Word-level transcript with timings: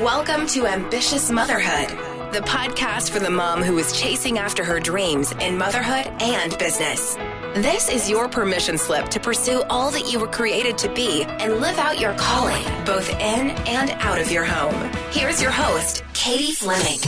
Welcome 0.00 0.46
to 0.46 0.66
Ambitious 0.66 1.30
Motherhood, 1.30 1.90
the 2.32 2.40
podcast 2.40 3.10
for 3.10 3.18
the 3.18 3.28
mom 3.28 3.62
who 3.62 3.76
is 3.76 3.92
chasing 3.92 4.38
after 4.38 4.64
her 4.64 4.80
dreams 4.80 5.32
in 5.32 5.58
motherhood 5.58 6.06
and 6.22 6.56
business. 6.56 7.16
This 7.56 7.90
is 7.90 8.08
your 8.08 8.26
permission 8.26 8.78
slip 8.78 9.10
to 9.10 9.20
pursue 9.20 9.62
all 9.68 9.90
that 9.90 10.10
you 10.10 10.18
were 10.18 10.26
created 10.26 10.78
to 10.78 10.88
be 10.94 11.24
and 11.24 11.60
live 11.60 11.76
out 11.76 12.00
your 12.00 12.14
calling, 12.14 12.64
both 12.86 13.10
in 13.10 13.50
and 13.68 13.90
out 13.98 14.18
of 14.18 14.32
your 14.32 14.42
home. 14.42 14.90
Here's 15.10 15.42
your 15.42 15.50
host, 15.50 16.02
Katie 16.14 16.52
Fleming. 16.52 17.00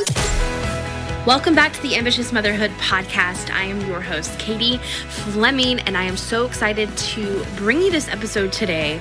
Welcome 1.24 1.54
back 1.54 1.72
to 1.72 1.80
the 1.80 1.96
Ambitious 1.96 2.30
Motherhood 2.30 2.72
podcast. 2.72 3.50
I 3.54 3.62
am 3.62 3.80
your 3.88 4.02
host, 4.02 4.38
Katie 4.38 4.76
Fleming, 5.08 5.80
and 5.80 5.96
I 5.96 6.02
am 6.02 6.18
so 6.18 6.44
excited 6.44 6.94
to 6.94 7.42
bring 7.56 7.80
you 7.80 7.90
this 7.90 8.08
episode 8.08 8.52
today 8.52 9.00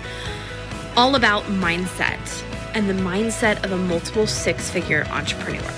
all 0.95 1.15
about 1.15 1.43
mindset 1.43 2.47
and 2.73 2.89
the 2.89 2.93
mindset 2.93 3.63
of 3.63 3.71
a 3.71 3.77
multiple 3.77 4.27
six 4.27 4.69
figure 4.69 5.05
entrepreneur. 5.09 5.73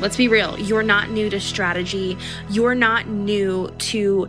Let's 0.00 0.16
be 0.16 0.28
real, 0.28 0.58
you're 0.58 0.82
not 0.82 1.10
new 1.10 1.30
to 1.30 1.38
strategy, 1.38 2.18
you're 2.50 2.74
not 2.74 3.06
new 3.06 3.70
to 3.78 4.28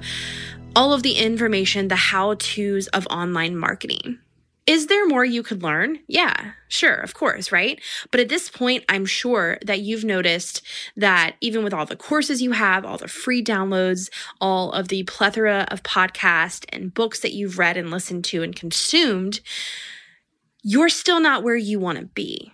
all 0.76 0.94
of 0.94 1.04
the 1.04 1.14
information, 1.14 1.88
the 1.88 1.96
how 1.96 2.36
to's 2.36 2.88
of 2.88 3.08
online 3.08 3.56
marketing. 3.56 4.20
Is 4.66 4.88
there 4.88 5.06
more 5.06 5.26
you 5.26 5.44
could 5.44 5.62
learn? 5.62 6.00
Yeah, 6.08 6.52
sure, 6.70 6.96
of 6.96 7.14
course, 7.14 7.52
right? 7.52 7.82
But 8.12 8.22
at 8.22 8.30
this 8.30 8.50
point, 8.50 8.86
I'm 8.88 9.06
sure 9.06 9.58
that 9.66 9.82
you've 9.82 10.06
noticed 10.06 10.62
that 10.96 11.36
even 11.42 11.66
with 11.66 11.74
all 11.74 11.86
the 11.86 11.98
courses 11.98 12.42
you 12.42 12.54
have, 12.54 12.86
all 12.86 12.98
the 12.98 13.10
free 13.10 13.44
downloads, 13.44 14.10
all 14.40 14.72
of 14.72 14.88
the 14.88 15.04
plethora 15.04 15.68
of 15.70 15.84
podcasts 15.84 16.66
and 16.70 16.94
books 16.94 17.20
that 17.20 17.34
you've 17.34 17.60
read 17.60 17.76
and 17.76 17.92
listened 17.92 18.24
to 18.26 18.42
and 18.42 18.56
consumed, 18.56 19.42
you're 20.64 20.90
still 20.90 21.20
not 21.20 21.44
where 21.44 21.56
you 21.56 21.80
want 21.80 22.00
to 22.00 22.06
be. 22.06 22.52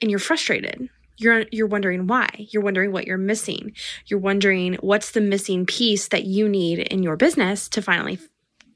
And 0.00 0.10
you're 0.10 0.20
frustrated. 0.20 0.88
You're 1.16 1.46
you're 1.50 1.66
wondering 1.66 2.06
why. 2.06 2.28
You're 2.50 2.62
wondering 2.62 2.92
what 2.92 3.06
you're 3.06 3.18
missing. 3.18 3.72
You're 4.06 4.20
wondering 4.20 4.74
what's 4.74 5.10
the 5.10 5.20
missing 5.20 5.66
piece 5.66 6.08
that 6.08 6.24
you 6.24 6.48
need 6.48 6.78
in 6.78 7.02
your 7.02 7.16
business 7.16 7.68
to 7.70 7.82
finally 7.82 8.20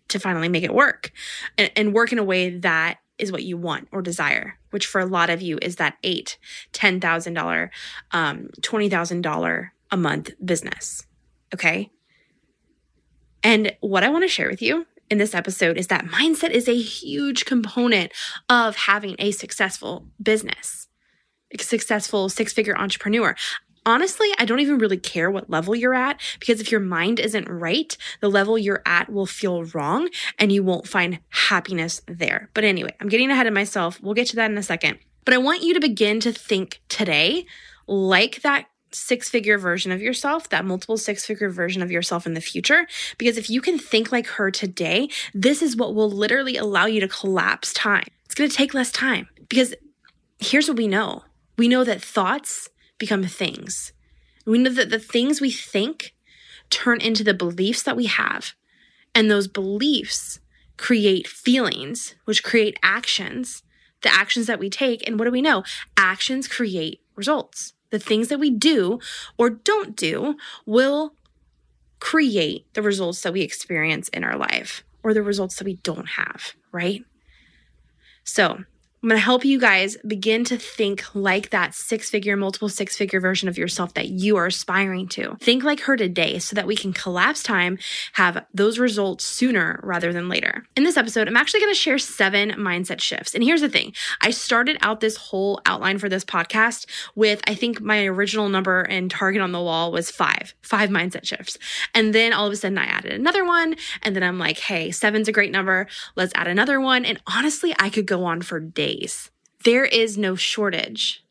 to 0.09 0.19
finally 0.19 0.49
make 0.49 0.65
it 0.65 0.75
work 0.75 1.13
and, 1.57 1.71
and 1.77 1.95
work 1.95 2.13
in 2.13 2.19
a 2.19 2.25
way 2.25 2.59
that 2.59 2.99
is 3.19 3.31
what 3.31 3.45
you 3.45 3.57
want 3.57 3.87
or 3.93 4.03
desire, 4.03 4.59
which 4.71 4.87
for 4.87 5.01
a 5.01 5.07
lot 5.07 5.31
of 5.31 5.41
you 5.41 5.59
is 5.63 5.77
that 5.77 5.97
eight, 6.03 6.37
ten 6.73 7.01
thousand 7.01 7.35
dollar, 7.35 7.71
um, 8.11 8.51
twenty 8.61 8.89
thousand 8.89 9.23
dollar 9.23 9.73
a 9.93 9.97
month 9.97 10.33
business. 10.45 11.07
Okay. 11.55 11.91
And 13.45 13.77
what 13.81 14.03
I 14.03 14.09
want 14.09 14.25
to 14.25 14.29
share 14.29 14.49
with 14.51 14.63
you 14.63 14.87
in 15.13 15.19
this 15.19 15.35
episode 15.35 15.77
is 15.77 15.89
that 15.89 16.07
mindset 16.07 16.51
is 16.51 16.69
a 16.69 16.77
huge 16.77 17.45
component 17.45 18.11
of 18.49 18.75
having 18.75 19.15
a 19.19 19.31
successful 19.31 20.09
business, 20.21 20.89
a 21.53 21.63
successful 21.63 22.29
six 22.31 22.53
figure 22.53 22.77
entrepreneur. 22.77 23.37
Honestly, 23.85 24.29
I 24.39 24.47
don't 24.47 24.61
even 24.61 24.79
really 24.79 24.97
care 24.97 25.31
what 25.31 25.51
level 25.51 25.77
you're 25.77 25.95
at 25.95 26.21
because 26.41 26.61
if 26.61 26.73
your 26.73 26.81
mind 26.81 27.21
isn't 27.21 27.49
right, 27.49 27.97
the 28.21 28.31
level 28.31 28.57
you're 28.57 28.83
at 28.87 29.13
will 29.13 29.27
feel 29.27 29.65
wrong 29.65 30.09
and 30.39 30.51
you 30.51 30.63
won't 30.63 30.89
find 30.89 31.21
happiness 31.29 32.01
there. 32.07 32.49
But 32.55 32.65
anyway, 32.65 32.95
I'm 32.99 33.09
getting 33.09 33.31
ahead 33.31 33.47
of 33.47 33.53
myself. 33.53 34.01
We'll 34.01 34.15
get 34.15 34.29
to 34.29 34.37
that 34.37 34.51
in 34.51 34.57
a 34.57 34.63
second. 34.63 34.99
But 35.25 35.35
I 35.35 35.39
want 35.39 35.63
you 35.63 35.75
to 35.75 35.81
begin 35.81 36.21
to 36.21 36.33
think 36.33 36.81
today 36.89 37.47
like 37.87 38.43
that 38.43 38.67
six 38.95 39.29
figure 39.29 39.59
version 39.59 39.93
of 39.93 40.01
yourself, 40.01 40.49
that 40.51 40.65
multiple 40.65 40.97
six 40.97 41.25
figure 41.25 41.51
version 41.51 41.83
of 41.83 41.91
yourself 41.91 42.27
in 42.27 42.35
the 42.35 42.41
future. 42.41 42.87
Because 43.19 43.37
if 43.37 43.51
you 43.51 43.61
can 43.61 43.79
think 43.79 44.13
like 44.13 44.27
her 44.27 44.51
today, 44.51 45.09
this 45.35 45.63
is 45.63 45.77
what 45.77 45.95
will 45.95 46.11
literally 46.11 46.57
allow 46.57 46.87
you 46.87 47.01
to 47.01 47.09
collapse 47.09 47.73
time. 47.73 48.07
It's 48.25 48.35
going 48.35 48.49
to 48.49 48.57
take 48.57 48.75
less 48.75 48.91
time 48.91 49.29
because 49.49 49.75
here's 50.39 50.69
what 50.69 50.79
we 50.79 50.89
know 50.89 51.25
we 51.57 51.69
know 51.69 51.85
that 51.85 52.03
thoughts 52.03 52.69
become 52.99 53.25
things. 53.25 53.93
We 54.47 54.59
know 54.59 54.71
that 54.71 54.91
the 54.91 54.99
things 54.99 55.41
we 55.41 55.51
think 55.51 56.15
turn 56.71 57.01
into 57.01 57.23
the 57.23 57.35
beliefs 57.35 57.83
that 57.83 57.97
we 57.97 58.07
have. 58.07 58.55
And 59.15 59.31
those 59.31 59.47
beliefs 59.47 60.41
create 60.79 61.29
feelings, 61.29 62.15
which 62.25 62.43
create 62.43 62.79
actions, 62.83 63.63
the 64.01 64.13
actions 64.13 64.47
that 64.47 64.59
we 64.59 64.71
take. 64.71 65.07
And 65.07 65.19
what 65.19 65.27
do 65.27 65.31
we 65.31 65.43
know? 65.43 65.63
Actions 65.97 66.49
create 66.49 67.01
results 67.15 67.75
the 67.93 67.99
things 68.01 68.29
that 68.29 68.41
we 68.41 68.51
do 68.51 68.99
or 69.39 69.51
don't 69.51 69.95
do 69.95 70.37
will 70.67 71.15
create 72.01 72.67
the 72.75 72.83
results 72.83 73.23
that 73.23 73.33
we 73.33 73.43
experience 73.43 74.09
in 74.09 74.25
our 74.25 74.37
life 74.37 74.83
or 75.05 75.15
the 75.15 75.23
results 75.23 75.57
that 75.57 75.65
we 75.65 75.75
don't 75.77 76.09
have, 76.09 76.55
right? 76.73 77.05
So, 78.25 78.65
I'm 79.03 79.09
going 79.09 79.19
to 79.19 79.25
help 79.25 79.45
you 79.45 79.59
guys 79.59 79.97
begin 80.07 80.45
to 80.45 80.57
think 80.57 81.03
like 81.13 81.51
that 81.51 81.75
six 81.75 82.09
figure, 82.09 82.37
multiple 82.37 82.69
six 82.69 82.97
figure 82.97 83.19
version 83.19 83.49
of 83.49 83.59
yourself 83.59 83.95
that 83.95 84.11
you 84.11 84.37
are 84.37 84.47
aspiring 84.47 85.09
to. 85.09 85.35
Think 85.41 85.65
like 85.65 85.81
her 85.81 85.97
today 85.97 86.39
so 86.39 86.55
that 86.55 86.69
we 86.69 86.77
can 86.77 86.93
collapse 86.93 87.43
time, 87.43 87.81
have 88.13 88.47
those 88.55 88.79
results 88.79 89.25
sooner 89.25 89.81
rather 89.83 90.13
than 90.13 90.29
later. 90.29 90.65
In 90.77 90.85
this 90.85 90.97
episode, 90.97 91.27
I'm 91.27 91.37
actually 91.37 91.59
going 91.59 91.73
to 91.73 91.81
share 91.81 91.99
seven 91.99 92.51
mindset 92.51 93.01
shifts. 93.01 93.35
And 93.35 93.43
here's 93.43 93.61
the 93.61 93.69
thing 93.69 93.93
I 94.21 94.31
started 94.31 94.79
out 94.83 95.01
this 95.01 95.17
whole 95.17 95.61
outline 95.67 95.99
for 95.99 96.09
this 96.09 96.25
podcast 96.25 96.87
with, 97.17 97.41
I 97.49 97.57
think 97.57 97.81
my 97.81 98.07
original 98.07 98.49
number 98.49 98.83
and 98.83 99.11
target 99.11 99.43
on 99.43 99.51
the 99.51 99.61
wall 99.61 99.91
was 99.91 100.13
five, 100.13 100.55
five 100.63 100.91
mindset 100.91 101.27
shifts. 101.27 101.59
And 101.93 102.15
then 102.15 102.33
all 102.33 102.47
of 102.47 102.53
a 102.53 102.57
sudden 102.57 102.79
I 102.79 102.85
added 102.85 103.11
another 103.15 103.45
one. 103.45 103.75
And 104.03 104.15
then 104.15 104.23
I'm 104.23 104.39
like, 104.39 104.61
hey, 104.61 104.93
seven's 104.93 105.27
a 105.27 105.33
great 105.33 105.51
number. 105.51 105.89
Let's 106.15 106.33
add 106.37 106.47
another 106.47 106.81
one. 106.81 107.05
And 107.05 107.21
honestly, 107.27 107.75
I 107.81 107.91
could 107.91 108.07
go 108.07 108.25
on 108.27 108.43
for 108.43 108.61
days 108.61 108.92
days. 108.93 109.31
There 109.65 109.85
is 109.85 110.19
no 110.19 110.35
shortage 110.35 111.25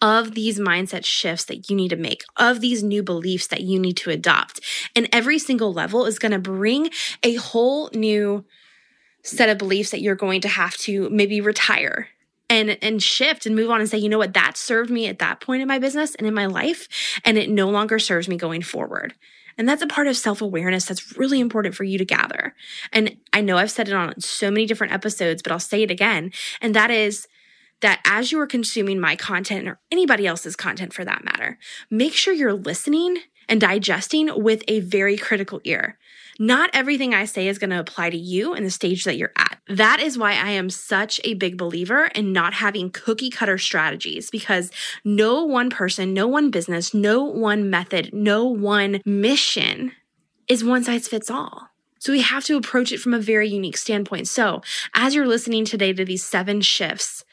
of 0.00 0.34
these 0.34 0.60
mindset 0.60 1.04
shifts 1.04 1.44
that 1.46 1.68
you 1.68 1.76
need 1.76 1.88
to 1.88 1.96
make, 1.96 2.22
of 2.36 2.60
these 2.60 2.82
new 2.82 3.02
beliefs 3.02 3.48
that 3.48 3.62
you 3.62 3.80
need 3.80 3.96
to 3.96 4.10
adopt. 4.10 4.60
And 4.94 5.08
every 5.12 5.38
single 5.38 5.72
level 5.72 6.06
is 6.06 6.18
going 6.18 6.32
to 6.32 6.38
bring 6.38 6.90
a 7.22 7.34
whole 7.34 7.90
new 7.92 8.44
set 9.22 9.48
of 9.48 9.58
beliefs 9.58 9.90
that 9.90 10.00
you're 10.00 10.14
going 10.14 10.40
to 10.42 10.48
have 10.48 10.76
to 10.76 11.10
maybe 11.10 11.40
retire 11.40 12.08
and 12.48 12.78
and 12.80 13.02
shift 13.02 13.44
and 13.44 13.54
move 13.54 13.70
on 13.70 13.80
and 13.80 13.90
say, 13.90 13.98
you 13.98 14.08
know 14.08 14.18
what, 14.18 14.34
that 14.34 14.56
served 14.56 14.90
me 14.90 15.06
at 15.06 15.18
that 15.18 15.40
point 15.40 15.62
in 15.62 15.68
my 15.68 15.78
business 15.78 16.14
and 16.14 16.26
in 16.26 16.32
my 16.32 16.46
life, 16.46 16.88
and 17.24 17.36
it 17.36 17.50
no 17.50 17.68
longer 17.68 17.98
serves 17.98 18.28
me 18.28 18.36
going 18.36 18.62
forward. 18.62 19.14
And 19.58 19.68
that's 19.68 19.82
a 19.82 19.86
part 19.86 20.06
of 20.06 20.16
self 20.16 20.40
awareness 20.40 20.86
that's 20.86 21.18
really 21.18 21.40
important 21.40 21.74
for 21.74 21.84
you 21.84 21.98
to 21.98 22.04
gather. 22.04 22.54
And 22.92 23.16
I 23.32 23.40
know 23.40 23.58
I've 23.58 23.70
said 23.70 23.88
it 23.88 23.94
on 23.94 24.18
so 24.20 24.50
many 24.50 24.64
different 24.64 24.92
episodes, 24.92 25.42
but 25.42 25.52
I'll 25.52 25.58
say 25.58 25.82
it 25.82 25.90
again. 25.90 26.32
And 26.62 26.74
that 26.74 26.90
is 26.90 27.26
that 27.80 28.00
as 28.04 28.32
you 28.32 28.40
are 28.40 28.46
consuming 28.46 29.00
my 29.00 29.16
content 29.16 29.68
or 29.68 29.80
anybody 29.90 30.26
else's 30.26 30.56
content 30.56 30.92
for 30.92 31.04
that 31.04 31.24
matter, 31.24 31.58
make 31.90 32.12
sure 32.12 32.34
you're 32.34 32.52
listening 32.52 33.18
and 33.48 33.60
digesting 33.60 34.30
with 34.42 34.62
a 34.68 34.80
very 34.80 35.16
critical 35.16 35.60
ear. 35.64 35.98
Not 36.38 36.70
everything 36.72 37.14
I 37.14 37.24
say 37.24 37.48
is 37.48 37.58
going 37.58 37.70
to 37.70 37.80
apply 37.80 38.10
to 38.10 38.16
you 38.16 38.54
in 38.54 38.62
the 38.62 38.70
stage 38.70 39.04
that 39.04 39.16
you're 39.16 39.32
at. 39.36 39.58
That 39.66 40.00
is 40.00 40.16
why 40.16 40.32
I 40.32 40.50
am 40.50 40.70
such 40.70 41.20
a 41.24 41.34
big 41.34 41.56
believer 41.56 42.06
in 42.14 42.32
not 42.32 42.54
having 42.54 42.90
cookie 42.90 43.30
cutter 43.30 43.58
strategies 43.58 44.30
because 44.30 44.70
no 45.04 45.42
one 45.42 45.68
person, 45.68 46.14
no 46.14 46.28
one 46.28 46.50
business, 46.50 46.94
no 46.94 47.24
one 47.24 47.70
method, 47.70 48.10
no 48.12 48.44
one 48.44 49.00
mission 49.04 49.92
is 50.46 50.62
one 50.62 50.84
size 50.84 51.08
fits 51.08 51.30
all. 51.30 51.68
So 51.98 52.12
we 52.12 52.20
have 52.20 52.44
to 52.44 52.56
approach 52.56 52.92
it 52.92 53.00
from 53.00 53.14
a 53.14 53.18
very 53.18 53.48
unique 53.48 53.76
standpoint. 53.76 54.28
So 54.28 54.62
as 54.94 55.14
you're 55.14 55.26
listening 55.26 55.64
today 55.64 55.92
to 55.92 56.04
these 56.04 56.24
seven 56.24 56.60
shifts, 56.60 57.24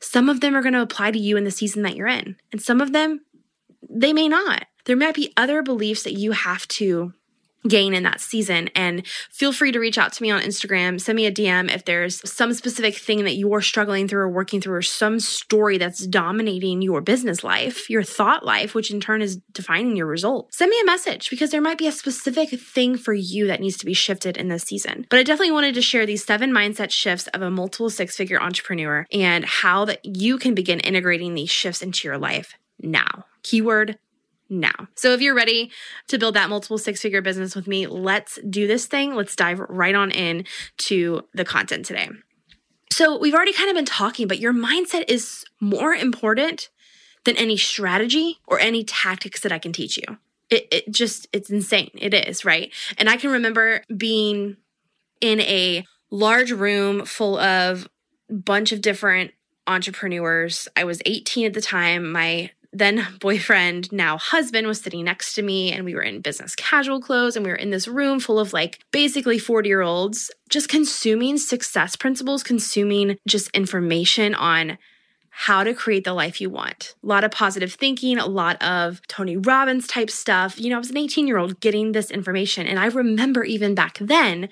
some 0.00 0.28
of 0.28 0.40
them 0.40 0.54
are 0.56 0.62
going 0.62 0.74
to 0.74 0.82
apply 0.82 1.10
to 1.10 1.18
you 1.18 1.36
in 1.36 1.44
the 1.44 1.50
season 1.50 1.82
that 1.82 1.96
you're 1.96 2.06
in, 2.06 2.36
and 2.52 2.60
some 2.60 2.80
of 2.80 2.92
them, 2.92 3.20
they 3.88 4.12
may 4.12 4.28
not. 4.28 4.66
There 4.84 4.96
might 4.96 5.14
be 5.14 5.32
other 5.36 5.62
beliefs 5.62 6.02
that 6.02 6.18
you 6.18 6.32
have 6.32 6.68
to 6.68 7.14
gain 7.68 7.94
in 7.94 8.02
that 8.02 8.20
season. 8.20 8.68
And 8.74 9.06
feel 9.30 9.52
free 9.52 9.72
to 9.72 9.78
reach 9.78 9.98
out 9.98 10.12
to 10.12 10.22
me 10.22 10.30
on 10.30 10.42
Instagram. 10.42 11.00
Send 11.00 11.16
me 11.16 11.26
a 11.26 11.32
DM 11.32 11.72
if 11.72 11.84
there's 11.84 12.28
some 12.30 12.52
specific 12.52 12.96
thing 12.96 13.24
that 13.24 13.36
you're 13.36 13.60
struggling 13.60 14.08
through 14.08 14.22
or 14.22 14.28
working 14.28 14.60
through, 14.60 14.74
or 14.74 14.82
some 14.82 15.20
story 15.20 15.78
that's 15.78 16.06
dominating 16.06 16.82
your 16.82 17.00
business 17.00 17.42
life, 17.42 17.88
your 17.88 18.02
thought 18.02 18.44
life, 18.44 18.74
which 18.74 18.90
in 18.90 19.00
turn 19.00 19.22
is 19.22 19.36
defining 19.52 19.96
your 19.96 20.06
result. 20.06 20.52
Send 20.54 20.70
me 20.70 20.80
a 20.80 20.86
message 20.86 21.30
because 21.30 21.50
there 21.50 21.60
might 21.60 21.78
be 21.78 21.86
a 21.86 21.92
specific 21.92 22.50
thing 22.60 22.96
for 22.96 23.14
you 23.14 23.46
that 23.46 23.60
needs 23.60 23.76
to 23.78 23.86
be 23.86 23.94
shifted 23.94 24.36
in 24.36 24.48
this 24.48 24.64
season. 24.64 25.06
But 25.08 25.18
I 25.18 25.22
definitely 25.22 25.52
wanted 25.52 25.74
to 25.74 25.82
share 25.82 26.06
these 26.06 26.24
seven 26.24 26.52
mindset 26.52 26.90
shifts 26.90 27.28
of 27.28 27.42
a 27.42 27.50
multiple 27.50 27.90
six 27.90 28.16
figure 28.16 28.40
entrepreneur 28.40 29.06
and 29.12 29.44
how 29.44 29.84
that 29.86 30.00
you 30.04 30.38
can 30.38 30.54
begin 30.54 30.80
integrating 30.80 31.34
these 31.34 31.50
shifts 31.50 31.82
into 31.82 32.06
your 32.06 32.18
life 32.18 32.54
now. 32.80 33.24
Keyword 33.42 33.98
now. 34.48 34.88
So 34.94 35.12
if 35.12 35.20
you're 35.20 35.34
ready 35.34 35.70
to 36.08 36.18
build 36.18 36.34
that 36.34 36.48
multiple 36.48 36.78
six 36.78 37.00
figure 37.00 37.22
business 37.22 37.54
with 37.54 37.66
me, 37.66 37.86
let's 37.86 38.38
do 38.48 38.66
this 38.66 38.86
thing. 38.86 39.14
Let's 39.14 39.36
dive 39.36 39.60
right 39.60 39.94
on 39.94 40.10
in 40.10 40.44
to 40.78 41.22
the 41.32 41.44
content 41.44 41.86
today. 41.86 42.08
So 42.92 43.18
we've 43.18 43.34
already 43.34 43.52
kind 43.52 43.70
of 43.70 43.74
been 43.74 43.84
talking, 43.84 44.28
but 44.28 44.38
your 44.38 44.52
mindset 44.52 45.04
is 45.08 45.44
more 45.60 45.94
important 45.94 46.68
than 47.24 47.36
any 47.36 47.56
strategy 47.56 48.38
or 48.46 48.60
any 48.60 48.84
tactics 48.84 49.40
that 49.40 49.52
I 49.52 49.58
can 49.58 49.72
teach 49.72 49.96
you. 49.96 50.18
It, 50.50 50.68
it 50.70 50.92
just, 50.92 51.26
it's 51.32 51.50
insane. 51.50 51.90
It 51.94 52.14
is, 52.14 52.44
right? 52.44 52.72
And 52.98 53.08
I 53.08 53.16
can 53.16 53.30
remember 53.30 53.82
being 53.96 54.58
in 55.20 55.40
a 55.40 55.84
large 56.10 56.52
room 56.52 57.04
full 57.06 57.38
of 57.38 57.88
bunch 58.28 58.72
of 58.72 58.80
different 58.80 59.32
entrepreneurs. 59.66 60.68
I 60.76 60.84
was 60.84 61.00
18 61.06 61.46
at 61.46 61.54
the 61.54 61.60
time. 61.60 62.12
My 62.12 62.50
then 62.74 63.06
boyfriend, 63.20 63.90
now 63.92 64.18
husband, 64.18 64.66
was 64.66 64.80
sitting 64.80 65.04
next 65.04 65.34
to 65.34 65.42
me, 65.42 65.72
and 65.72 65.84
we 65.84 65.94
were 65.94 66.02
in 66.02 66.20
business 66.20 66.54
casual 66.56 67.00
clothes, 67.00 67.36
and 67.36 67.44
we 67.44 67.50
were 67.50 67.56
in 67.56 67.70
this 67.70 67.88
room 67.88 68.20
full 68.20 68.38
of 68.38 68.52
like 68.52 68.80
basically 68.90 69.38
40 69.38 69.68
year 69.68 69.80
olds 69.80 70.30
just 70.50 70.68
consuming 70.68 71.38
success 71.38 71.96
principles, 71.96 72.42
consuming 72.42 73.16
just 73.26 73.48
information 73.50 74.34
on 74.34 74.76
how 75.36 75.64
to 75.64 75.74
create 75.74 76.04
the 76.04 76.12
life 76.12 76.40
you 76.40 76.48
want. 76.48 76.94
A 77.02 77.06
lot 77.06 77.24
of 77.24 77.32
positive 77.32 77.72
thinking, 77.72 78.18
a 78.18 78.26
lot 78.26 78.60
of 78.62 79.00
Tony 79.08 79.36
Robbins 79.36 79.88
type 79.88 80.08
stuff. 80.08 80.60
You 80.60 80.70
know, 80.70 80.76
I 80.76 80.78
was 80.78 80.90
an 80.90 80.96
18 80.96 81.26
year 81.26 81.38
old 81.38 81.60
getting 81.60 81.90
this 81.90 82.08
information. 82.10 82.68
And 82.68 82.78
I 82.78 82.86
remember 82.86 83.42
even 83.42 83.74
back 83.74 83.98
then 84.00 84.48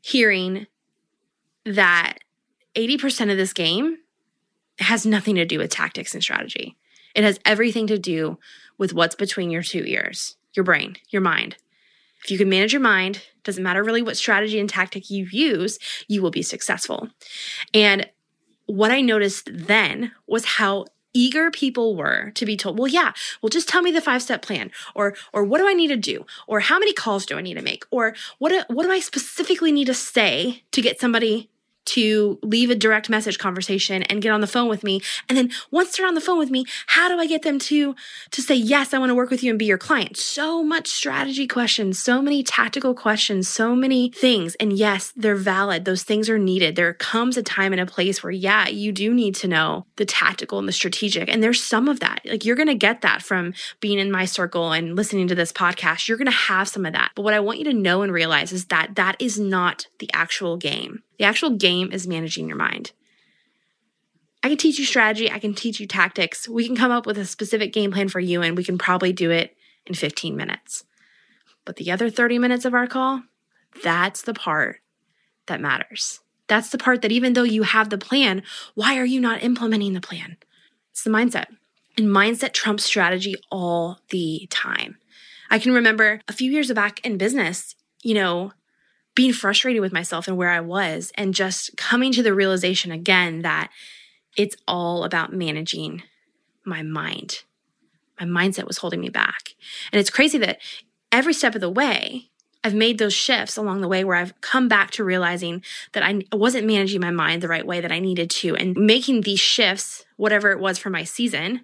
hearing 0.00 0.66
that 1.64 2.18
80% 2.74 3.30
of 3.30 3.36
this 3.36 3.52
game 3.52 3.98
has 4.80 5.06
nothing 5.06 5.36
to 5.36 5.44
do 5.44 5.58
with 5.58 5.70
tactics 5.70 6.14
and 6.14 6.22
strategy. 6.22 6.76
It 7.14 7.24
has 7.24 7.40
everything 7.44 7.86
to 7.88 7.98
do 7.98 8.38
with 8.78 8.92
what's 8.92 9.14
between 9.14 9.50
your 9.50 9.62
two 9.62 9.84
ears, 9.84 10.36
your 10.54 10.64
brain, 10.64 10.96
your 11.10 11.22
mind. 11.22 11.56
If 12.24 12.30
you 12.30 12.38
can 12.38 12.48
manage 12.48 12.72
your 12.72 12.80
mind, 12.80 13.22
doesn't 13.42 13.62
matter 13.62 13.82
really 13.82 14.02
what 14.02 14.16
strategy 14.16 14.60
and 14.60 14.68
tactic 14.68 15.10
you 15.10 15.26
use, 15.30 15.78
you 16.08 16.22
will 16.22 16.30
be 16.30 16.42
successful. 16.42 17.08
And 17.74 18.08
what 18.66 18.90
I 18.90 19.00
noticed 19.00 19.50
then 19.52 20.12
was 20.26 20.44
how 20.44 20.86
eager 21.14 21.50
people 21.50 21.96
were 21.96 22.30
to 22.34 22.46
be 22.46 22.56
told, 22.56 22.78
well, 22.78 22.88
yeah, 22.88 23.12
well, 23.40 23.50
just 23.50 23.68
tell 23.68 23.82
me 23.82 23.90
the 23.90 24.00
five 24.00 24.22
step 24.22 24.42
plan 24.42 24.70
or, 24.94 25.14
or 25.32 25.44
what 25.44 25.58
do 25.58 25.68
I 25.68 25.74
need 25.74 25.88
to 25.88 25.96
do? 25.96 26.24
Or 26.46 26.60
how 26.60 26.78
many 26.78 26.92
calls 26.92 27.26
do 27.26 27.36
I 27.36 27.42
need 27.42 27.54
to 27.54 27.62
make? 27.62 27.84
Or 27.90 28.14
what, 28.38 28.66
what 28.70 28.84
do 28.84 28.90
I 28.90 29.00
specifically 29.00 29.72
need 29.72 29.86
to 29.86 29.94
say 29.94 30.62
to 30.72 30.80
get 30.80 31.00
somebody 31.00 31.50
to 31.84 32.38
leave 32.42 32.70
a 32.70 32.74
direct 32.74 33.08
message 33.08 33.38
conversation 33.38 34.02
and 34.04 34.22
get 34.22 34.32
on 34.32 34.40
the 34.40 34.46
phone 34.46 34.68
with 34.68 34.84
me. 34.84 35.00
And 35.28 35.36
then 35.36 35.50
once 35.70 35.96
they're 35.96 36.06
on 36.06 36.14
the 36.14 36.20
phone 36.20 36.38
with 36.38 36.50
me 36.50 36.64
how 36.86 37.08
do 37.08 37.18
i 37.18 37.26
get 37.26 37.42
them 37.42 37.58
to 37.58 37.94
to 38.30 38.42
say 38.42 38.54
yes 38.54 38.92
i 38.92 38.98
want 38.98 39.10
to 39.10 39.14
work 39.14 39.30
with 39.30 39.42
you 39.42 39.50
and 39.50 39.58
be 39.58 39.64
your 39.64 39.78
client? 39.78 40.16
So 40.16 40.62
much 40.62 40.88
strategy 40.88 41.46
questions 41.46 41.98
so 41.98 42.22
many 42.22 42.42
tactical 42.42 42.94
questions 42.94 43.48
so 43.48 43.74
many 43.74 44.10
things. 44.10 44.54
And 44.56 44.72
yes 44.72 45.12
they're 45.16 45.36
valid. 45.36 45.84
Those 45.84 46.02
things 46.02 46.28
are 46.28 46.38
needed. 46.38 46.76
There 46.76 46.94
comes 46.94 47.36
a 47.36 47.42
time 47.42 47.72
and 47.72 47.80
a 47.80 47.86
place 47.86 48.22
where 48.22 48.32
yeah 48.32 48.68
you 48.68 48.92
do 48.92 49.12
need 49.14 49.34
to 49.36 49.48
know 49.48 49.86
the 49.96 50.04
tactical 50.04 50.58
and 50.58 50.68
the 50.68 50.72
strategic. 50.72 51.28
And 51.28 51.42
there's 51.42 51.62
some 51.62 51.88
of 51.88 52.00
that. 52.00 52.20
Like 52.24 52.44
you're 52.44 52.56
going 52.56 52.68
to 52.68 52.74
get 52.74 53.02
that 53.02 53.22
from 53.22 53.54
being 53.80 53.98
in 53.98 54.10
my 54.10 54.24
circle 54.24 54.72
and 54.72 54.96
listening 54.96 55.28
to 55.28 55.34
this 55.34 55.52
podcast. 55.52 56.08
You're 56.08 56.18
going 56.18 56.26
to 56.26 56.32
have 56.32 56.68
some 56.68 56.86
of 56.86 56.92
that. 56.92 57.12
But 57.14 57.22
what 57.22 57.34
i 57.34 57.40
want 57.40 57.58
you 57.58 57.64
to 57.66 57.72
know 57.72 58.02
and 58.02 58.12
realize 58.12 58.52
is 58.52 58.66
that 58.66 58.94
that 58.96 59.16
is 59.18 59.38
not 59.38 59.86
the 59.98 60.10
actual 60.12 60.56
game 60.56 61.02
the 61.18 61.24
actual 61.24 61.50
game 61.50 61.92
is 61.92 62.06
managing 62.06 62.48
your 62.48 62.56
mind. 62.56 62.92
I 64.42 64.48
can 64.48 64.58
teach 64.58 64.78
you 64.78 64.84
strategy, 64.84 65.30
I 65.30 65.38
can 65.38 65.54
teach 65.54 65.78
you 65.78 65.86
tactics. 65.86 66.48
We 66.48 66.66
can 66.66 66.76
come 66.76 66.90
up 66.90 67.06
with 67.06 67.16
a 67.16 67.24
specific 67.24 67.72
game 67.72 67.92
plan 67.92 68.08
for 68.08 68.20
you, 68.20 68.42
and 68.42 68.56
we 68.56 68.64
can 68.64 68.76
probably 68.76 69.12
do 69.12 69.30
it 69.30 69.56
in 69.86 69.94
15 69.94 70.36
minutes. 70.36 70.84
But 71.64 71.76
the 71.76 71.92
other 71.92 72.10
30 72.10 72.38
minutes 72.38 72.64
of 72.64 72.74
our 72.74 72.86
call, 72.86 73.22
that's 73.84 74.22
the 74.22 74.34
part 74.34 74.80
that 75.46 75.60
matters. 75.60 76.20
That's 76.48 76.70
the 76.70 76.78
part 76.78 77.02
that 77.02 77.12
even 77.12 77.34
though 77.34 77.44
you 77.44 77.62
have 77.62 77.90
the 77.90 77.98
plan, 77.98 78.42
why 78.74 78.98
are 78.98 79.04
you 79.04 79.20
not 79.20 79.42
implementing 79.42 79.92
the 79.94 80.00
plan? 80.00 80.36
It's 80.90 81.04
the 81.04 81.10
mindset. 81.10 81.46
And 81.96 82.08
mindset 82.08 82.52
trumps 82.52 82.84
strategy 82.84 83.36
all 83.50 84.00
the 84.10 84.46
time. 84.50 84.96
I 85.50 85.58
can 85.58 85.72
remember 85.72 86.20
a 86.28 86.32
few 86.32 86.50
years 86.50 86.72
back 86.72 87.04
in 87.04 87.16
business, 87.18 87.76
you 88.02 88.14
know, 88.14 88.52
being 89.14 89.32
frustrated 89.32 89.82
with 89.82 89.92
myself 89.92 90.26
and 90.28 90.36
where 90.36 90.50
I 90.50 90.60
was, 90.60 91.12
and 91.16 91.34
just 91.34 91.76
coming 91.76 92.12
to 92.12 92.22
the 92.22 92.34
realization 92.34 92.90
again 92.90 93.42
that 93.42 93.70
it's 94.36 94.56
all 94.66 95.04
about 95.04 95.32
managing 95.32 96.02
my 96.64 96.82
mind. 96.82 97.42
My 98.20 98.26
mindset 98.26 98.66
was 98.66 98.78
holding 98.78 99.00
me 99.00 99.08
back. 99.08 99.54
And 99.92 100.00
it's 100.00 100.10
crazy 100.10 100.38
that 100.38 100.58
every 101.10 101.34
step 101.34 101.54
of 101.54 101.60
the 101.60 101.70
way, 101.70 102.30
I've 102.64 102.74
made 102.74 102.98
those 102.98 103.12
shifts 103.12 103.56
along 103.56 103.80
the 103.80 103.88
way 103.88 104.04
where 104.04 104.16
I've 104.16 104.40
come 104.40 104.68
back 104.68 104.92
to 104.92 105.04
realizing 105.04 105.64
that 105.92 106.04
I 106.04 106.22
wasn't 106.32 106.66
managing 106.66 107.00
my 107.00 107.10
mind 107.10 107.42
the 107.42 107.48
right 107.48 107.66
way 107.66 107.80
that 107.80 107.90
I 107.90 107.98
needed 107.98 108.30
to 108.30 108.54
and 108.54 108.76
making 108.76 109.22
these 109.22 109.40
shifts, 109.40 110.04
whatever 110.16 110.52
it 110.52 110.60
was 110.60 110.78
for 110.78 110.88
my 110.88 111.02
season, 111.02 111.62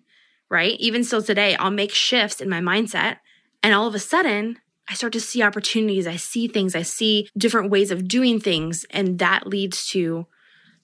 right? 0.48 0.78
Even 0.80 1.04
still 1.04 1.22
today, 1.22 1.54
I'll 1.56 1.70
make 1.70 1.92
shifts 1.92 2.40
in 2.40 2.48
my 2.48 2.60
mindset. 2.60 3.18
And 3.62 3.74
all 3.74 3.86
of 3.86 3.94
a 3.94 4.00
sudden, 4.00 4.58
I 4.88 4.94
start 4.94 5.12
to 5.14 5.20
see 5.20 5.42
opportunities. 5.42 6.06
I 6.06 6.16
see 6.16 6.48
things. 6.48 6.74
I 6.74 6.82
see 6.82 7.28
different 7.36 7.70
ways 7.70 7.90
of 7.90 8.08
doing 8.08 8.40
things. 8.40 8.86
And 8.90 9.18
that 9.18 9.46
leads 9.46 9.86
to 9.90 10.26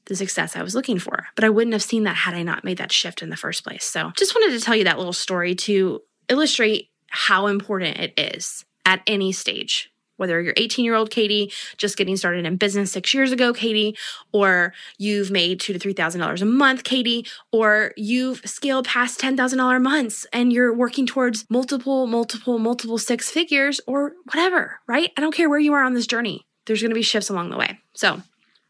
the 0.06 0.16
success 0.16 0.56
I 0.56 0.62
was 0.62 0.74
looking 0.74 0.98
for. 0.98 1.26
But 1.34 1.44
I 1.44 1.50
wouldn't 1.50 1.72
have 1.72 1.82
seen 1.82 2.04
that 2.04 2.16
had 2.16 2.34
I 2.34 2.42
not 2.42 2.64
made 2.64 2.78
that 2.78 2.92
shift 2.92 3.22
in 3.22 3.30
the 3.30 3.36
first 3.36 3.64
place. 3.64 3.84
So 3.84 4.12
just 4.16 4.34
wanted 4.34 4.58
to 4.58 4.64
tell 4.64 4.76
you 4.76 4.84
that 4.84 4.98
little 4.98 5.14
story 5.14 5.54
to 5.54 6.02
illustrate 6.28 6.90
how 7.08 7.46
important 7.46 7.98
it 7.98 8.12
is 8.18 8.64
at 8.84 9.00
any 9.06 9.32
stage 9.32 9.90
whether 10.16 10.40
you're 10.40 10.54
18 10.56 10.84
year 10.84 10.94
old 10.94 11.10
Katie 11.10 11.52
just 11.76 11.96
getting 11.96 12.16
started 12.16 12.46
in 12.46 12.56
business 12.56 12.92
six 12.92 13.14
years 13.14 13.32
ago, 13.32 13.52
Katie, 13.52 13.96
or 14.32 14.72
you've 14.98 15.30
made 15.30 15.60
two 15.60 15.72
to 15.72 15.78
three 15.78 15.92
thousand 15.92 16.20
dollars 16.20 16.42
a 16.42 16.46
month, 16.46 16.84
Katie, 16.84 17.26
or 17.52 17.92
you've 17.96 18.40
scaled 18.44 18.86
past 18.86 19.20
ten 19.20 19.36
thousand 19.36 19.58
dollar 19.58 19.80
months 19.80 20.26
and 20.32 20.52
you're 20.52 20.74
working 20.74 21.06
towards 21.06 21.44
multiple, 21.50 22.06
multiple, 22.06 22.58
multiple 22.58 22.98
six 22.98 23.30
figures, 23.30 23.80
or 23.86 24.12
whatever, 24.24 24.80
right? 24.86 25.10
I 25.16 25.20
don't 25.20 25.34
care 25.34 25.48
where 25.48 25.58
you 25.58 25.72
are 25.74 25.84
on 25.84 25.94
this 25.94 26.06
journey. 26.06 26.46
There's 26.66 26.80
going 26.80 26.90
to 26.90 26.94
be 26.94 27.02
shifts 27.02 27.28
along 27.28 27.50
the 27.50 27.58
way. 27.58 27.78
So, 27.94 28.22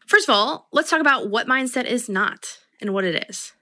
first 0.07 0.27
of 0.27 0.35
all, 0.35 0.67
let's 0.71 0.89
talk 0.89 1.01
about 1.01 1.29
what 1.29 1.47
mindset 1.47 1.85
is 1.85 2.09
not 2.09 2.59
and 2.81 2.93
what 2.93 3.05
it 3.05 3.25
is. 3.29 3.53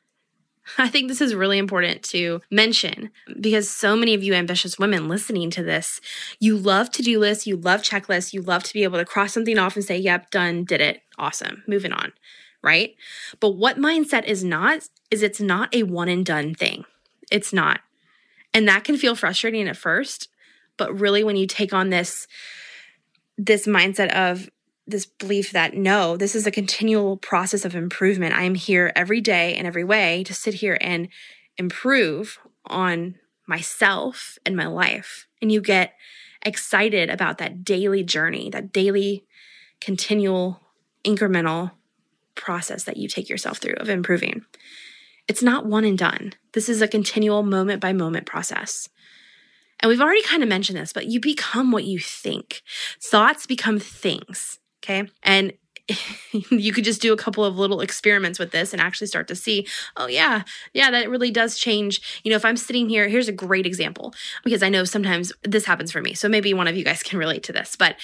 I 0.78 0.88
think 0.88 1.08
this 1.08 1.22
is 1.22 1.36
really 1.36 1.58
important 1.58 2.04
to 2.04 2.42
mention 2.50 3.12
because 3.40 3.70
so 3.70 3.96
many 3.96 4.14
of 4.14 4.24
you 4.24 4.34
ambitious 4.34 4.80
women 4.80 5.08
listening 5.08 5.50
to 5.52 5.64
this, 5.64 6.00
you 6.40 6.58
love 6.58 6.90
to 6.92 7.02
do 7.02 7.20
lists, 7.20 7.46
you 7.46 7.58
love 7.58 7.82
checklists, 7.82 8.34
you 8.34 8.42
love 8.42 8.64
to 8.64 8.74
be 8.74 8.84
able 8.84 8.98
to 8.98 9.06
cross 9.06 9.34
something 9.34 9.58
off 9.58 9.76
and 9.76 9.84
say, 9.84 9.98
yep, 9.98 10.32
done, 10.32 10.64
did 10.64 10.82
it, 10.82 11.02
awesome, 11.18 11.64
moving 11.68 11.92
on, 11.92 12.14
right? 12.62 12.96
But 13.40 13.52
what 13.52 13.78
mindset 13.78 14.26
is 14.26 14.44
not, 14.44 14.88
is 15.12 15.22
it's 15.22 15.42
not 15.42 15.74
a 15.76 15.84
one 15.84 16.10
and 16.10 16.26
done 16.26 16.56
thing. 16.56 16.86
It's 17.32 17.54
not. 17.54 17.82
And 18.54 18.68
that 18.68 18.84
can 18.84 18.98
feel 18.98 19.16
frustrating 19.16 19.68
at 19.68 19.78
first, 19.78 20.30
but 20.78 20.98
really 20.98 21.24
when 21.24 21.36
you 21.36 21.48
take 21.48 21.74
on 21.74 21.90
this, 21.90 22.28
this 23.38 23.68
mindset 23.68 24.14
of 24.14 24.50
this 24.86 25.06
belief 25.06 25.52
that 25.52 25.74
no, 25.74 26.18
this 26.18 26.36
is 26.36 26.46
a 26.46 26.52
continual 26.52 27.18
process 27.18 27.66
of 27.66 27.76
improvement. 27.76 28.36
I 28.36 28.44
am 28.44 28.56
here 28.56 28.92
every 28.96 29.22
day 29.22 29.56
in 29.56 29.66
every 29.66 29.84
way 29.84 30.24
to 30.26 30.34
sit 30.34 30.56
here 30.56 30.78
and 30.82 31.08
improve 31.58 32.40
on 32.66 33.16
myself 33.48 34.38
and 34.46 34.56
my 34.56 34.68
life. 34.68 35.28
And 35.42 35.52
you 35.52 35.62
get 35.62 35.94
excited 36.46 37.10
about 37.10 37.38
that 37.38 37.64
daily 37.64 38.04
journey, 38.04 38.50
that 38.50 38.74
daily, 38.74 39.26
continual, 39.80 40.60
incremental 41.06 41.72
process 42.36 42.84
that 42.84 42.98
you 42.98 43.08
take 43.08 43.30
yourself 43.30 43.60
through 43.60 43.76
of 43.76 43.90
improving. 43.90 44.44
It's 45.28 45.44
not 45.44 45.66
one 45.66 45.86
and 45.86 45.98
done. 45.98 46.34
This 46.54 46.68
is 46.68 46.82
a 46.82 46.88
continual 46.88 47.44
moment 47.44 47.82
by 47.82 47.94
moment 47.94 48.26
process. 48.26 48.90
And 49.80 49.90
we've 49.90 50.02
already 50.02 50.24
kind 50.24 50.44
of 50.44 50.50
mentioned 50.50 50.78
this, 50.78 50.94
but 50.94 51.08
you 51.08 51.20
become 51.20 51.72
what 51.72 51.84
you 51.84 52.00
think. 52.00 52.62
Thoughts 53.02 53.46
become 53.46 53.80
things. 53.80 54.60
Okay. 54.84 55.10
And 55.24 55.54
you 56.32 56.72
could 56.72 56.84
just 56.84 57.02
do 57.02 57.12
a 57.12 57.18
couple 57.18 57.44
of 57.44 57.58
little 57.58 57.82
experiments 57.82 58.40
with 58.40 58.52
this 58.52 58.72
and 58.72 58.82
actually 58.82 59.08
start 59.08 59.28
to 59.28 59.36
see, 59.36 59.68
oh, 59.98 60.08
yeah, 60.08 60.44
yeah, 60.74 60.90
that 60.92 61.10
really 61.10 61.32
does 61.32 61.58
change. 61.58 62.22
You 62.24 62.30
know, 62.30 62.38
if 62.38 62.46
I'm 62.46 62.56
sitting 62.56 62.88
here, 62.88 63.10
here's 63.10 63.28
a 63.28 63.34
great 63.34 63.66
example 63.66 64.14
because 64.44 64.64
I 64.64 64.70
know 64.70 64.86
sometimes 64.86 65.34
this 65.44 65.66
happens 65.66 65.92
for 65.92 66.02
me. 66.02 66.14
So 66.14 66.30
maybe 66.30 66.54
one 66.54 66.68
of 66.68 66.78
you 66.78 66.86
guys 66.86 67.04
can 67.04 67.20
relate 67.20 67.44
to 67.44 67.54
this. 67.54 67.76
But 67.76 67.98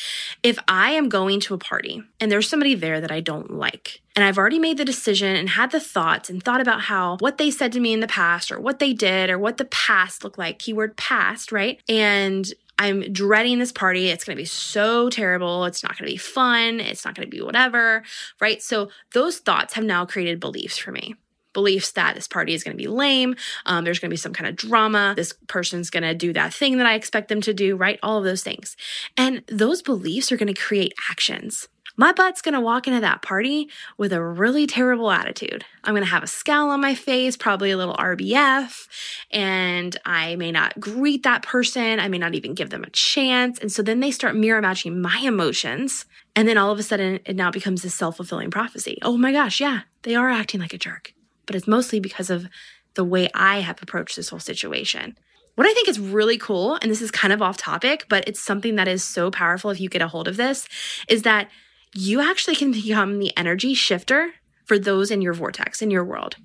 if 0.44 0.60
I 0.68 0.92
am 0.92 1.10
going 1.10 1.40
to 1.42 1.54
a 1.54 1.58
party 1.58 2.04
and 2.20 2.32
there's 2.32 2.50
somebody 2.50 2.76
there 2.76 3.00
that 3.00 3.12
I 3.12 3.22
don't 3.22 3.52
like, 3.52 4.02
and 4.16 4.26
I've 4.26 4.38
already 4.38 4.60
made 4.60 4.78
the 4.78 4.84
decision 4.84 5.36
and 5.38 5.50
had 5.50 5.72
the 5.72 5.80
thoughts 5.80 6.30
and 6.30 6.44
thought 6.44 6.60
about 6.60 6.82
how 6.82 7.16
what 7.20 7.38
they 7.38 7.50
said 7.50 7.72
to 7.74 7.80
me 7.80 7.94
in 7.94 8.02
the 8.02 8.08
past 8.08 8.52
or 8.52 8.60
what 8.60 8.80
they 8.80 8.92
did 8.92 9.30
or 9.30 9.40
what 9.40 9.56
the 9.56 9.66
past 9.66 10.26
looked 10.26 10.38
like, 10.38 10.60
keyword 10.60 10.98
past, 10.98 11.54
right? 11.54 11.82
And 11.88 12.52
I'm 12.80 13.12
dreading 13.12 13.60
this 13.60 13.74
party. 13.74 14.08
It's 14.08 14.24
going 14.24 14.38
to 14.38 14.42
be 14.42 14.46
so 14.46 15.10
terrible. 15.10 15.66
It's 15.66 15.84
not 15.84 15.98
going 15.98 16.08
to 16.08 16.14
be 16.14 16.18
fun. 16.18 16.80
It's 16.80 17.04
not 17.04 17.14
going 17.14 17.30
to 17.30 17.36
be 17.36 17.42
whatever, 17.42 18.04
right? 18.40 18.62
So 18.62 18.90
those 19.14 19.40
thoughts 19.40 19.74
have 19.74 19.84
now 19.84 20.06
created 20.06 20.40
beliefs 20.40 20.78
for 20.78 20.94
me. 20.94 21.16
Beliefs 21.52 21.92
that 21.92 22.16
this 22.16 22.28
party 22.28 22.54
is 22.54 22.64
going 22.64 22.78
to 22.78 22.82
be 22.82 22.88
lame. 22.88 23.36
Um, 23.66 23.84
there's 23.84 24.00
going 24.00 24.10
to 24.10 24.14
be 24.14 24.18
some 24.18 24.34
kind 24.34 24.48
of 24.48 24.56
drama. 24.56 25.14
This 25.16 25.34
person's 25.48 25.90
going 25.90 26.04
to 26.04 26.14
do 26.16 26.32
that 26.34 26.54
thing 26.54 26.78
that 26.78 26.86
I 26.86 26.94
expect 26.94 27.28
them 27.28 27.42
to 27.42 27.54
do, 27.54 27.76
right? 27.76 28.00
All 28.02 28.18
of 28.18 28.24
those 28.24 28.44
things. 28.44 28.78
And 29.18 29.44
those 29.48 29.82
beliefs 29.82 30.32
are 30.32 30.38
going 30.38 30.54
to 30.54 30.60
create 30.60 30.94
actions 31.10 31.68
my 32.00 32.14
butt's 32.14 32.42
gonna 32.42 32.62
walk 32.62 32.88
into 32.88 33.02
that 33.02 33.22
party 33.22 33.70
with 33.98 34.14
a 34.14 34.24
really 34.24 34.66
terrible 34.66 35.12
attitude. 35.12 35.66
I'm 35.84 35.94
gonna 35.94 36.06
have 36.06 36.24
a 36.24 36.28
scowl 36.28 36.70
on 36.70 36.80
my 36.80 36.96
face, 36.96 37.36
probably 37.36 37.72
a 37.72 37.78
little 37.78 37.94
RBF, 37.96 38.88
and 39.32 39.98
I 40.06 40.38
may 40.38 40.50
not 40.54 40.80
greet 40.80 41.24
that 41.24 41.44
person. 41.44 42.00
I 42.00 42.08
may 42.08 42.18
not 42.18 42.36
even 42.36 42.54
give 42.54 42.70
them 42.70 42.86
a 42.86 42.90
chance. 42.92 43.60
And 43.60 43.70
so 43.70 43.84
then 43.84 44.00
they 44.00 44.12
start 44.12 44.38
mirror 44.38 44.62
matching 44.62 45.02
my 45.02 45.20
emotions. 45.20 46.06
And 46.38 46.48
then 46.48 46.58
all 46.58 46.72
of 46.72 46.80
a 46.80 46.84
sudden, 46.84 47.20
it 47.26 47.36
now 47.36 47.52
becomes 47.52 47.84
a 47.84 47.90
self 47.90 48.16
fulfilling 48.16 48.50
prophecy. 48.50 48.98
Oh 49.02 49.18
my 49.18 49.34
gosh, 49.34 49.60
yeah, 49.60 49.82
they 50.04 50.16
are 50.16 50.30
acting 50.30 50.62
like 50.62 50.74
a 50.74 50.78
jerk. 50.78 51.14
but 51.46 51.56
it's 51.56 51.68
mostly 51.68 52.00
because 52.00 52.30
of 52.30 52.48
the 52.94 53.04
way 53.04 53.28
I 53.34 53.60
have 53.60 53.84
approached 53.84 54.16
this 54.16 54.30
whole 54.30 54.40
situation. 54.40 55.18
What 55.56 55.68
I 55.68 55.74
think 55.74 55.90
is 55.90 56.00
really 56.00 56.38
cool, 56.38 56.76
and 56.76 56.90
this 56.90 57.02
is 57.02 57.12
kind 57.12 57.34
of 57.34 57.42
off 57.42 57.58
topic, 57.58 58.06
but 58.08 58.26
it's 58.26 58.40
something 58.40 58.76
that 58.76 58.88
is 58.88 59.04
so 59.04 59.30
powerful 59.30 59.70
if 59.70 59.82
you 59.82 59.90
get 59.90 60.02
a 60.02 60.08
hold 60.08 60.30
of 60.30 60.38
this, 60.38 60.66
is 61.10 61.24
that 61.24 61.50
you 61.94 62.22
actually 62.22 62.56
can 62.56 62.72
become 62.72 63.20
the 63.20 63.36
energy 63.38 63.74
shifter 63.74 64.34
for 64.66 64.78
those 64.78 65.12
in 65.12 65.22
your 65.22 65.34
vortex, 65.34 65.82
in 65.82 65.90
your 65.90 66.04
world. 66.04 66.36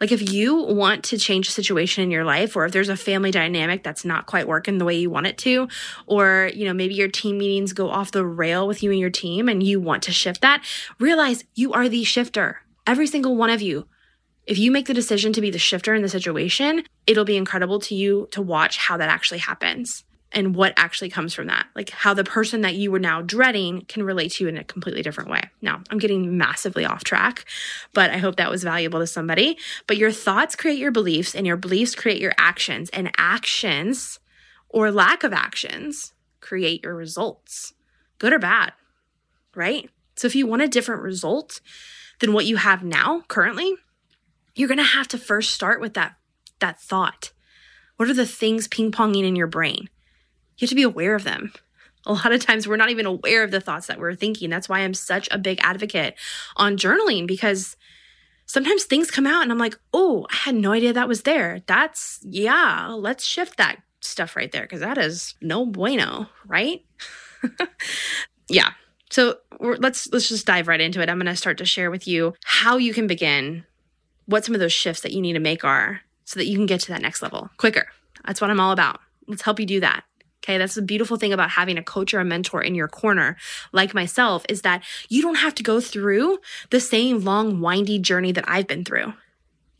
Like 0.00 0.12
if 0.12 0.32
you 0.32 0.56
want 0.56 1.04
to 1.04 1.18
change 1.18 1.46
a 1.46 1.52
situation 1.52 2.02
in 2.02 2.10
your 2.10 2.24
life, 2.24 2.56
or 2.56 2.64
if 2.64 2.72
there's 2.72 2.88
a 2.88 2.96
family 2.96 3.30
dynamic 3.30 3.84
that's 3.84 4.04
not 4.04 4.26
quite 4.26 4.48
working 4.48 4.78
the 4.78 4.84
way 4.84 4.96
you 4.96 5.10
want 5.10 5.26
it 5.26 5.36
to, 5.38 5.68
or, 6.06 6.50
you 6.54 6.64
know, 6.64 6.72
maybe 6.72 6.94
your 6.94 7.08
team 7.08 7.36
meetings 7.36 7.74
go 7.74 7.90
off 7.90 8.10
the 8.10 8.24
rail 8.24 8.66
with 8.66 8.82
you 8.82 8.90
and 8.90 8.98
your 8.98 9.10
team 9.10 9.48
and 9.48 9.62
you 9.62 9.78
want 9.78 10.02
to 10.04 10.12
shift 10.12 10.40
that, 10.40 10.64
realize 10.98 11.44
you 11.54 11.72
are 11.74 11.88
the 11.88 12.02
shifter. 12.02 12.62
Every 12.86 13.06
single 13.06 13.36
one 13.36 13.50
of 13.50 13.60
you. 13.60 13.86
If 14.46 14.58
you 14.58 14.70
make 14.70 14.86
the 14.86 14.94
decision 14.94 15.34
to 15.34 15.40
be 15.42 15.50
the 15.50 15.58
shifter 15.58 15.94
in 15.94 16.02
the 16.02 16.08
situation, 16.08 16.82
it'll 17.06 17.26
be 17.26 17.36
incredible 17.36 17.78
to 17.80 17.94
you 17.94 18.26
to 18.32 18.40
watch 18.40 18.78
how 18.78 18.96
that 18.96 19.10
actually 19.10 19.38
happens 19.38 20.02
and 20.32 20.54
what 20.54 20.72
actually 20.76 21.10
comes 21.10 21.34
from 21.34 21.48
that. 21.48 21.66
Like 21.74 21.90
how 21.90 22.14
the 22.14 22.24
person 22.24 22.60
that 22.60 22.76
you 22.76 22.90
were 22.90 23.00
now 23.00 23.20
dreading 23.20 23.84
can 23.88 24.02
relate 24.02 24.32
to 24.32 24.44
you 24.44 24.48
in 24.48 24.56
a 24.56 24.64
completely 24.64 25.02
different 25.02 25.30
way. 25.30 25.42
Now, 25.60 25.82
I'm 25.90 25.98
getting 25.98 26.38
massively 26.38 26.84
off 26.84 27.02
track, 27.02 27.44
but 27.92 28.10
I 28.10 28.18
hope 28.18 28.36
that 28.36 28.50
was 28.50 28.62
valuable 28.62 29.00
to 29.00 29.06
somebody. 29.06 29.58
But 29.86 29.96
your 29.96 30.12
thoughts 30.12 30.54
create 30.54 30.78
your 30.78 30.92
beliefs, 30.92 31.34
and 31.34 31.46
your 31.46 31.56
beliefs 31.56 31.94
create 31.94 32.20
your 32.20 32.34
actions, 32.38 32.90
and 32.90 33.10
actions 33.18 34.20
or 34.68 34.92
lack 34.92 35.24
of 35.24 35.32
actions 35.32 36.12
create 36.40 36.84
your 36.84 36.94
results, 36.94 37.74
good 38.18 38.32
or 38.32 38.38
bad, 38.38 38.72
right? 39.54 39.90
So 40.14 40.26
if 40.26 40.36
you 40.36 40.46
want 40.46 40.62
a 40.62 40.68
different 40.68 41.02
result 41.02 41.60
than 42.20 42.32
what 42.32 42.46
you 42.46 42.56
have 42.56 42.84
now 42.84 43.22
currently, 43.26 43.74
you're 44.54 44.68
going 44.68 44.78
to 44.78 44.84
have 44.84 45.08
to 45.08 45.18
first 45.18 45.50
start 45.50 45.80
with 45.80 45.94
that 45.94 46.14
that 46.60 46.78
thought. 46.78 47.32
What 47.96 48.10
are 48.10 48.14
the 48.14 48.26
things 48.26 48.68
ping-ponging 48.68 49.26
in 49.26 49.34
your 49.34 49.46
brain? 49.46 49.88
You 50.60 50.66
have 50.66 50.70
to 50.70 50.74
be 50.74 50.82
aware 50.82 51.14
of 51.14 51.24
them. 51.24 51.52
A 52.06 52.12
lot 52.12 52.32
of 52.32 52.44
times 52.44 52.66
we're 52.66 52.76
not 52.76 52.90
even 52.90 53.06
aware 53.06 53.42
of 53.42 53.50
the 53.50 53.60
thoughts 53.60 53.86
that 53.86 53.98
we're 53.98 54.14
thinking. 54.14 54.50
That's 54.50 54.68
why 54.68 54.80
I'm 54.80 54.94
such 54.94 55.28
a 55.30 55.38
big 55.38 55.58
advocate 55.62 56.14
on 56.56 56.76
journaling 56.76 57.26
because 57.26 57.76
sometimes 58.46 58.84
things 58.84 59.10
come 59.10 59.26
out 59.26 59.42
and 59.42 59.52
I'm 59.52 59.58
like, 59.58 59.78
oh, 59.92 60.26
I 60.30 60.36
had 60.36 60.54
no 60.54 60.72
idea 60.72 60.92
that 60.92 61.08
was 61.08 61.22
there. 61.22 61.62
That's, 61.66 62.20
yeah, 62.22 62.88
let's 62.88 63.24
shift 63.24 63.56
that 63.58 63.80
stuff 64.00 64.36
right 64.36 64.50
there 64.50 64.62
because 64.62 64.80
that 64.80 64.98
is 64.98 65.34
no 65.40 65.66
bueno, 65.66 66.28
right? 66.46 66.84
yeah. 68.48 68.72
So 69.10 69.38
let's 69.60 70.10
let's 70.12 70.28
just 70.28 70.46
dive 70.46 70.68
right 70.68 70.80
into 70.80 71.00
it. 71.00 71.08
I'm 71.08 71.18
going 71.18 71.26
to 71.26 71.36
start 71.36 71.58
to 71.58 71.64
share 71.64 71.90
with 71.90 72.06
you 72.06 72.34
how 72.44 72.76
you 72.76 72.94
can 72.94 73.06
begin, 73.06 73.64
what 74.26 74.44
some 74.44 74.54
of 74.54 74.60
those 74.60 74.72
shifts 74.72 75.02
that 75.02 75.12
you 75.12 75.20
need 75.20 75.32
to 75.32 75.40
make 75.40 75.64
are, 75.64 76.00
so 76.24 76.38
that 76.38 76.46
you 76.46 76.56
can 76.56 76.66
get 76.66 76.80
to 76.82 76.88
that 76.88 77.02
next 77.02 77.20
level 77.22 77.50
quicker. 77.56 77.86
That's 78.24 78.40
what 78.40 78.50
I'm 78.50 78.60
all 78.60 78.72
about. 78.72 79.00
Let's 79.26 79.42
help 79.42 79.58
you 79.58 79.66
do 79.66 79.80
that. 79.80 80.04
Okay. 80.42 80.56
That's 80.58 80.74
the 80.74 80.82
beautiful 80.82 81.16
thing 81.16 81.32
about 81.32 81.50
having 81.50 81.76
a 81.76 81.82
coach 81.82 82.14
or 82.14 82.20
a 82.20 82.24
mentor 82.24 82.62
in 82.62 82.74
your 82.74 82.88
corner, 82.88 83.36
like 83.72 83.94
myself, 83.94 84.44
is 84.48 84.62
that 84.62 84.82
you 85.08 85.22
don't 85.22 85.36
have 85.36 85.54
to 85.56 85.62
go 85.62 85.80
through 85.80 86.38
the 86.70 86.80
same 86.80 87.20
long, 87.20 87.60
windy 87.60 87.98
journey 87.98 88.32
that 88.32 88.44
I've 88.48 88.66
been 88.66 88.84
through. 88.84 89.12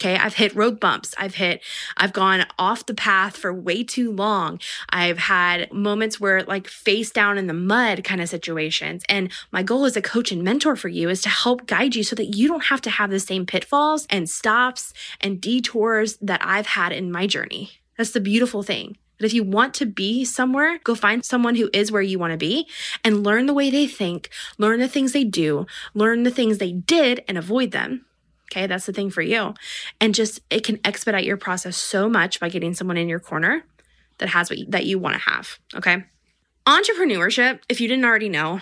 Okay. 0.00 0.16
I've 0.16 0.34
hit 0.34 0.54
road 0.56 0.80
bumps. 0.80 1.14
I've 1.18 1.34
hit, 1.34 1.62
I've 1.98 2.14
gone 2.14 2.46
off 2.58 2.86
the 2.86 2.94
path 2.94 3.36
for 3.36 3.52
way 3.52 3.84
too 3.84 4.10
long. 4.10 4.58
I've 4.88 5.18
had 5.18 5.70
moments 5.74 6.18
where 6.18 6.42
like 6.42 6.68
face 6.68 7.10
down 7.10 7.36
in 7.36 7.48
the 7.48 7.52
mud 7.52 8.02
kind 8.02 8.22
of 8.22 8.28
situations. 8.30 9.02
And 9.10 9.30
my 9.52 9.62
goal 9.62 9.84
as 9.84 9.98
a 9.98 10.02
coach 10.02 10.32
and 10.32 10.42
mentor 10.42 10.74
for 10.74 10.88
you 10.88 11.10
is 11.10 11.20
to 11.22 11.28
help 11.28 11.66
guide 11.66 11.94
you 11.94 12.02
so 12.02 12.16
that 12.16 12.34
you 12.34 12.48
don't 12.48 12.64
have 12.64 12.80
to 12.82 12.90
have 12.90 13.10
the 13.10 13.20
same 13.20 13.44
pitfalls 13.44 14.06
and 14.08 14.28
stops 14.28 14.94
and 15.20 15.38
detours 15.38 16.16
that 16.22 16.40
I've 16.42 16.66
had 16.66 16.92
in 16.92 17.12
my 17.12 17.26
journey. 17.26 17.72
That's 17.98 18.12
the 18.12 18.20
beautiful 18.20 18.62
thing. 18.62 18.96
But 19.20 19.26
if 19.26 19.34
you 19.34 19.44
want 19.44 19.74
to 19.74 19.86
be 19.86 20.24
somewhere, 20.24 20.78
go 20.82 20.94
find 20.94 21.22
someone 21.22 21.54
who 21.54 21.68
is 21.74 21.92
where 21.92 22.00
you 22.00 22.18
want 22.18 22.32
to 22.32 22.38
be 22.38 22.66
and 23.04 23.22
learn 23.22 23.44
the 23.44 23.52
way 23.52 23.68
they 23.70 23.86
think, 23.86 24.30
learn 24.56 24.80
the 24.80 24.88
things 24.88 25.12
they 25.12 25.24
do, 25.24 25.66
learn 25.92 26.22
the 26.22 26.30
things 26.30 26.56
they 26.56 26.72
did 26.72 27.22
and 27.28 27.36
avoid 27.36 27.72
them. 27.72 28.06
Okay, 28.50 28.66
that's 28.66 28.86
the 28.86 28.94
thing 28.94 29.10
for 29.10 29.20
you. 29.20 29.52
And 30.00 30.14
just 30.14 30.40
it 30.48 30.64
can 30.64 30.80
expedite 30.86 31.24
your 31.24 31.36
process 31.36 31.76
so 31.76 32.08
much 32.08 32.40
by 32.40 32.48
getting 32.48 32.72
someone 32.72 32.96
in 32.96 33.10
your 33.10 33.20
corner 33.20 33.62
that 34.18 34.30
has 34.30 34.48
what 34.48 34.58
you, 34.58 34.66
that 34.70 34.86
you 34.86 34.98
want 34.98 35.16
to 35.16 35.30
have, 35.30 35.58
okay? 35.74 36.04
Entrepreneurship, 36.66 37.60
if 37.68 37.80
you 37.80 37.88
didn't 37.88 38.06
already 38.06 38.30
know, 38.30 38.60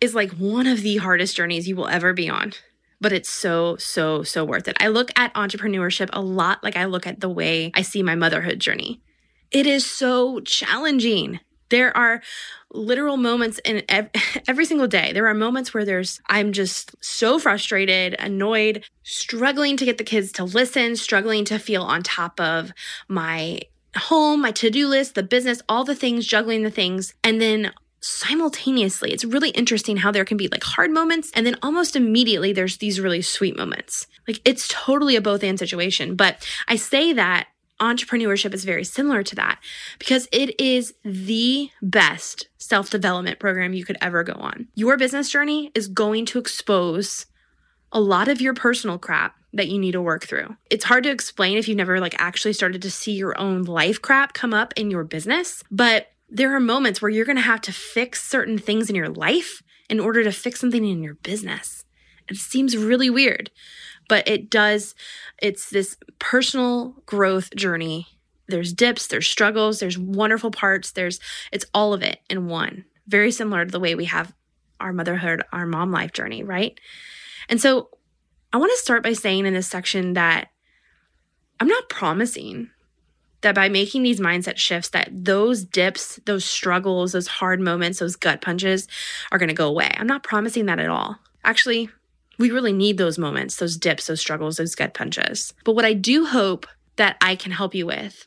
is 0.00 0.14
like 0.14 0.32
one 0.32 0.66
of 0.66 0.80
the 0.80 0.96
hardest 0.96 1.36
journeys 1.36 1.68
you 1.68 1.76
will 1.76 1.88
ever 1.88 2.14
be 2.14 2.30
on 2.30 2.54
but 3.00 3.12
it's 3.12 3.28
so, 3.28 3.76
so, 3.76 4.22
so 4.22 4.44
worth 4.44 4.68
it. 4.68 4.76
I 4.80 4.88
look 4.88 5.10
at 5.16 5.34
entrepreneurship 5.34 6.10
a 6.12 6.20
lot 6.20 6.62
like 6.64 6.76
I 6.76 6.86
look 6.86 7.06
at 7.06 7.20
the 7.20 7.28
way 7.28 7.70
I 7.74 7.82
see 7.82 8.02
my 8.02 8.14
motherhood 8.14 8.58
journey. 8.58 9.00
It 9.50 9.66
is 9.66 9.86
so 9.86 10.40
challenging. 10.40 11.40
There 11.70 11.94
are 11.96 12.22
literal 12.72 13.16
moments 13.16 13.60
in 13.64 13.82
every 14.48 14.64
single 14.64 14.88
day. 14.88 15.12
There 15.12 15.26
are 15.26 15.34
moments 15.34 15.72
where 15.72 15.84
there's, 15.84 16.20
I'm 16.28 16.52
just 16.52 16.94
so 17.02 17.38
frustrated, 17.38 18.14
annoyed, 18.18 18.84
struggling 19.02 19.76
to 19.76 19.84
get 19.84 19.98
the 19.98 20.04
kids 20.04 20.32
to 20.32 20.44
listen, 20.44 20.96
struggling 20.96 21.44
to 21.46 21.58
feel 21.58 21.82
on 21.82 22.02
top 22.02 22.40
of 22.40 22.72
my 23.08 23.60
home, 23.96 24.42
my 24.42 24.52
to 24.52 24.70
do 24.70 24.86
list, 24.86 25.14
the 25.14 25.22
business, 25.22 25.62
all 25.68 25.84
the 25.84 25.94
things, 25.94 26.26
juggling 26.26 26.62
the 26.62 26.70
things. 26.70 27.14
And 27.24 27.40
then 27.40 27.72
simultaneously, 28.00 29.12
it's 29.12 29.24
really 29.24 29.50
interesting 29.50 29.96
how 29.96 30.12
there 30.12 30.24
can 30.24 30.36
be 30.36 30.48
like 30.48 30.62
hard 30.62 30.90
moments 30.90 31.32
and 31.34 31.44
then 31.44 31.56
almost 31.62 31.96
immediately 31.96 32.52
there's 32.52 32.76
these 32.76 33.00
really 33.00 33.22
sweet 33.22 33.56
moments. 33.56 34.06
Like 34.26 34.40
it's 34.44 34.68
totally 34.68 35.16
a 35.16 35.20
both 35.20 35.42
and 35.42 35.58
situation. 35.58 36.14
But 36.14 36.46
I 36.68 36.76
say 36.76 37.12
that 37.14 37.48
entrepreneurship 37.80 38.54
is 38.54 38.64
very 38.64 38.84
similar 38.84 39.22
to 39.22 39.34
that 39.36 39.60
because 39.98 40.28
it 40.32 40.58
is 40.60 40.94
the 41.04 41.70
best 41.80 42.48
self 42.58 42.90
development 42.90 43.38
program 43.38 43.72
you 43.72 43.84
could 43.84 43.98
ever 44.00 44.22
go 44.24 44.34
on. 44.34 44.68
Your 44.74 44.96
business 44.96 45.30
journey 45.30 45.70
is 45.74 45.88
going 45.88 46.26
to 46.26 46.38
expose 46.38 47.26
a 47.92 48.00
lot 48.00 48.28
of 48.28 48.40
your 48.40 48.54
personal 48.54 48.98
crap 48.98 49.34
that 49.52 49.68
you 49.68 49.78
need 49.78 49.92
to 49.92 50.02
work 50.02 50.26
through. 50.26 50.56
It's 50.70 50.84
hard 50.84 51.04
to 51.04 51.10
explain 51.10 51.56
if 51.56 51.68
you've 51.68 51.76
never 51.76 52.00
like 52.00 52.14
actually 52.18 52.52
started 52.52 52.82
to 52.82 52.90
see 52.90 53.12
your 53.12 53.38
own 53.40 53.62
life 53.62 54.02
crap 54.02 54.34
come 54.34 54.52
up 54.52 54.74
in 54.76 54.90
your 54.90 55.04
business, 55.04 55.62
but 55.70 56.08
there 56.28 56.54
are 56.54 56.60
moments 56.60 57.00
where 57.00 57.10
you're 57.10 57.24
going 57.24 57.36
to 57.36 57.42
have 57.42 57.62
to 57.62 57.72
fix 57.72 58.22
certain 58.22 58.58
things 58.58 58.90
in 58.90 58.96
your 58.96 59.08
life 59.08 59.62
in 59.88 59.98
order 59.98 60.22
to 60.22 60.32
fix 60.32 60.60
something 60.60 60.84
in 60.84 61.02
your 61.02 61.14
business. 61.14 61.84
It 62.28 62.36
seems 62.36 62.76
really 62.76 63.08
weird, 63.08 63.50
but 64.08 64.26
it 64.26 64.50
does, 64.50 64.94
it's 65.40 65.70
this 65.70 65.96
personal 66.18 66.94
growth 67.06 67.54
journey. 67.54 68.06
There's 68.48 68.72
dips, 68.72 69.06
there's 69.06 69.28
struggles, 69.28 69.78
there's 69.78 69.98
wonderful 69.98 70.50
parts, 70.50 70.92
there's, 70.92 71.20
it's 71.52 71.66
all 71.74 71.92
of 71.92 72.02
it 72.02 72.20
in 72.30 72.48
one. 72.48 72.84
Very 73.06 73.30
similar 73.30 73.64
to 73.64 73.70
the 73.70 73.80
way 73.80 73.94
we 73.94 74.06
have 74.06 74.34
our 74.80 74.92
motherhood, 74.92 75.42
our 75.52 75.66
mom 75.66 75.92
life 75.92 76.12
journey, 76.12 76.42
right? 76.42 76.78
And 77.48 77.60
so 77.60 77.90
I 78.52 78.56
want 78.56 78.72
to 78.72 78.78
start 78.78 79.02
by 79.02 79.12
saying 79.12 79.46
in 79.46 79.54
this 79.54 79.68
section 79.68 80.14
that 80.14 80.48
I'm 81.60 81.68
not 81.68 81.88
promising 81.88 82.70
that 83.40 83.54
by 83.54 83.68
making 83.68 84.02
these 84.02 84.20
mindset 84.20 84.56
shifts 84.56 84.88
that 84.90 85.10
those 85.12 85.64
dips 85.64 86.18
those 86.24 86.44
struggles 86.44 87.12
those 87.12 87.26
hard 87.26 87.60
moments 87.60 87.98
those 87.98 88.16
gut 88.16 88.40
punches 88.40 88.88
are 89.30 89.38
going 89.38 89.48
to 89.48 89.54
go 89.54 89.68
away 89.68 89.90
i'm 89.96 90.06
not 90.06 90.24
promising 90.24 90.66
that 90.66 90.80
at 90.80 90.88
all 90.88 91.16
actually 91.44 91.88
we 92.38 92.50
really 92.50 92.72
need 92.72 92.98
those 92.98 93.18
moments, 93.18 93.56
those 93.56 93.76
dips, 93.76 94.06
those 94.06 94.20
struggles, 94.20 94.56
those 94.56 94.74
gut 94.74 94.94
punches. 94.94 95.52
But 95.64 95.74
what 95.74 95.84
I 95.84 95.92
do 95.92 96.26
hope 96.26 96.66
that 96.96 97.16
I 97.20 97.36
can 97.36 97.52
help 97.52 97.74
you 97.74 97.86
with 97.86 98.26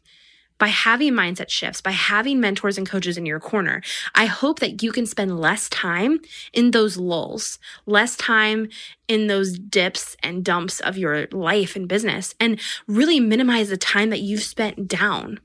by 0.61 0.67
having 0.67 1.13
mindset 1.13 1.49
shifts, 1.49 1.81
by 1.81 1.89
having 1.89 2.39
mentors 2.39 2.77
and 2.77 2.87
coaches 2.87 3.17
in 3.17 3.25
your 3.25 3.39
corner, 3.39 3.81
I 4.13 4.27
hope 4.27 4.59
that 4.59 4.83
you 4.83 4.91
can 4.91 5.07
spend 5.07 5.39
less 5.39 5.67
time 5.69 6.19
in 6.53 6.69
those 6.69 6.97
lulls, 6.97 7.57
less 7.87 8.15
time 8.15 8.69
in 9.07 9.25
those 9.25 9.57
dips 9.57 10.15
and 10.21 10.45
dumps 10.45 10.79
of 10.79 10.99
your 10.99 11.25
life 11.31 11.75
and 11.75 11.87
business, 11.87 12.35
and 12.39 12.59
really 12.85 13.19
minimize 13.19 13.69
the 13.69 13.77
time 13.77 14.11
that 14.11 14.21
you've 14.21 14.43
spent 14.43 14.87
down 14.87 15.39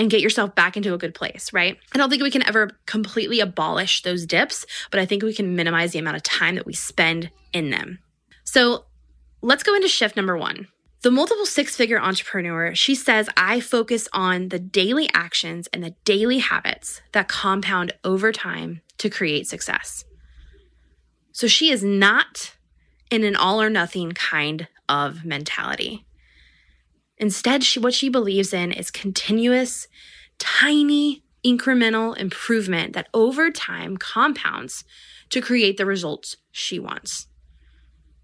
and 0.00 0.08
get 0.10 0.22
yourself 0.22 0.54
back 0.54 0.78
into 0.78 0.94
a 0.94 0.98
good 0.98 1.14
place, 1.14 1.52
right? 1.52 1.76
I 1.94 1.98
don't 1.98 2.08
think 2.08 2.22
we 2.22 2.30
can 2.30 2.46
ever 2.48 2.70
completely 2.86 3.38
abolish 3.38 4.00
those 4.00 4.24
dips, 4.24 4.64
but 4.90 4.98
I 4.98 5.04
think 5.04 5.22
we 5.22 5.34
can 5.34 5.54
minimize 5.54 5.92
the 5.92 5.98
amount 5.98 6.16
of 6.16 6.22
time 6.22 6.54
that 6.54 6.64
we 6.64 6.72
spend 6.72 7.30
in 7.52 7.68
them. 7.68 7.98
So 8.42 8.86
let's 9.42 9.62
go 9.62 9.74
into 9.74 9.88
shift 9.88 10.16
number 10.16 10.38
one. 10.38 10.68
The 11.02 11.10
multiple 11.10 11.44
six 11.44 11.76
figure 11.76 12.00
entrepreneur, 12.00 12.74
she 12.74 12.94
says, 12.94 13.28
I 13.36 13.60
focus 13.60 14.08
on 14.14 14.48
the 14.48 14.58
daily 14.58 15.10
actions 15.12 15.68
and 15.70 15.84
the 15.84 15.94
daily 16.06 16.38
habits 16.38 17.02
that 17.12 17.28
compound 17.28 17.92
over 18.02 18.32
time 18.32 18.80
to 18.96 19.10
create 19.10 19.48
success. 19.48 20.06
So 21.32 21.46
she 21.46 21.70
is 21.70 21.84
not 21.84 22.54
in 23.10 23.22
an 23.22 23.36
all 23.36 23.60
or 23.60 23.68
nothing 23.68 24.12
kind 24.12 24.66
of 24.88 25.26
mentality. 25.26 26.06
Instead, 27.20 27.62
she, 27.62 27.78
what 27.78 27.94
she 27.94 28.08
believes 28.08 28.52
in 28.52 28.72
is 28.72 28.90
continuous, 28.90 29.86
tiny, 30.38 31.22
incremental 31.44 32.16
improvement 32.16 32.94
that 32.94 33.08
over 33.14 33.50
time 33.50 33.96
compounds 33.96 34.84
to 35.28 35.40
create 35.40 35.76
the 35.76 35.86
results 35.86 36.36
she 36.50 36.78
wants. 36.78 37.28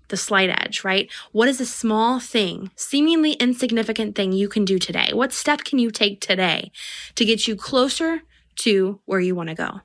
the 0.09 0.17
slight 0.17 0.51
edge, 0.51 0.85
right? 0.85 1.11
What 1.33 1.49
is 1.49 1.61
a 1.61 1.67
small 1.67 2.21
thing, 2.21 2.71
seemingly 2.77 3.33
insignificant 3.33 4.15
thing 4.15 4.33
you 4.33 4.49
can 4.49 4.65
do 4.65 4.79
today? 4.79 5.11
What 5.13 5.33
step 5.33 5.65
can 5.65 5.79
you 5.79 5.91
take 5.91 6.21
today 6.21 6.71
to 7.15 7.25
get 7.25 7.49
you 7.49 7.57
closer 7.57 8.23
to 8.57 9.01
where 9.05 9.21
you 9.21 9.35
want 9.35 9.49
to 9.49 9.55
go? 9.55 9.81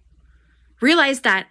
Realize 0.80 1.22
that 1.22 1.48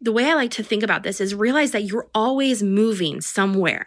the 0.00 0.12
way 0.12 0.30
I 0.30 0.34
like 0.34 0.50
to 0.52 0.62
think 0.62 0.82
about 0.82 1.02
this 1.02 1.20
is 1.20 1.34
realize 1.34 1.70
that 1.72 1.84
you're 1.84 2.08
always 2.14 2.62
moving 2.62 3.20
somewhere. 3.20 3.86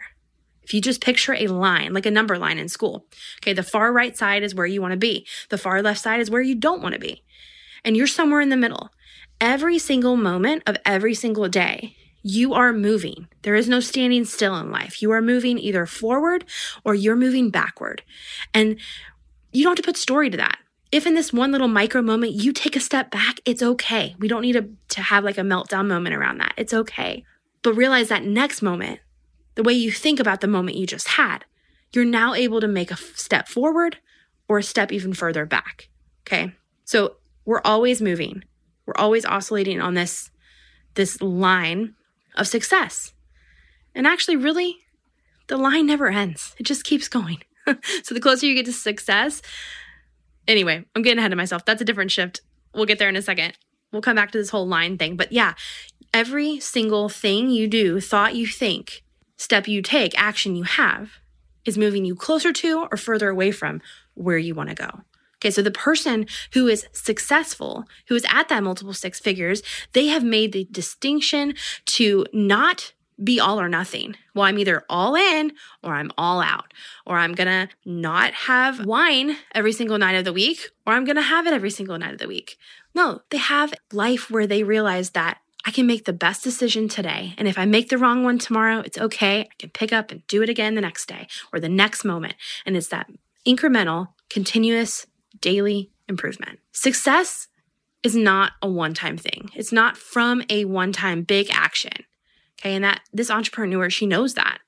If 0.68 0.74
you 0.74 0.82
just 0.82 1.00
picture 1.00 1.32
a 1.32 1.46
line, 1.46 1.94
like 1.94 2.04
a 2.04 2.10
number 2.10 2.36
line 2.36 2.58
in 2.58 2.68
school, 2.68 3.06
okay, 3.38 3.54
the 3.54 3.62
far 3.62 3.90
right 3.90 4.14
side 4.14 4.42
is 4.42 4.54
where 4.54 4.66
you 4.66 4.82
want 4.82 4.92
to 4.92 4.98
be, 4.98 5.26
the 5.48 5.56
far 5.56 5.80
left 5.80 5.98
side 5.98 6.20
is 6.20 6.30
where 6.30 6.42
you 6.42 6.54
don't 6.54 6.82
want 6.82 6.92
to 6.92 6.98
be. 6.98 7.24
And 7.86 7.96
you're 7.96 8.06
somewhere 8.06 8.42
in 8.42 8.50
the 8.50 8.56
middle. 8.56 8.90
Every 9.40 9.78
single 9.78 10.14
moment 10.14 10.64
of 10.66 10.76
every 10.84 11.14
single 11.14 11.48
day, 11.48 11.96
you 12.22 12.52
are 12.52 12.74
moving. 12.74 13.28
There 13.44 13.54
is 13.54 13.66
no 13.66 13.80
standing 13.80 14.26
still 14.26 14.58
in 14.58 14.70
life. 14.70 15.00
You 15.00 15.10
are 15.12 15.22
moving 15.22 15.58
either 15.58 15.86
forward 15.86 16.44
or 16.84 16.94
you're 16.94 17.16
moving 17.16 17.48
backward. 17.48 18.02
And 18.52 18.78
you 19.50 19.64
don't 19.64 19.70
have 19.70 19.82
to 19.82 19.88
put 19.88 19.96
story 19.96 20.28
to 20.28 20.36
that. 20.36 20.58
If 20.92 21.06
in 21.06 21.14
this 21.14 21.32
one 21.32 21.50
little 21.50 21.68
micro 21.68 22.02
moment 22.02 22.32
you 22.32 22.52
take 22.52 22.76
a 22.76 22.80
step 22.80 23.10
back, 23.10 23.40
it's 23.46 23.62
okay. 23.62 24.16
We 24.18 24.28
don't 24.28 24.42
need 24.42 24.52
to, 24.52 24.68
to 24.96 25.00
have 25.00 25.24
like 25.24 25.38
a 25.38 25.42
meltdown 25.42 25.86
moment 25.86 26.14
around 26.14 26.38
that. 26.38 26.52
It's 26.58 26.74
okay. 26.74 27.24
But 27.62 27.72
realize 27.72 28.08
that 28.08 28.22
next 28.22 28.60
moment, 28.60 29.00
the 29.58 29.64
way 29.64 29.72
you 29.72 29.90
think 29.90 30.20
about 30.20 30.40
the 30.40 30.46
moment 30.46 30.76
you 30.76 30.86
just 30.86 31.08
had, 31.08 31.44
you're 31.92 32.04
now 32.04 32.32
able 32.32 32.60
to 32.60 32.68
make 32.68 32.92
a 32.92 32.96
step 32.96 33.48
forward 33.48 33.98
or 34.48 34.58
a 34.58 34.62
step 34.62 34.92
even 34.92 35.12
further 35.12 35.44
back. 35.44 35.88
Okay. 36.22 36.52
So 36.84 37.16
we're 37.44 37.62
always 37.64 38.00
moving. 38.00 38.44
We're 38.86 38.94
always 38.94 39.26
oscillating 39.26 39.80
on 39.80 39.94
this, 39.94 40.30
this 40.94 41.20
line 41.20 41.96
of 42.36 42.46
success. 42.46 43.14
And 43.96 44.06
actually, 44.06 44.36
really, 44.36 44.76
the 45.48 45.56
line 45.56 45.86
never 45.86 46.06
ends. 46.06 46.54
It 46.60 46.62
just 46.62 46.84
keeps 46.84 47.08
going. 47.08 47.42
so 48.04 48.14
the 48.14 48.20
closer 48.20 48.46
you 48.46 48.54
get 48.54 48.66
to 48.66 48.72
success, 48.72 49.42
anyway, 50.46 50.84
I'm 50.94 51.02
getting 51.02 51.18
ahead 51.18 51.32
of 51.32 51.36
myself. 51.36 51.64
That's 51.64 51.82
a 51.82 51.84
different 51.84 52.12
shift. 52.12 52.42
We'll 52.76 52.86
get 52.86 53.00
there 53.00 53.08
in 53.08 53.16
a 53.16 53.22
second. 53.22 53.58
We'll 53.90 54.02
come 54.02 54.14
back 54.14 54.30
to 54.30 54.38
this 54.38 54.50
whole 54.50 54.68
line 54.68 54.98
thing. 54.98 55.16
But 55.16 55.32
yeah, 55.32 55.54
every 56.14 56.60
single 56.60 57.08
thing 57.08 57.50
you 57.50 57.66
do, 57.66 58.00
thought 58.00 58.36
you 58.36 58.46
think, 58.46 59.02
step 59.38 59.66
you 59.66 59.80
take, 59.80 60.20
action 60.20 60.54
you 60.54 60.64
have, 60.64 61.12
is 61.64 61.78
moving 61.78 62.04
you 62.04 62.14
closer 62.14 62.52
to 62.52 62.86
or 62.90 62.96
further 62.96 63.30
away 63.30 63.50
from 63.50 63.80
where 64.14 64.38
you 64.38 64.54
want 64.54 64.68
to 64.68 64.74
go. 64.74 64.90
Okay, 65.36 65.50
so 65.50 65.62
the 65.62 65.70
person 65.70 66.26
who 66.52 66.66
is 66.66 66.86
successful, 66.92 67.84
who 68.08 68.16
is 68.16 68.26
at 68.28 68.48
that 68.48 68.62
multiple 68.62 68.92
six 68.92 69.20
figures, 69.20 69.62
they 69.92 70.08
have 70.08 70.24
made 70.24 70.52
the 70.52 70.64
distinction 70.64 71.54
to 71.86 72.26
not 72.32 72.92
be 73.22 73.38
all 73.38 73.60
or 73.60 73.68
nothing. 73.68 74.16
Well, 74.34 74.44
I'm 74.44 74.58
either 74.58 74.84
all 74.88 75.14
in 75.14 75.52
or 75.82 75.94
I'm 75.94 76.10
all 76.18 76.40
out, 76.40 76.72
or 77.06 77.18
I'm 77.18 77.34
gonna 77.34 77.68
not 77.84 78.32
have 78.32 78.84
wine 78.84 79.36
every 79.54 79.72
single 79.72 79.98
night 79.98 80.14
of 80.14 80.24
the 80.24 80.32
week, 80.32 80.70
or 80.86 80.92
I'm 80.92 81.04
gonna 81.04 81.22
have 81.22 81.46
it 81.46 81.52
every 81.52 81.70
single 81.70 81.98
night 81.98 82.12
of 82.12 82.18
the 82.18 82.28
week. 82.28 82.56
No, 82.94 83.22
they 83.30 83.38
have 83.38 83.74
life 83.92 84.30
where 84.30 84.46
they 84.46 84.62
realize 84.62 85.10
that 85.10 85.38
I 85.68 85.70
can 85.70 85.86
make 85.86 86.06
the 86.06 86.14
best 86.14 86.42
decision 86.42 86.88
today. 86.88 87.34
And 87.36 87.46
if 87.46 87.58
I 87.58 87.66
make 87.66 87.90
the 87.90 87.98
wrong 87.98 88.24
one 88.24 88.38
tomorrow, 88.38 88.80
it's 88.80 88.96
okay. 88.96 89.40
I 89.42 89.48
can 89.58 89.68
pick 89.68 89.92
up 89.92 90.10
and 90.10 90.26
do 90.26 90.42
it 90.42 90.48
again 90.48 90.74
the 90.74 90.80
next 90.80 91.04
day 91.04 91.28
or 91.52 91.60
the 91.60 91.68
next 91.68 92.06
moment. 92.06 92.36
And 92.64 92.74
it's 92.74 92.88
that 92.88 93.10
incremental, 93.46 94.08
continuous 94.30 95.06
daily 95.42 95.90
improvement. 96.08 96.60
Success 96.72 97.48
is 98.02 98.16
not 98.16 98.52
a 98.62 98.66
one 98.66 98.94
time 98.94 99.18
thing, 99.18 99.50
it's 99.54 99.70
not 99.70 99.98
from 99.98 100.42
a 100.48 100.64
one 100.64 100.90
time 100.90 101.20
big 101.20 101.48
action. 101.50 101.92
Okay. 102.60 102.74
And 102.74 102.84
that 102.84 103.02
this 103.12 103.30
entrepreneur, 103.30 103.90
she 103.90 104.06
knows 104.06 104.32
that. 104.36 104.60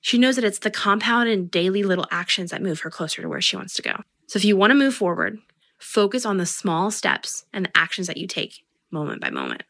She 0.00 0.16
knows 0.16 0.36
that 0.36 0.44
it's 0.46 0.60
the 0.60 0.70
compounded 0.70 1.50
daily 1.50 1.82
little 1.82 2.06
actions 2.10 2.50
that 2.50 2.62
move 2.62 2.80
her 2.80 2.90
closer 2.90 3.20
to 3.20 3.28
where 3.28 3.42
she 3.42 3.56
wants 3.56 3.74
to 3.74 3.82
go. 3.82 3.96
So 4.26 4.38
if 4.38 4.46
you 4.46 4.56
want 4.56 4.70
to 4.70 4.74
move 4.74 4.94
forward, 4.94 5.38
focus 5.76 6.24
on 6.24 6.38
the 6.38 6.46
small 6.46 6.90
steps 6.90 7.44
and 7.52 7.66
the 7.66 7.76
actions 7.76 8.06
that 8.06 8.16
you 8.16 8.26
take 8.26 8.64
moment 8.90 9.20
by 9.20 9.28
moment. 9.28 9.64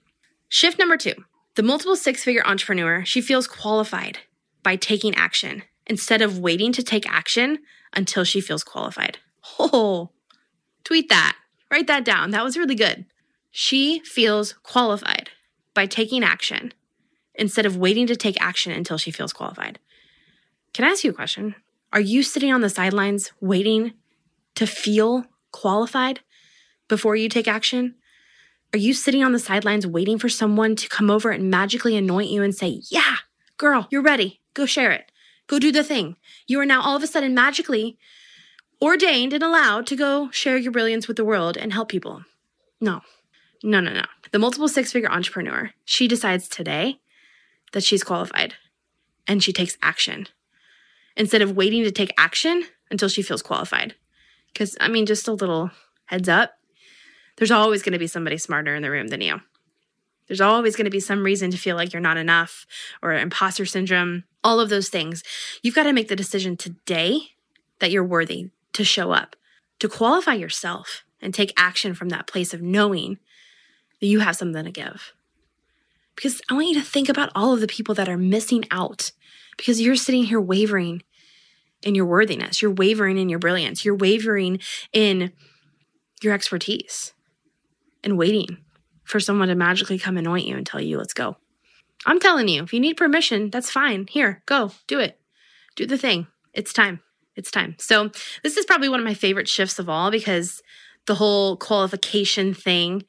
Shift 0.51 0.79
number 0.79 0.99
two 0.99 1.15
the 1.55 1.63
multiple 1.63 1.97
six 1.97 2.23
figure 2.23 2.43
entrepreneur, 2.45 3.05
she 3.05 3.23
feels 3.23 3.47
qualified 3.47 4.19
by 4.63 4.77
taking 4.77 5.15
action 5.15 5.63
instead 5.87 6.21
of 6.21 6.39
waiting 6.39 6.73
to 6.73 6.83
take 6.83 7.11
action 7.11 7.61
until 7.95 8.25
she 8.25 8.41
feels 8.43 8.63
qualified. 8.63 9.19
Oh, 9.59 10.11
Tweet 10.85 11.09
that. 11.09 11.37
Write 11.71 11.87
that 11.87 12.05
down. 12.05 12.31
That 12.33 12.45
was 12.45 12.57
really 12.57 12.75
good. 12.75 13.07
She 13.51 14.01
feels 14.01 14.55
qualified 14.63 15.31
by 15.75 15.87
taking 15.87 16.25
action 16.25 16.73
instead 17.35 17.65
of 17.65 17.77
waiting 17.77 18.07
to 18.09 18.17
take 18.17 18.41
action 18.41 18.73
until 18.73 18.99
she 18.99 19.11
feels 19.11 19.33
qualified. 19.33 19.79
Can 20.75 20.85
I 20.85 20.89
ask 20.89 21.05
you 21.05 21.11
a 21.11 21.15
question? 21.15 21.55
Are 21.93 22.01
you 22.01 22.23
sitting 22.23 22.53
on 22.53 22.61
the 22.61 22.69
sidelines 22.69 23.33
waiting 23.41 23.93
to 24.57 24.67
feel 24.67 25.25
qualified 25.53 26.21
before 26.89 27.17
you 27.17 27.29
take 27.29 27.49
action? 27.49 27.95
Are 28.73 28.79
you 28.79 28.95
sitting 28.95 29.25
on 29.25 29.33
the 29.33 29.41
sidelines 29.41 29.85
waiting 29.87 30.19
for 30.19 30.29
someone 30.29 30.77
to 30.77 30.89
come 30.89 31.11
over 31.11 31.31
and 31.31 31.51
magically 31.51 31.97
anoint 31.97 32.31
you 32.31 32.43
and 32.43 32.55
say, 32.55 32.83
Yeah, 32.89 33.17
girl, 33.57 33.89
you're 33.91 34.03
ready. 34.03 34.41
Go 34.55 34.65
share 34.65 34.93
it. 34.93 35.11
Go 35.49 35.59
do 35.59 35.73
the 35.73 35.83
thing. 35.83 36.17
You 36.47 36.61
are 36.61 36.67
now 36.67 36.81
all 36.81 36.97
of 36.97 37.03
a 37.03 37.09
sudden 37.09 37.35
magically 37.35 37.99
ordained 38.81 39.33
and 39.33 39.43
allowed 39.43 39.87
to 39.89 39.97
go 39.97 40.31
share 40.31 40.57
your 40.57 40.71
brilliance 40.71 41.09
with 41.09 41.17
the 41.17 41.25
world 41.25 41.57
and 41.57 41.73
help 41.73 41.89
people. 41.89 42.23
No, 42.81 43.01
no, 43.65 43.81
no, 43.81 43.93
no. 43.93 44.05
The 44.31 44.39
multiple 44.39 44.69
six 44.69 44.93
figure 44.93 45.11
entrepreneur, 45.11 45.73
she 45.85 46.07
decides 46.07 46.49
today 46.49 47.01
that 47.73 47.83
she's 47.83 48.05
qualified 48.05 48.55
and 49.27 49.43
she 49.43 49.53
takes 49.53 49.77
action 49.83 50.29
instead 51.17 51.43
of 51.43 51.57
waiting 51.57 51.83
to 51.83 51.91
take 51.91 52.15
action 52.17 52.65
until 52.89 53.09
she 53.09 53.23
feels 53.23 53.43
qualified. 53.43 53.97
Because, 54.53 54.77
I 54.81 54.87
mean, 54.87 55.07
just 55.07 55.27
a 55.27 55.33
little 55.33 55.73
heads 56.07 56.29
up 56.29 56.60
there's 57.41 57.51
always 57.51 57.83
going 57.83 57.95
to 57.95 57.99
be 57.99 58.07
somebody 58.07 58.37
smarter 58.37 58.75
in 58.75 58.83
the 58.83 58.91
room 58.91 59.09
than 59.09 59.23
you. 59.23 59.41
There's 60.29 60.43
always 60.43 60.77
going 60.77 60.85
to 60.85 60.91
be 60.91 61.01
some 61.01 61.25
reason 61.25 61.51
to 61.51 61.57
feel 61.57 61.75
like 61.75 61.91
you're 61.91 62.01
not 62.01 62.19
enough 62.19 62.67
or 63.03 63.15
imposter 63.15 63.65
syndrome, 63.65 64.25
all 64.45 64.61
of 64.61 64.69
those 64.69 64.91
things. 64.91 65.25
You've 65.63 65.75
got 65.75 65.85
to 65.85 65.95
make 65.95 66.09
the 66.09 66.15
decision 66.15 66.59
today 66.59 67.19
that 67.79 67.91
you're 67.91 68.05
worthy, 68.05 68.51
to 68.75 68.85
show 68.85 69.13
up, 69.13 69.37
to 69.79 69.89
qualify 69.89 70.35
yourself 70.35 71.03
and 71.23 71.33
take 71.33 71.55
action 71.57 71.95
from 71.95 72.11
that 72.11 72.27
place 72.27 72.53
of 72.53 72.61
knowing 72.61 73.19
that 74.01 74.07
you 74.07 74.21
have 74.21 74.37
something 74.37 74.63
to 74.63 74.71
give. 74.71 75.15
Because 76.17 76.43
I 76.51 76.55
want 76.55 76.69
you 76.69 76.75
to 76.75 76.83
think 76.83 77.09
about 77.09 77.33
all 77.35 77.55
of 77.55 77.63
the 77.63 77.67
people 77.67 77.95
that 77.95 78.09
are 78.09 78.19
missing 78.19 78.67
out 78.71 79.13
because 79.57 79.81
you're 79.81 79.97
sitting 79.97 80.25
here 80.25 80.43
wavering 80.43 81.03
in 81.83 81.95
your 81.95 82.05
worthiness, 82.05 82.61
you're 82.61 82.71
wavering 82.71 83.17
in 83.17 83.31
your 83.31 83.39
brilliance, 83.39 83.83
you're 83.83 83.97
wavering 83.97 84.61
in 84.93 85.33
your 86.21 86.35
expertise 86.35 87.15
and 88.05 88.19
waiting 88.19 88.59
for 89.05 89.21
someone 89.21 89.49
to 89.49 89.55
magically 89.55 89.99
come 89.99 90.17
anoint 90.17 90.47
you 90.47 90.57
and 90.57 90.67
tell 90.67 90.81
you, 90.81 90.99
let's 90.99 91.15
go. 91.15 91.37
I'm 92.07 92.21
telling 92.21 92.49
you, 92.49 92.63
if 92.63 92.73
you 92.73 92.81
need 92.81 92.97
permission, 92.97 93.51
that's 93.51 93.71
fine. 93.71 94.07
Here, 94.09 94.43
go, 94.47 94.73
do 94.87 95.01
it. 95.01 95.19
Do 95.77 95.87
the 95.87 95.99
thing. 95.99 96.27
It's 96.55 96.73
time 96.73 97.01
it's 97.41 97.51
time. 97.51 97.75
So, 97.79 98.11
this 98.43 98.57
is 98.57 98.67
probably 98.67 98.89
one 98.89 99.01
of 99.01 99.07
my 99.07 99.15
favorite 99.15 99.49
shifts 99.49 99.79
of 99.79 99.89
all 99.89 100.11
because 100.11 100.63
the 101.07 101.15
whole 101.15 101.57
qualification 101.57 102.55
thing 102.55 103.05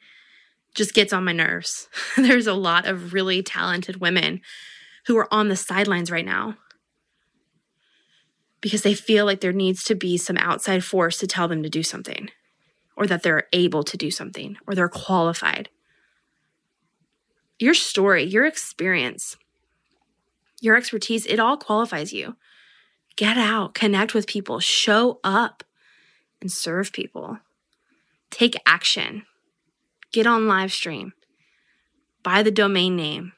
just 0.74 0.94
gets 0.94 1.14
on 1.14 1.26
my 1.26 1.34
nerves. 1.34 1.90
There's 2.18 2.48
a 2.48 2.54
lot 2.54 2.88
of 2.88 3.14
really 3.14 3.44
talented 3.44 4.00
women 4.00 4.42
who 5.08 5.18
are 5.18 5.32
on 5.34 5.50
the 5.50 5.56
sidelines 5.56 6.10
right 6.10 6.26
now 6.26 6.56
because 8.62 8.84
they 8.84 8.94
feel 8.94 9.26
like 9.26 9.42
there 9.42 9.52
needs 9.52 9.84
to 9.86 9.96
be 9.96 10.18
some 10.18 10.38
outside 10.38 10.84
force 10.84 11.18
to 11.18 11.28
tell 11.28 11.48
them 11.48 11.64
to 11.64 11.70
do 11.70 11.84
something 11.84 12.30
or 12.96 13.08
that 13.08 13.24
they're 13.24 13.48
able 13.54 13.84
to 13.84 13.98
do 13.98 14.12
something 14.12 14.58
or 14.68 14.76
they're 14.76 14.90
qualified. 14.90 15.70
Your 17.60 17.74
story, 17.74 18.24
your 18.24 18.46
experience, 18.46 19.38
your 20.62 20.76
expertise, 20.76 21.26
it 21.26 21.40
all 21.40 21.58
qualifies 21.58 22.14
you. 22.14 22.36
Get 23.16 23.38
out, 23.38 23.74
connect 23.74 24.14
with 24.14 24.28
people, 24.28 24.60
show 24.60 25.20
up 25.24 25.64
and 26.40 26.52
serve 26.52 26.92
people. 26.92 27.40
Take 28.30 28.56
action. 28.66 29.24
Get 30.12 30.26
on 30.26 30.48
live 30.48 30.72
stream. 30.72 31.14
Buy 32.24 32.44
the 32.44 32.52
domain 32.52 32.96
name. 32.96 33.34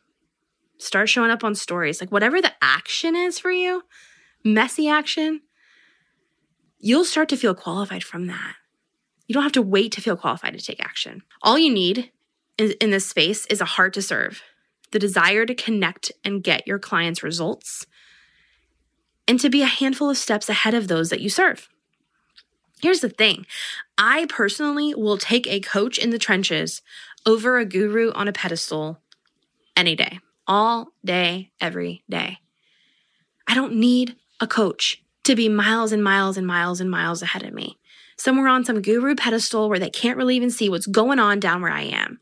Start 0.78 1.10
showing 1.10 1.32
up 1.32 1.44
on 1.44 1.56
stories. 1.56 2.02
Like 2.02 2.12
whatever 2.12 2.42
the 2.42 2.52
action 2.62 3.16
is 3.16 3.40
for 3.40 3.52
you, 3.52 3.84
messy 4.44 4.88
action, 4.88 5.42
you'll 6.80 7.06
start 7.06 7.30
to 7.30 7.38
feel 7.38 7.56
qualified 7.56 8.04
from 8.04 8.28
that. 8.28 8.56
You 9.28 9.34
don't 9.34 9.44
have 9.44 9.52
to 9.54 9.62
wait 9.62 9.92
to 9.94 10.02
feel 10.02 10.18
qualified 10.18 10.58
to 10.58 10.64
take 10.64 10.84
action. 10.84 11.22
All 11.42 11.58
you 11.58 11.74
need 11.74 12.12
in, 12.58 12.92
this 12.92 13.08
space 13.08 13.46
is 13.48 13.62
a 13.62 13.66
heart 13.66 13.94
to 13.94 14.02
serve, 14.02 14.42
the 14.92 15.00
desire 15.00 15.46
to 15.46 15.56
connect 15.56 16.12
and 16.24 16.44
get 16.44 16.68
your 16.68 16.80
clients 16.80 17.24
results 17.24 17.86
and 19.28 19.40
to 19.40 19.50
be 19.50 19.62
a 19.62 19.68
handful 19.68 20.10
of 20.10 20.18
steps 20.18 20.50
ahead 20.50 20.74
of 20.74 20.88
those 20.88 21.10
that 21.10 21.22
you 21.22 21.30
serve. 21.30 21.70
Here's 22.82 23.00
the 23.00 23.10
thing 23.10 23.46
I 23.98 24.26
personally 24.28 24.94
will 24.94 25.18
take 25.18 25.48
a 25.48 25.62
coach 25.62 25.98
in 25.98 26.10
the 26.10 26.20
trenches 26.20 26.82
over 27.26 27.58
a 27.58 27.66
guru 27.66 28.12
on 28.12 28.28
a 28.28 28.34
pedestal 28.34 29.00
any 29.76 29.96
day, 29.96 30.20
all 30.46 30.90
day, 31.04 31.52
every 31.62 32.04
day. 32.10 32.40
I 33.48 33.56
don't 33.56 33.76
need 33.76 34.18
a 34.40 34.48
coach 34.48 35.02
to 35.24 35.36
be 35.36 35.48
miles 35.48 35.92
and 35.94 36.04
miles 36.04 36.38
and 36.38 36.46
miles 36.46 36.82
and 36.82 36.92
miles 36.92 37.22
ahead 37.22 37.44
of 37.44 37.54
me. 37.54 37.80
Somewhere 38.18 38.48
on 38.48 38.66
some 38.66 38.82
guru 38.82 39.16
pedestal 39.16 39.70
where 39.70 39.80
they 39.80 39.90
can't 39.90 40.18
really 40.18 40.36
even 40.36 40.52
see 40.52 40.70
what's 40.70 40.86
going 40.86 41.20
on 41.20 41.40
down 41.40 41.62
where 41.62 41.72
I 41.72 41.82
am. 41.82 42.20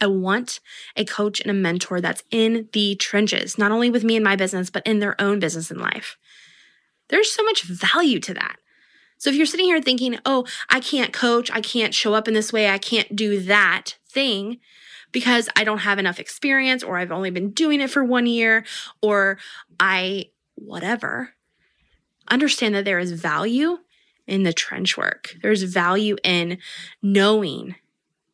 I 0.00 0.06
want 0.06 0.60
a 0.96 1.04
coach 1.04 1.40
and 1.40 1.50
a 1.50 1.54
mentor 1.54 2.00
that's 2.00 2.22
in 2.30 2.68
the 2.72 2.94
trenches, 2.96 3.56
not 3.56 3.72
only 3.72 3.90
with 3.90 4.04
me 4.04 4.16
and 4.16 4.24
my 4.24 4.36
business, 4.36 4.70
but 4.70 4.86
in 4.86 4.98
their 4.98 5.20
own 5.20 5.38
business 5.38 5.70
and 5.70 5.80
life. 5.80 6.16
There's 7.08 7.32
so 7.32 7.42
much 7.42 7.62
value 7.62 8.20
to 8.20 8.34
that. 8.34 8.56
So 9.18 9.30
if 9.30 9.36
you're 9.36 9.46
sitting 9.46 9.66
here 9.66 9.80
thinking, 9.80 10.18
oh, 10.26 10.46
I 10.68 10.80
can't 10.80 11.12
coach, 11.12 11.50
I 11.50 11.60
can't 11.60 11.94
show 11.94 12.14
up 12.14 12.28
in 12.28 12.34
this 12.34 12.52
way, 12.52 12.68
I 12.68 12.78
can't 12.78 13.14
do 13.14 13.40
that 13.42 13.96
thing 14.08 14.58
because 15.12 15.48
I 15.56 15.64
don't 15.64 15.78
have 15.78 15.98
enough 15.98 16.18
experience, 16.18 16.82
or 16.82 16.98
I've 16.98 17.12
only 17.12 17.30
been 17.30 17.50
doing 17.50 17.80
it 17.80 17.90
for 17.90 18.04
one 18.04 18.26
year, 18.26 18.64
or 19.00 19.38
I, 19.78 20.30
whatever, 20.56 21.30
understand 22.28 22.74
that 22.74 22.84
there 22.84 22.98
is 22.98 23.12
value 23.12 23.78
in 24.26 24.42
the 24.42 24.52
trench 24.52 24.96
work. 24.96 25.34
There's 25.42 25.62
value 25.62 26.16
in 26.24 26.58
knowing 27.02 27.76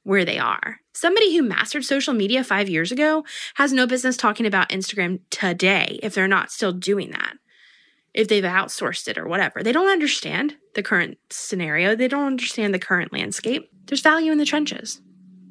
where 0.03 0.25
they 0.25 0.39
are. 0.39 0.81
Somebody 0.93 1.37
who 1.37 1.43
mastered 1.43 1.85
social 1.85 2.15
media 2.15 2.45
five 2.45 2.69
years 2.69 2.93
ago 2.93 3.25
has 3.55 3.73
no 3.73 3.87
business 3.87 4.17
talking 4.17 4.47
about 4.47 4.71
Instagram 4.71 5.21
today 5.31 5.99
if 6.03 6.15
they're 6.15 6.29
not 6.29 6.51
still 6.51 6.73
doing 6.73 7.11
that. 7.13 7.35
If 8.13 8.29
they've 8.29 8.43
outsourced 8.43 9.07
it 9.09 9.19
or 9.19 9.27
whatever. 9.29 9.63
They 9.63 9.73
don't 9.73 9.91
understand 9.91 10.57
the 10.75 10.83
current 10.83 11.19
scenario, 11.31 11.95
they 11.95 12.09
don't 12.09 12.27
understand 12.27 12.75
the 12.75 12.79
current 12.79 13.13
landscape. 13.13 13.71
There's 13.87 14.01
value 14.01 14.33
in 14.33 14.39
the 14.39 14.45
trenches. 14.45 15.01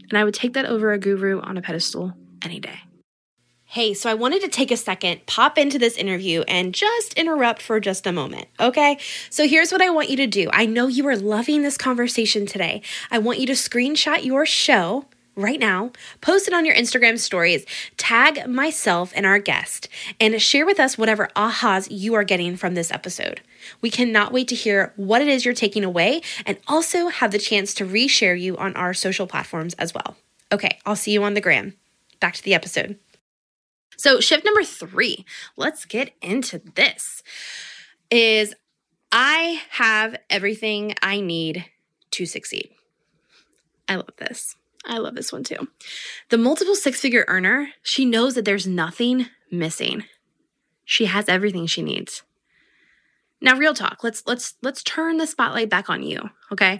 And 0.10 0.18
I 0.18 0.24
would 0.24 0.34
take 0.34 0.54
that 0.54 0.66
over 0.66 0.92
a 0.92 0.98
guru 0.98 1.40
on 1.42 1.58
a 1.58 1.62
pedestal 1.62 2.14
any 2.44 2.60
day. 2.60 2.80
Hey, 3.72 3.94
so 3.94 4.10
I 4.10 4.16
wanted 4.16 4.42
to 4.42 4.48
take 4.48 4.72
a 4.72 4.78
second, 4.78 5.28
pop 5.28 5.56
into 5.56 5.78
this 5.78 5.96
interview, 5.96 6.42
and 6.48 6.74
just 6.74 7.14
interrupt 7.14 7.62
for 7.62 7.80
just 7.80 8.08
a 8.08 8.12
moment, 8.12 8.48
okay? 8.60 8.98
So 9.30 9.48
here's 9.48 9.72
what 9.72 9.80
I 9.80 9.92
want 9.92 10.10
you 10.10 10.18
to 10.18 10.26
do. 10.26 10.50
I 10.52 10.66
know 10.66 10.88
you 10.88 11.06
are 11.08 11.16
loving 11.16 11.62
this 11.62 11.78
conversation 11.78 12.48
today. 12.48 12.82
I 13.12 13.20
want 13.20 13.38
you 13.38 13.46
to 13.46 13.54
screenshot 13.54 14.26
your 14.26 14.44
show 14.48 15.06
right 15.36 15.60
now, 15.60 15.92
post 16.20 16.48
it 16.48 16.54
on 16.56 16.66
your 16.66 16.74
Instagram 16.74 17.20
stories, 17.20 17.64
tag 17.96 18.48
myself 18.48 19.14
and 19.16 19.28
our 19.28 19.38
guest, 19.38 19.88
and 20.20 20.42
share 20.42 20.66
with 20.66 20.80
us 20.80 20.98
whatever 20.98 21.30
ahas 21.36 21.88
you 21.92 22.16
are 22.16 22.24
getting 22.24 22.58
from 22.58 22.74
this 22.74 22.92
episode. 22.92 23.42
We 23.82 23.92
cannot 23.92 24.34
wait 24.34 24.48
to 24.48 24.56
hear 24.56 24.94
what 24.96 25.22
it 25.22 25.28
is 25.28 25.46
you're 25.46 25.54
taking 25.54 25.84
away 25.84 26.24
and 26.44 26.58
also 26.68 27.10
have 27.10 27.30
the 27.30 27.38
chance 27.38 27.76
to 27.76 27.86
reshare 27.86 28.42
you 28.42 28.58
on 28.58 28.76
our 28.76 28.96
social 28.96 29.28
platforms 29.28 29.76
as 29.76 29.94
well. 29.94 30.18
Okay, 30.52 30.80
I'll 30.88 30.96
see 30.96 31.12
you 31.12 31.24
on 31.24 31.36
the 31.36 31.42
gram. 31.42 31.76
Back 32.20 32.34
to 32.34 32.44
the 32.44 32.56
episode. 32.56 32.98
So, 34.00 34.22
shift 34.22 34.46
number 34.46 34.64
three, 34.64 35.26
let's 35.58 35.84
get 35.84 36.14
into 36.22 36.62
this, 36.76 37.22
is 38.10 38.56
I 39.12 39.62
have 39.72 40.16
everything 40.30 40.94
I 41.02 41.20
need 41.20 41.66
to 42.12 42.26
succeed. 42.26 42.70
I 43.90 43.96
love 43.96 44.16
this. 44.16 44.56
I 44.86 45.00
love 45.00 45.16
this 45.16 45.34
one 45.34 45.44
too. 45.44 45.68
The 46.30 46.38
multiple 46.38 46.76
six 46.76 47.02
figure 47.02 47.26
earner, 47.28 47.72
she 47.84 48.06
knows 48.06 48.36
that 48.36 48.46
there's 48.46 48.66
nothing 48.66 49.26
missing. 49.52 50.06
She 50.86 51.08
has 51.08 51.28
everything 51.28 51.66
she 51.66 51.82
needs. 51.82 52.24
Now 53.42 53.58
real 53.58 53.74
talk, 53.74 54.02
let's 54.02 54.24
let's 54.26 54.54
let's 54.62 54.82
turn 54.82 55.18
the 55.18 55.28
spotlight 55.28 55.70
back 55.70 55.90
on 55.90 56.04
you, 56.04 56.30
okay? 56.54 56.80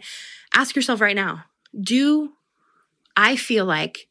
Ask 0.54 0.74
yourself 0.74 1.02
right 1.02 1.18
now, 1.18 1.44
do 1.78 2.32
I 3.18 3.36
feel 3.36 3.66
like 3.66 4.08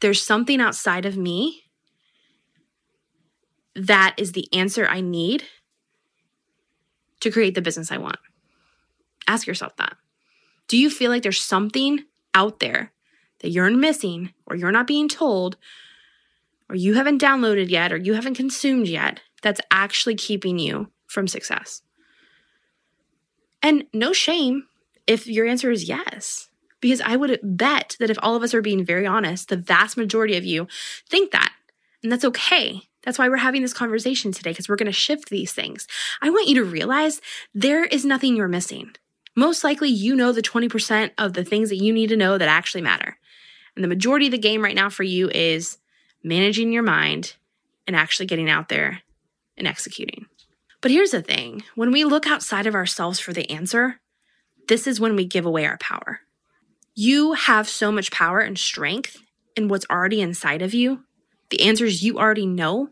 there's 0.00 0.22
something 0.24 0.62
outside 0.62 1.04
of 1.04 1.18
me 1.18 1.64
that 3.76 4.14
is 4.16 4.32
the 4.32 4.48
answer 4.52 4.86
I 4.86 5.00
need 5.00 5.44
to 7.20 7.30
create 7.30 7.54
the 7.54 7.62
business 7.62 7.92
I 7.92 7.98
want? 7.98 8.18
Ask 9.28 9.46
yourself 9.46 9.76
that. 9.76 9.96
Do 10.68 10.76
you 10.76 10.90
feel 10.90 11.10
like 11.10 11.22
there's 11.22 11.42
something 11.42 12.04
out 12.34 12.60
there 12.60 12.92
that 13.40 13.50
you're 13.50 13.70
missing 13.70 14.32
or 14.46 14.56
you're 14.56 14.72
not 14.72 14.86
being 14.86 15.08
told 15.08 15.56
or 16.68 16.76
you 16.76 16.94
haven't 16.94 17.20
downloaded 17.20 17.70
yet 17.70 17.92
or 17.92 17.96
you 17.96 18.14
haven't 18.14 18.34
consumed 18.34 18.88
yet 18.88 19.20
that's 19.42 19.60
actually 19.70 20.14
keeping 20.14 20.58
you 20.58 20.90
from 21.06 21.28
success? 21.28 21.82
And 23.62 23.84
no 23.92 24.12
shame 24.12 24.66
if 25.06 25.26
your 25.26 25.46
answer 25.46 25.70
is 25.70 25.88
yes, 25.88 26.48
because 26.80 27.00
I 27.00 27.16
would 27.16 27.38
bet 27.42 27.96
that 28.00 28.10
if 28.10 28.18
all 28.22 28.36
of 28.36 28.42
us 28.42 28.54
are 28.54 28.62
being 28.62 28.84
very 28.84 29.06
honest, 29.06 29.48
the 29.48 29.56
vast 29.56 29.96
majority 29.96 30.36
of 30.36 30.44
you 30.44 30.66
think 31.08 31.30
that. 31.30 31.52
And 32.02 32.10
that's 32.10 32.24
okay. 32.24 32.82
That's 33.06 33.18
why 33.18 33.28
we're 33.28 33.36
having 33.36 33.62
this 33.62 33.72
conversation 33.72 34.32
today, 34.32 34.50
because 34.50 34.68
we're 34.68 34.76
going 34.76 34.86
to 34.86 34.92
shift 34.92 35.30
these 35.30 35.52
things. 35.52 35.86
I 36.20 36.28
want 36.28 36.48
you 36.48 36.56
to 36.56 36.64
realize 36.64 37.20
there 37.54 37.84
is 37.84 38.04
nothing 38.04 38.36
you're 38.36 38.48
missing. 38.48 38.90
Most 39.36 39.62
likely, 39.62 39.88
you 39.88 40.16
know 40.16 40.32
the 40.32 40.42
20% 40.42 41.12
of 41.16 41.32
the 41.32 41.44
things 41.44 41.68
that 41.68 41.76
you 41.76 41.92
need 41.92 42.08
to 42.08 42.16
know 42.16 42.36
that 42.36 42.48
actually 42.48 42.82
matter. 42.82 43.16
And 43.76 43.84
the 43.84 43.88
majority 43.88 44.26
of 44.26 44.32
the 44.32 44.38
game 44.38 44.62
right 44.62 44.74
now 44.74 44.90
for 44.90 45.04
you 45.04 45.30
is 45.30 45.78
managing 46.24 46.72
your 46.72 46.82
mind 46.82 47.36
and 47.86 47.94
actually 47.94 48.26
getting 48.26 48.50
out 48.50 48.68
there 48.68 49.02
and 49.56 49.68
executing. 49.68 50.26
But 50.80 50.90
here's 50.90 51.12
the 51.12 51.22
thing 51.22 51.62
when 51.74 51.92
we 51.92 52.04
look 52.04 52.26
outside 52.26 52.66
of 52.66 52.74
ourselves 52.74 53.20
for 53.20 53.32
the 53.32 53.48
answer, 53.50 54.00
this 54.66 54.86
is 54.86 54.98
when 54.98 55.14
we 55.14 55.24
give 55.24 55.46
away 55.46 55.64
our 55.64 55.78
power. 55.78 56.20
You 56.94 57.34
have 57.34 57.68
so 57.68 57.92
much 57.92 58.10
power 58.10 58.40
and 58.40 58.58
strength 58.58 59.18
in 59.54 59.68
what's 59.68 59.86
already 59.90 60.20
inside 60.20 60.62
of 60.62 60.74
you, 60.74 61.04
the 61.50 61.62
answers 61.62 62.02
you 62.02 62.18
already 62.18 62.46
know, 62.46 62.90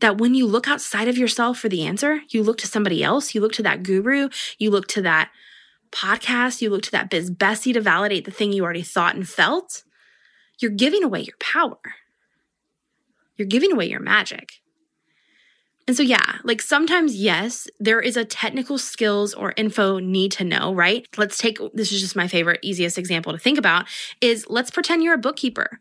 that 0.00 0.18
when 0.18 0.34
you 0.34 0.46
look 0.46 0.68
outside 0.68 1.08
of 1.08 1.18
yourself 1.18 1.58
for 1.58 1.68
the 1.68 1.84
answer, 1.84 2.20
you 2.30 2.42
look 2.42 2.58
to 2.58 2.66
somebody 2.66 3.02
else, 3.02 3.34
you 3.34 3.40
look 3.40 3.52
to 3.52 3.62
that 3.62 3.82
guru, 3.82 4.28
you 4.58 4.70
look 4.70 4.86
to 4.88 5.02
that 5.02 5.30
podcast, 5.90 6.60
you 6.60 6.70
look 6.70 6.82
to 6.82 6.90
that 6.92 7.10
biz 7.10 7.30
bestie 7.30 7.72
to 7.72 7.80
validate 7.80 8.24
the 8.24 8.30
thing 8.30 8.52
you 8.52 8.64
already 8.64 8.82
thought 8.82 9.14
and 9.14 9.28
felt, 9.28 9.82
you're 10.60 10.70
giving 10.70 11.02
away 11.02 11.20
your 11.20 11.36
power. 11.40 11.78
You're 13.36 13.48
giving 13.48 13.72
away 13.72 13.88
your 13.88 14.00
magic. 14.00 14.54
And 15.86 15.96
so, 15.96 16.02
yeah, 16.02 16.36
like 16.44 16.60
sometimes, 16.60 17.16
yes, 17.16 17.66
there 17.80 18.00
is 18.00 18.16
a 18.16 18.24
technical 18.24 18.76
skills 18.76 19.32
or 19.32 19.54
info 19.56 19.98
need 19.98 20.32
to 20.32 20.44
know, 20.44 20.74
right? 20.74 21.06
Let's 21.16 21.38
take 21.38 21.58
this 21.72 21.92
is 21.92 22.02
just 22.02 22.14
my 22.14 22.28
favorite, 22.28 22.60
easiest 22.62 22.98
example 22.98 23.32
to 23.32 23.38
think 23.38 23.56
about 23.56 23.86
is 24.20 24.44
let's 24.50 24.70
pretend 24.70 25.02
you're 25.02 25.14
a 25.14 25.18
bookkeeper. 25.18 25.80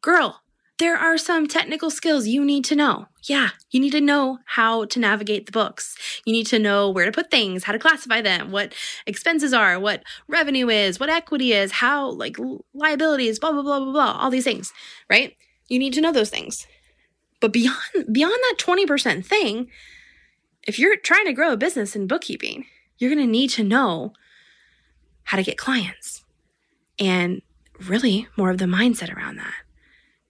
Girl, 0.00 0.42
there 0.78 0.96
are 0.96 1.18
some 1.18 1.48
technical 1.48 1.90
skills 1.90 2.28
you 2.28 2.44
need 2.44 2.64
to 2.66 2.76
know. 2.76 3.06
Yeah, 3.24 3.50
you 3.70 3.80
need 3.80 3.90
to 3.90 4.00
know 4.00 4.38
how 4.46 4.84
to 4.86 5.00
navigate 5.00 5.46
the 5.46 5.52
books. 5.52 5.96
You 6.24 6.32
need 6.32 6.46
to 6.46 6.58
know 6.58 6.88
where 6.88 7.04
to 7.04 7.12
put 7.12 7.30
things, 7.30 7.64
how 7.64 7.72
to 7.72 7.78
classify 7.78 8.22
them, 8.22 8.52
what 8.52 8.74
expenses 9.06 9.52
are, 9.52 9.78
what 9.78 10.04
revenue 10.28 10.68
is, 10.68 11.00
what 11.00 11.10
equity 11.10 11.52
is, 11.52 11.72
how 11.72 12.10
like 12.10 12.36
liabilities, 12.72 13.38
blah 13.38 13.52
blah 13.52 13.62
blah 13.62 13.80
blah 13.80 13.92
blah, 13.92 14.12
all 14.12 14.30
these 14.30 14.44
things, 14.44 14.72
right? 15.10 15.36
You 15.66 15.78
need 15.78 15.92
to 15.94 16.00
know 16.00 16.12
those 16.12 16.30
things. 16.30 16.66
But 17.40 17.52
beyond 17.52 17.78
beyond 18.12 18.34
that 18.34 18.56
20% 18.58 19.26
thing, 19.26 19.68
if 20.62 20.78
you're 20.78 20.96
trying 20.96 21.26
to 21.26 21.32
grow 21.32 21.52
a 21.52 21.56
business 21.56 21.96
in 21.96 22.06
bookkeeping, 22.06 22.66
you're 22.98 23.14
going 23.14 23.26
to 23.26 23.30
need 23.30 23.50
to 23.50 23.64
know 23.64 24.12
how 25.24 25.36
to 25.36 25.42
get 25.42 25.58
clients 25.58 26.24
and 26.98 27.42
really 27.86 28.28
more 28.36 28.50
of 28.50 28.58
the 28.58 28.64
mindset 28.64 29.14
around 29.14 29.36
that 29.36 29.54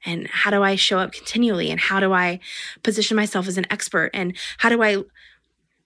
and 0.08 0.26
how 0.28 0.50
do 0.50 0.62
I 0.62 0.74
show 0.74 0.98
up 0.98 1.12
continually? 1.12 1.70
And 1.70 1.80
how 1.80 2.00
do 2.00 2.12
I 2.12 2.40
position 2.82 3.16
myself 3.16 3.46
as 3.46 3.58
an 3.58 3.66
expert? 3.70 4.10
And 4.14 4.36
how 4.58 4.68
do 4.68 4.82
I 4.82 5.04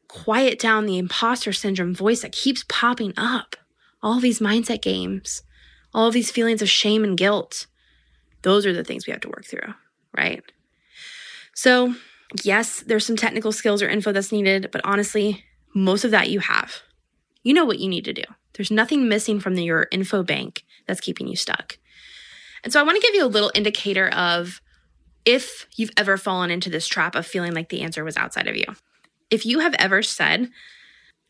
quiet 0.09 0.59
down 0.59 0.87
the 0.87 0.99
imposter 0.99 1.53
syndrome 1.53 1.95
voice 1.95 2.23
that 2.23 2.33
keeps 2.33 2.65
popping 2.69 3.13
up? 3.17 3.57
All 4.03 4.21
these 4.21 4.41
mindset 4.41 4.83
games 4.83 5.43
all 5.95 6.11
these 6.11 6.31
feelings 6.31 6.63
of 6.63 6.69
shame 6.69 7.05
and 7.05 7.17
guilt 7.17 7.67
those 8.43 8.67
are 8.67 8.73
the 8.73 8.85
things 8.85 9.07
we 9.07 9.13
have 9.13 9.21
to 9.21 9.29
work 9.29 9.45
through 9.45 9.75
right? 10.17 10.43
So 11.55 11.95
yes 12.43 12.81
there's 12.81 13.07
some 13.07 13.17
technical 13.17 13.53
skills 13.53 13.83
or 13.83 13.89
info 13.89 14.13
that's 14.13 14.33
needed 14.33 14.71
but 14.73 14.81
honestly 14.85 15.45
most 15.75 16.05
of 16.05 16.11
that 16.11 16.31
you 16.31 16.41
have. 16.41 16.83
You 17.43 17.55
know 17.55 17.65
what 17.65 17.79
you 17.79 17.89
need 17.89 18.05
to 18.05 18.13
do. 18.13 18.23
There's 18.55 18.71
nothing 18.71 19.09
missing 19.09 19.41
from 19.41 19.55
the, 19.55 19.65
your 19.65 19.89
info 19.91 20.23
bank 20.23 20.65
that's 20.87 21.01
keeping 21.01 21.27
you 21.27 21.37
stuck 21.37 21.79
and 22.65 22.73
so 22.73 22.81
I 22.81 22.83
want 22.83 23.01
to 23.01 23.07
give 23.07 23.15
you 23.15 23.25
a 23.25 23.27
little 23.27 23.51
indicator 23.55 24.09
of 24.09 24.61
if 25.25 25.67
you've 25.77 25.91
ever 25.97 26.17
fallen 26.17 26.51
into 26.51 26.71
this 26.71 26.87
trap 26.87 27.15
of 27.15 27.27
feeling 27.27 27.53
like 27.53 27.69
the 27.69 27.83
answer 27.83 28.05
was 28.05 28.17
outside 28.17 28.49
of 28.49 28.57
you. 28.57 28.67
If 29.31 29.47
you 29.47 29.61
have 29.61 29.75
ever 29.79 30.03
said, 30.03 30.51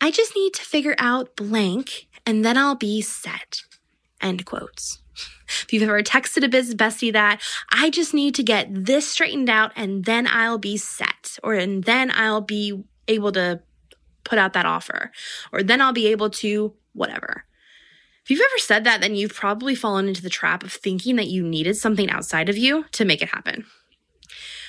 I 0.01 0.11
just 0.11 0.35
need 0.35 0.55
to 0.55 0.63
figure 0.63 0.97
out 0.99 1.37
blank 1.37 2.09
and 2.27 2.45
then 2.45 2.57
I'll 2.57 2.75
be 2.75 3.01
set, 3.01 3.63
end 4.21 4.45
quotes. 4.47 5.03
If 5.47 5.73
you've 5.73 5.83
ever 5.83 6.03
texted 6.03 6.45
a 6.45 6.49
business 6.49 6.75
bestie 6.75 7.13
that, 7.13 7.43
I 7.71 7.91
just 7.91 8.15
need 8.15 8.35
to 8.37 8.43
get 8.43 8.69
this 8.71 9.09
straightened 9.09 9.51
out 9.51 9.73
and 9.77 10.05
then 10.05 10.27
I'll 10.27 10.59
be 10.59 10.77
set, 10.77 11.39
or 11.43 11.55
and 11.55 11.85
then 11.85 12.11
I'll 12.11 12.41
be 12.41 12.83
able 13.09 13.33
to 13.33 13.61
put 14.25 14.39
out 14.39 14.55
that 14.55 14.67
offer, 14.67 15.13
or 15.53 15.63
then 15.63 15.81
I'll 15.81 15.93
be 15.93 16.07
able 16.09 16.31
to 16.31 16.73
whatever. 16.95 17.45
If 18.25 18.31
you've 18.31 18.41
ever 18.41 18.59
said 18.59 18.85
that, 18.85 19.01
then 19.01 19.15
you've 19.17 19.35
probably 19.35 19.75
fallen 19.75 20.09
into 20.09 20.23
the 20.23 20.31
trap 20.31 20.63
of 20.63 20.73
thinking 20.73 21.17
that 21.17 21.27
you 21.27 21.43
needed 21.43 21.77
something 21.77 22.09
outside 22.09 22.49
of 22.49 22.57
you 22.57 22.85
to 22.93 23.05
make 23.05 23.21
it 23.21 23.31
happen. 23.31 23.67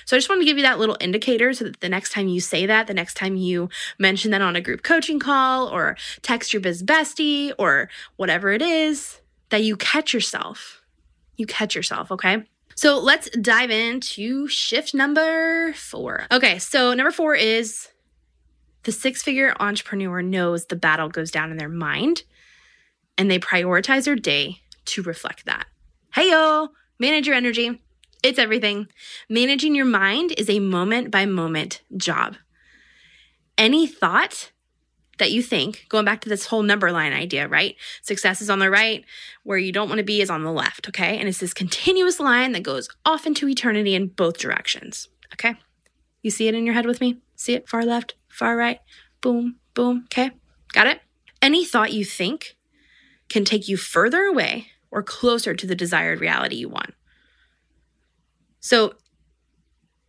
So 0.05 0.15
I 0.15 0.19
just 0.19 0.27
want 0.27 0.41
to 0.41 0.45
give 0.45 0.57
you 0.57 0.63
that 0.63 0.79
little 0.79 0.97
indicator 0.99 1.53
so 1.53 1.65
that 1.65 1.79
the 1.79 1.87
next 1.87 2.11
time 2.11 2.27
you 2.27 2.41
say 2.41 2.65
that, 2.65 2.87
the 2.87 2.93
next 2.93 3.13
time 3.13 3.35
you 3.35 3.69
mention 3.99 4.31
that 4.31 4.41
on 4.41 4.55
a 4.55 4.61
group 4.61 4.83
coaching 4.83 5.19
call 5.19 5.67
or 5.67 5.95
text 6.21 6.51
your 6.51 6.61
biz 6.61 6.83
bestie 6.83 7.53
or 7.57 7.89
whatever 8.17 8.51
it 8.51 8.61
is, 8.61 9.21
that 9.49 9.63
you 9.63 9.77
catch 9.77 10.13
yourself. 10.13 10.81
You 11.37 11.45
catch 11.45 11.75
yourself, 11.75 12.11
okay? 12.11 12.43
So 12.75 12.99
let's 12.99 13.29
dive 13.29 13.69
into 13.69 14.47
shift 14.47 14.93
number 14.93 15.73
four. 15.73 16.25
Okay, 16.31 16.57
so 16.57 16.93
number 16.93 17.11
four 17.11 17.35
is 17.35 17.87
the 18.83 18.91
six 18.91 19.21
figure 19.23 19.55
entrepreneur 19.59 20.21
knows 20.21 20.65
the 20.65 20.75
battle 20.75 21.07
goes 21.07 21.31
down 21.31 21.51
in 21.51 21.57
their 21.57 21.69
mind 21.69 22.23
and 23.17 23.29
they 23.29 23.39
prioritize 23.39 24.05
their 24.05 24.15
day 24.15 24.61
to 24.85 25.03
reflect 25.03 25.45
that. 25.45 25.67
Hey, 26.13 26.29
yo, 26.29 26.69
manage 26.99 27.27
your 27.27 27.35
energy. 27.35 27.81
It's 28.23 28.39
everything. 28.39 28.87
Managing 29.29 29.75
your 29.75 29.85
mind 29.85 30.33
is 30.37 30.49
a 30.49 30.59
moment 30.59 31.11
by 31.11 31.25
moment 31.25 31.81
job. 31.97 32.35
Any 33.57 33.85
thought 33.85 34.51
that 35.19 35.31
you 35.31 35.43
think, 35.43 35.85
going 35.89 36.05
back 36.05 36.21
to 36.21 36.29
this 36.29 36.47
whole 36.47 36.63
number 36.63 36.91
line 36.91 37.13
idea, 37.13 37.47
right? 37.47 37.75
Success 38.01 38.41
is 38.41 38.49
on 38.49 38.59
the 38.59 38.69
right, 38.69 39.05
where 39.43 39.57
you 39.57 39.71
don't 39.71 39.87
want 39.87 39.99
to 39.99 40.03
be 40.03 40.21
is 40.21 40.29
on 40.29 40.43
the 40.43 40.51
left, 40.51 40.89
okay? 40.89 41.17
And 41.17 41.27
it's 41.27 41.37
this 41.37 41.53
continuous 41.53 42.19
line 42.19 42.51
that 42.53 42.63
goes 42.63 42.89
off 43.05 43.27
into 43.27 43.47
eternity 43.47 43.93
in 43.93 44.07
both 44.07 44.39
directions, 44.39 45.09
okay? 45.33 45.55
You 46.23 46.31
see 46.31 46.47
it 46.47 46.55
in 46.55 46.65
your 46.65 46.73
head 46.73 46.85
with 46.85 46.99
me? 46.99 47.19
See 47.35 47.53
it? 47.53 47.69
Far 47.69 47.85
left, 47.85 48.15
far 48.27 48.55
right, 48.55 48.79
boom, 49.21 49.57
boom, 49.73 50.05
okay? 50.05 50.31
Got 50.71 50.87
it? 50.87 51.01
Any 51.41 51.63
thought 51.63 51.93
you 51.93 52.05
think 52.05 52.55
can 53.33 53.43
take 53.43 53.67
you 53.67 53.75
further 53.75 54.25
away 54.25 54.67
or 54.91 55.01
closer 55.01 55.55
to 55.55 55.65
the 55.65 55.73
desired 55.73 56.21
reality 56.21 56.55
you 56.55 56.69
want. 56.69 56.93
So, 58.59 58.93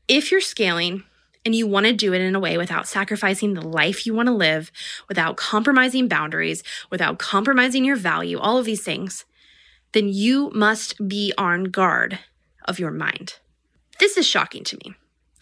if 0.07 0.31
you're 0.31 0.43
scaling 0.43 1.05
and 1.47 1.55
you 1.55 1.67
want 1.67 1.87
to 1.87 1.95
do 1.95 2.13
it 2.13 2.21
in 2.21 2.35
a 2.35 2.41
way 2.41 2.59
without 2.59 2.87
sacrificing 2.87 3.55
the 3.55 3.67
life 3.67 4.05
you 4.05 4.13
want 4.13 4.27
to 4.27 4.35
live, 4.35 4.71
without 5.09 5.39
compromising 5.39 6.07
boundaries, 6.07 6.63
without 6.91 7.19
compromising 7.19 7.83
your 7.83 7.97
value, 7.97 8.39
all 8.39 8.59
of 8.59 8.67
these 8.67 8.83
things, 8.83 9.25
then 9.93 10.09
you 10.09 10.51
must 10.55 11.09
be 11.09 11.33
on 11.39 11.65
guard 11.65 12.19
of 12.67 12.79
your 12.79 12.91
mind. 12.91 13.39
This 14.01 14.19
is 14.19 14.27
shocking 14.27 14.65
to 14.65 14.77
me. 14.85 14.95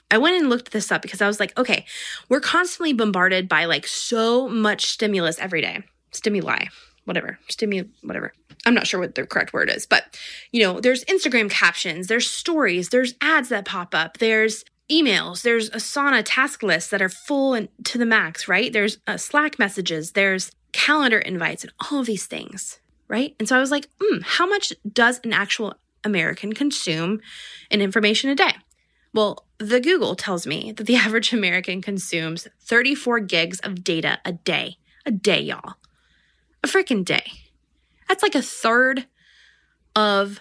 I 0.09 0.18
went 0.18 0.37
and 0.37 0.49
looked 0.49 0.71
this 0.71 0.92
up 0.92 1.03
because 1.03 1.21
I 1.21 1.27
was 1.27 1.40
like, 1.40 1.59
okay, 1.59 1.85
we're 2.29 2.40
constantly 2.40 2.92
bombarded 2.92 3.49
by 3.49 3.64
like 3.64 3.88
so 3.88 4.49
much 4.49 4.87
stimulus 4.87 5.40
every 5.40 5.62
day, 5.62 5.83
stimuli, 6.12 6.66
whatever, 7.04 7.38
stimu, 7.48 7.88
whatever. 8.02 8.32
I'm 8.64 8.74
not 8.74 8.86
sure 8.86 9.00
what 9.00 9.14
the 9.14 9.26
correct 9.26 9.52
word 9.52 9.70
is, 9.70 9.86
but 9.86 10.18
you 10.52 10.62
know, 10.62 10.80
there's 10.80 11.04
Instagram 11.04 11.50
captions, 11.50 12.06
there's 12.06 12.30
stories, 12.30 12.90
there's 12.90 13.14
ads 13.20 13.48
that 13.48 13.64
pop 13.64 13.94
up, 13.94 14.18
there's 14.18 14.64
emails, 14.90 15.42
there's 15.42 15.70
Asana 15.70 16.22
task 16.24 16.62
lists 16.62 16.90
that 16.90 17.02
are 17.02 17.08
full 17.08 17.54
and 17.54 17.68
to 17.84 17.98
the 17.98 18.06
max, 18.06 18.46
right? 18.46 18.72
There's 18.72 18.98
uh, 19.06 19.16
Slack 19.16 19.58
messages, 19.58 20.12
there's 20.12 20.52
calendar 20.72 21.18
invites, 21.18 21.64
and 21.64 21.72
all 21.80 22.00
of 22.00 22.06
these 22.06 22.26
things, 22.26 22.80
right? 23.08 23.34
And 23.38 23.48
so 23.48 23.56
I 23.56 23.60
was 23.60 23.70
like, 23.70 23.88
mm, 23.98 24.22
how 24.22 24.46
much 24.46 24.72
does 24.90 25.20
an 25.24 25.32
actual 25.32 25.74
American 26.04 26.52
consume 26.52 27.20
in 27.70 27.80
information 27.80 28.30
a 28.30 28.34
day? 28.34 28.54
Well, 29.14 29.46
the 29.58 29.80
Google 29.80 30.14
tells 30.14 30.46
me 30.46 30.72
that 30.72 30.86
the 30.86 30.96
average 31.04 31.32
American 31.32 31.82
consumes 31.82 32.48
34 32.60 33.20
gigs 33.20 33.60
of 33.60 33.84
data 33.84 34.18
a 34.24 34.32
day. 34.32 34.76
A 35.04 35.10
day, 35.10 35.40
y'all. 35.40 35.74
A 36.62 36.68
freaking 36.68 37.05
day. 37.05 37.25
That's 38.09 38.22
like 38.22 38.35
a 38.35 38.42
third 38.42 39.07
of 39.96 40.40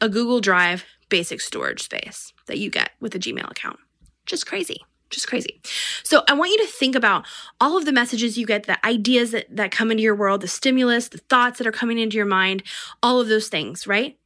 a 0.00 0.08
Google 0.08 0.40
Drive 0.40 0.84
basic 1.08 1.40
storage 1.40 1.82
space 1.82 2.32
that 2.46 2.58
you 2.58 2.70
get 2.70 2.90
with 3.00 3.14
a 3.14 3.18
Gmail 3.18 3.50
account. 3.50 3.78
Just 4.26 4.46
crazy. 4.46 4.80
Just 5.10 5.26
crazy. 5.26 5.60
So 6.02 6.22
I 6.28 6.34
want 6.34 6.50
you 6.50 6.58
to 6.58 6.66
think 6.66 6.94
about 6.94 7.24
all 7.60 7.78
of 7.78 7.86
the 7.86 7.92
messages 7.92 8.36
you 8.36 8.44
get, 8.44 8.64
the 8.64 8.84
ideas 8.86 9.30
that, 9.30 9.46
that 9.56 9.70
come 9.70 9.90
into 9.90 10.02
your 10.02 10.14
world, 10.14 10.42
the 10.42 10.48
stimulus, 10.48 11.08
the 11.08 11.18
thoughts 11.18 11.58
that 11.58 11.66
are 11.66 11.72
coming 11.72 11.98
into 11.98 12.16
your 12.16 12.26
mind, 12.26 12.62
all 13.02 13.18
of 13.20 13.28
those 13.28 13.48
things, 13.48 13.86
right? 13.86 14.18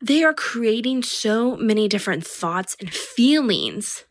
They 0.00 0.22
are 0.22 0.32
creating 0.32 1.02
so 1.02 1.56
many 1.56 1.88
different 1.88 2.24
thoughts 2.26 2.76
and 2.80 2.92
feelings 2.92 4.04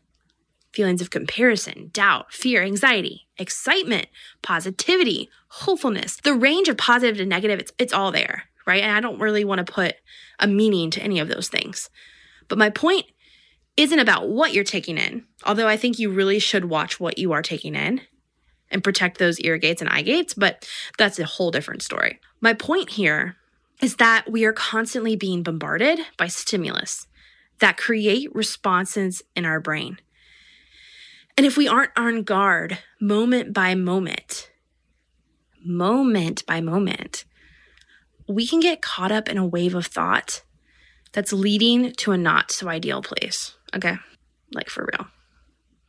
feelings 0.72 1.00
of 1.00 1.10
comparison, 1.10 1.90
doubt, 1.92 2.32
fear, 2.32 2.62
anxiety, 2.62 3.26
excitement, 3.40 4.06
positivity, 4.42 5.28
hopefulness. 5.48 6.16
The 6.22 6.34
range 6.34 6.68
of 6.68 6.76
positive 6.76 7.16
to 7.16 7.26
negative, 7.26 7.58
it's, 7.58 7.72
it's 7.78 7.92
all 7.92 8.12
there, 8.12 8.44
right? 8.66 8.82
And 8.82 8.92
I 8.92 9.00
don't 9.00 9.18
really 9.18 9.44
want 9.44 9.66
to 9.66 9.72
put 9.72 9.96
a 10.38 10.46
meaning 10.46 10.90
to 10.92 11.02
any 11.02 11.18
of 11.18 11.28
those 11.28 11.48
things. 11.48 11.90
But 12.48 12.58
my 12.58 12.70
point 12.70 13.06
isn't 13.76 13.98
about 13.98 14.28
what 14.28 14.52
you're 14.52 14.64
taking 14.64 14.98
in, 14.98 15.24
although 15.44 15.68
I 15.68 15.76
think 15.76 15.98
you 15.98 16.10
really 16.10 16.38
should 16.38 16.66
watch 16.66 17.00
what 17.00 17.18
you 17.18 17.32
are 17.32 17.42
taking 17.42 17.74
in 17.74 18.02
and 18.70 18.84
protect 18.84 19.18
those 19.18 19.40
ear 19.40 19.56
gates 19.56 19.80
and 19.80 19.90
eye 19.90 20.02
gates, 20.02 20.34
but 20.34 20.68
that's 20.98 21.18
a 21.18 21.24
whole 21.24 21.50
different 21.50 21.82
story. 21.82 22.20
My 22.40 22.52
point 22.52 22.90
here 22.90 23.36
is 23.82 23.96
that 23.96 24.30
we 24.30 24.44
are 24.44 24.52
constantly 24.52 25.16
being 25.16 25.42
bombarded 25.42 26.00
by 26.16 26.28
stimulus 26.28 27.06
that 27.60 27.76
create 27.76 28.34
responses 28.34 29.22
in 29.34 29.44
our 29.44 29.60
brain. 29.60 29.98
And 31.36 31.46
if 31.46 31.56
we 31.56 31.68
aren't 31.68 31.92
on 31.96 32.22
guard 32.22 32.78
moment 33.00 33.52
by 33.52 33.74
moment, 33.74 34.50
moment 35.64 36.44
by 36.46 36.60
moment, 36.60 37.24
we 38.28 38.46
can 38.46 38.60
get 38.60 38.82
caught 38.82 39.12
up 39.12 39.28
in 39.28 39.38
a 39.38 39.46
wave 39.46 39.74
of 39.74 39.86
thought 39.86 40.42
that's 41.12 41.32
leading 41.32 41.92
to 41.92 42.12
a 42.12 42.18
not 42.18 42.50
so 42.50 42.68
ideal 42.68 43.02
place. 43.02 43.56
Okay. 43.74 43.96
Like 44.52 44.68
for 44.68 44.88
real. 44.92 45.06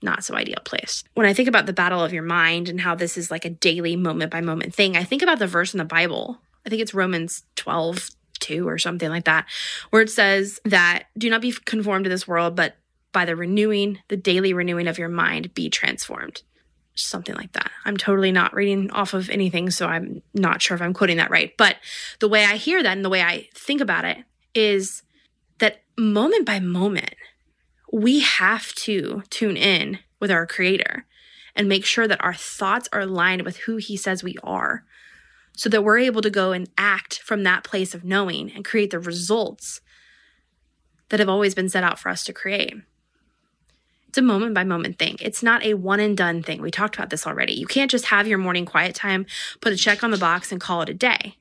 Not 0.02 0.24
so 0.24 0.36
ideal 0.36 0.62
place. 0.66 1.04
When 1.14 1.28
I 1.28 1.34
think 1.34 1.48
about 1.48 1.68
the 1.68 1.74
battle 1.74 2.04
of 2.04 2.14
your 2.14 2.24
mind 2.24 2.70
and 2.70 2.82
how 2.82 2.96
this 2.96 3.18
is 3.18 3.30
like 3.30 3.46
a 3.46 3.50
daily 3.50 3.96
moment 3.96 4.32
by 4.32 4.42
moment 4.42 4.74
thing, 4.74 4.98
I 4.98 5.04
think 5.04 5.22
about 5.22 5.40
the 5.40 5.48
verse 5.48 5.74
in 5.74 5.78
the 5.78 5.86
Bible. 5.86 6.40
I 6.66 6.70
think 6.70 6.82
it's 6.82 6.94
Romans 6.94 7.44
12, 7.56 8.10
2 8.40 8.68
or 8.68 8.78
something 8.80 9.10
like 9.10 9.26
that, 9.26 9.46
where 9.92 10.02
it 10.02 10.10
says 10.10 10.60
that 10.66 11.04
do 11.18 11.30
not 11.30 11.42
be 11.42 11.52
conformed 11.52 12.06
to 12.06 12.10
this 12.10 12.28
world, 12.28 12.56
but 12.56 12.76
by 13.12 13.26
the 13.26 13.36
renewing, 13.36 14.00
the 14.08 14.18
daily 14.18 14.54
renewing 14.54 14.88
of 14.88 14.98
your 14.98 15.10
mind, 15.10 15.54
be 15.54 15.70
transformed. 15.70 16.42
Something 16.96 17.36
like 17.36 17.54
that. 17.54 17.72
I'm 17.86 17.98
totally 17.98 18.32
not 18.32 18.54
reading 18.54 18.92
off 18.92 19.14
of 19.14 19.30
anything, 19.30 19.70
so 19.70 19.88
I'm 19.88 20.22
not 20.34 20.62
sure 20.62 20.76
if 20.76 20.82
I'm 20.82 20.94
quoting 20.94 21.18
that 21.18 21.32
right. 21.32 21.56
But 21.58 21.78
the 22.20 22.28
way 22.28 22.44
I 22.44 22.58
hear 22.58 22.84
that 22.84 22.96
and 22.96 23.06
the 23.06 23.10
way 23.10 23.22
I 23.22 23.50
think 23.56 23.82
about 23.82 24.06
it 24.06 24.18
is 24.54 25.04
that 25.60 25.82
moment 25.98 26.46
by 26.46 26.60
moment, 26.60 27.16
we 27.92 28.20
have 28.20 28.74
to 28.76 29.24
tune 29.30 29.58
in 29.58 30.00
with 30.20 30.32
our 30.32 30.46
creator 30.46 31.06
and 31.56 31.68
make 31.68 31.86
sure 31.86 32.08
that 32.08 32.24
our 32.24 32.34
thoughts 32.34 32.88
are 32.94 33.02
aligned 33.02 33.44
with 33.44 33.58
who 33.58 33.78
he 33.78 33.98
says 33.98 34.24
we 34.24 34.36
are 34.44 34.84
so 35.54 35.70
that 35.70 35.84
we're 35.84 35.98
able 35.98 36.22
to 36.22 36.30
go 36.30 36.52
and 36.52 36.70
act 36.78 37.20
from 37.20 37.44
that 37.44 37.64
place 37.64 37.94
of 37.94 38.04
knowing 38.04 38.52
and 38.52 38.66
create 38.66 38.92
the 38.92 39.00
results 39.00 39.82
that 41.10 41.20
have 41.20 41.30
always 41.30 41.54
been 41.54 41.70
set 41.70 41.84
out 41.84 42.00
for 42.00 42.10
us 42.10 42.24
to 42.24 42.34
create. 42.34 42.74
It's 44.12 44.18
a 44.18 44.22
moment 44.22 44.54
by 44.54 44.66
moment 44.66 45.00
thing. 45.00 45.16
It's 45.22 45.42
not 45.42 45.64
a 45.64 45.74
one 45.76 46.02
and 46.02 46.18
done 46.18 46.44
thing. 46.44 46.62
We 46.62 46.70
talked 46.70 46.98
about 46.98 47.12
this 47.12 47.26
already. 47.26 47.54
You 47.54 47.66
can't 47.66 47.90
just 47.90 48.08
have 48.08 48.28
your 48.28 48.40
morning 48.40 48.66
quiet 48.66 48.94
time, 48.94 49.26
put 49.62 49.72
a 49.72 49.78
check 49.78 50.04
on 50.04 50.12
the 50.12 50.18
box, 50.18 50.52
and 50.52 50.60
call 50.60 50.82
it 50.82 50.90
a 50.90 50.94
day. 50.94 51.38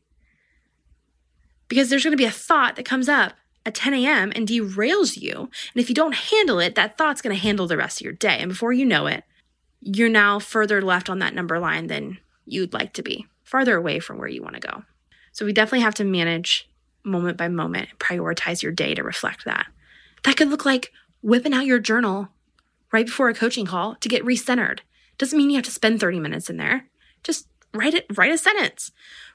Because 1.67 1.91
there's 1.91 2.05
going 2.05 2.13
to 2.13 2.17
be 2.17 2.27
a 2.27 2.31
thought 2.31 2.77
that 2.77 2.85
comes 2.85 3.09
up 3.09 3.33
at 3.67 3.75
10 3.75 3.93
a.m. 3.95 4.33
and 4.37 4.47
derails 4.47 5.21
you. 5.21 5.51
And 5.75 5.83
if 5.83 5.89
you 5.89 5.97
don't 5.97 6.15
handle 6.15 6.61
it, 6.61 6.77
that 6.77 6.97
thought's 6.97 7.21
going 7.21 7.35
to 7.35 7.43
handle 7.43 7.67
the 7.67 7.77
rest 7.77 8.01
of 8.01 8.05
your 8.05 8.13
day. 8.13 8.39
And 8.39 8.51
before 8.51 8.73
you 8.73 8.87
know 8.87 9.09
it, 9.09 9.25
you're 9.81 10.09
now 10.09 10.39
further 10.39 10.81
left 10.81 11.11
on 11.11 11.19
that 11.19 11.35
number 11.35 11.59
line 11.59 11.89
than 11.89 12.19
you'd 12.47 12.73
like 12.73 12.93
to 12.93 13.03
be, 13.03 13.27
farther 13.43 13.77
away 13.77 13.99
from 13.99 14.17
where 14.17 14.29
you 14.29 14.45
want 14.45 14.55
to 14.55 14.61
go. 14.61 14.85
So 15.33 15.45
we 15.45 15.53
definitely 15.53 15.81
have 15.81 15.95
to 15.95 16.05
manage 16.05 16.71
moment 17.03 17.37
by 17.37 17.49
moment, 17.49 17.89
prioritize 17.99 18.63
your 18.63 18.71
day 18.71 18.95
to 18.95 19.03
reflect 19.03 19.45
that. 19.45 19.67
That 20.23 20.37
could 20.37 20.51
look 20.51 20.65
like 20.65 20.93
whipping 21.21 21.53
out 21.53 21.67
your 21.67 21.81
journal 21.81 22.29
right 22.93 23.07
before 23.07 23.29
a 23.29 23.35
coaching 23.35 23.67
call 23.67 23.95
to 23.97 24.09
get 24.09 24.25
recentered. 24.25 24.81
Doesn't 25.19 25.37
mean 25.37 25.51
you 25.51 25.57
have 25.57 25.65
to 25.67 25.71
spend 25.71 26.01
30 26.01 26.21
minutes 26.21 26.49
in 26.49 26.57
there. 26.57 26.87
Just 27.23 27.47
write 27.75 27.95
it, 27.95 28.07
write 28.17 28.33
a 28.33 28.39
sentence. 28.39 28.91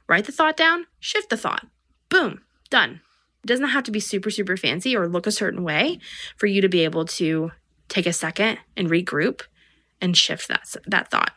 Write 0.08 0.26
the 0.26 0.32
thought 0.32 0.58
down, 0.58 0.88
shift 1.00 1.30
the 1.30 1.38
thought. 1.38 1.68
Boom, 2.10 2.42
done. 2.70 3.02
It 3.44 3.48
doesn't 3.48 3.70
have 3.70 3.84
to 3.84 3.92
be 3.92 4.00
super, 4.00 4.30
super 4.30 4.58
fancy 4.58 4.96
or 4.96 5.08
look 5.08 5.28
a 5.28 5.32
certain 5.32 5.64
way 5.64 6.00
for 6.36 6.48
you 6.48 6.62
to 6.62 6.70
be 6.70 6.84
able 6.84 7.06
to 7.06 7.52
take 7.88 8.06
a 8.06 8.14
second 8.14 8.58
and 8.76 8.90
regroup 8.90 9.42
and 10.02 10.18
shift 10.18 10.48
that, 10.48 10.64
that 10.88 11.12
thought. 11.12 11.34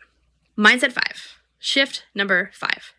Mindset 0.56 0.92
five, 0.92 1.38
shift 1.58 2.04
number 2.14 2.50
five. 2.54 2.94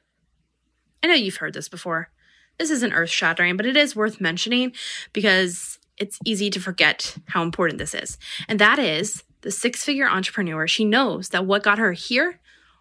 I 1.01 1.08
know 1.08 1.13
you've 1.13 1.38
heard 1.38 1.53
this 1.53 1.69
before. 1.69 2.10
This 2.58 2.69
isn't 2.69 2.93
earth 2.93 3.10
shattering, 3.10 3.58
but 3.58 3.65
it 3.65 3.77
is 3.77 3.95
worth 3.95 4.21
mentioning 4.21 4.73
because 5.13 5.78
it's 5.99 6.19
easy 6.25 6.49
to 6.49 6.59
forget 6.59 7.17
how 7.27 7.43
important 7.43 7.77
this 7.77 7.93
is. 7.93 8.17
And 8.47 8.59
that 8.59 8.79
is 8.79 9.23
the 9.41 9.51
six 9.51 9.83
figure 9.83 10.07
entrepreneur. 10.07 10.67
She 10.67 10.85
knows 10.85 11.29
that 11.29 11.45
what 11.45 11.63
got 11.63 11.77
her 11.77 11.93
here 11.93 12.39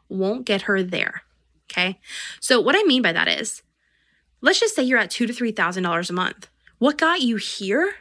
won't 0.08 0.46
get 0.46 0.62
her 0.62 0.82
there. 0.82 1.22
Okay. 1.70 2.00
So, 2.40 2.60
what 2.60 2.76
I 2.76 2.82
mean 2.84 3.02
by 3.02 3.12
that 3.12 3.28
is, 3.28 3.62
let's 4.40 4.60
just 4.60 4.74
say 4.74 4.82
you're 4.82 4.98
at 4.98 5.10
two 5.10 5.26
to 5.26 5.32
three 5.32 5.52
thousand 5.52 5.82
dollars 5.82 6.10
a 6.10 6.14
month. 6.14 6.48
What 6.78 6.96
got 6.96 7.20
you 7.20 7.36
here 7.36 7.94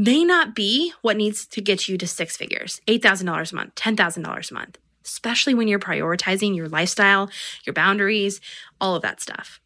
may 0.00 0.24
not 0.24 0.54
be 0.54 0.94
what 1.02 1.16
needs 1.18 1.44
to 1.44 1.60
get 1.60 1.86
you 1.86 1.98
to 1.98 2.06
six 2.06 2.34
figures 2.34 2.80
$8,000 2.86 3.52
a 3.52 3.54
month, 3.54 3.74
$10,000 3.74 4.50
a 4.50 4.54
month, 4.54 4.78
especially 5.04 5.52
when 5.52 5.68
you're 5.68 5.78
prioritizing 5.78 6.56
your 6.56 6.70
lifestyle, 6.70 7.28
your 7.64 7.74
boundaries, 7.74 8.40
all 8.80 8.96
of 8.96 9.02
that 9.02 9.20
stuff. 9.20 9.60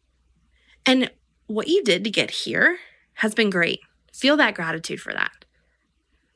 And 0.85 1.09
what 1.47 1.69
you 1.69 1.83
did 1.85 2.03
to 2.03 2.09
get 2.09 2.31
here 2.31 2.79
has 3.13 3.33
been 3.33 3.49
great. 3.49 3.79
Feel 4.15 4.37
that 4.37 4.55
gratitude 4.55 5.01
for 5.01 5.11
that. 5.11 5.43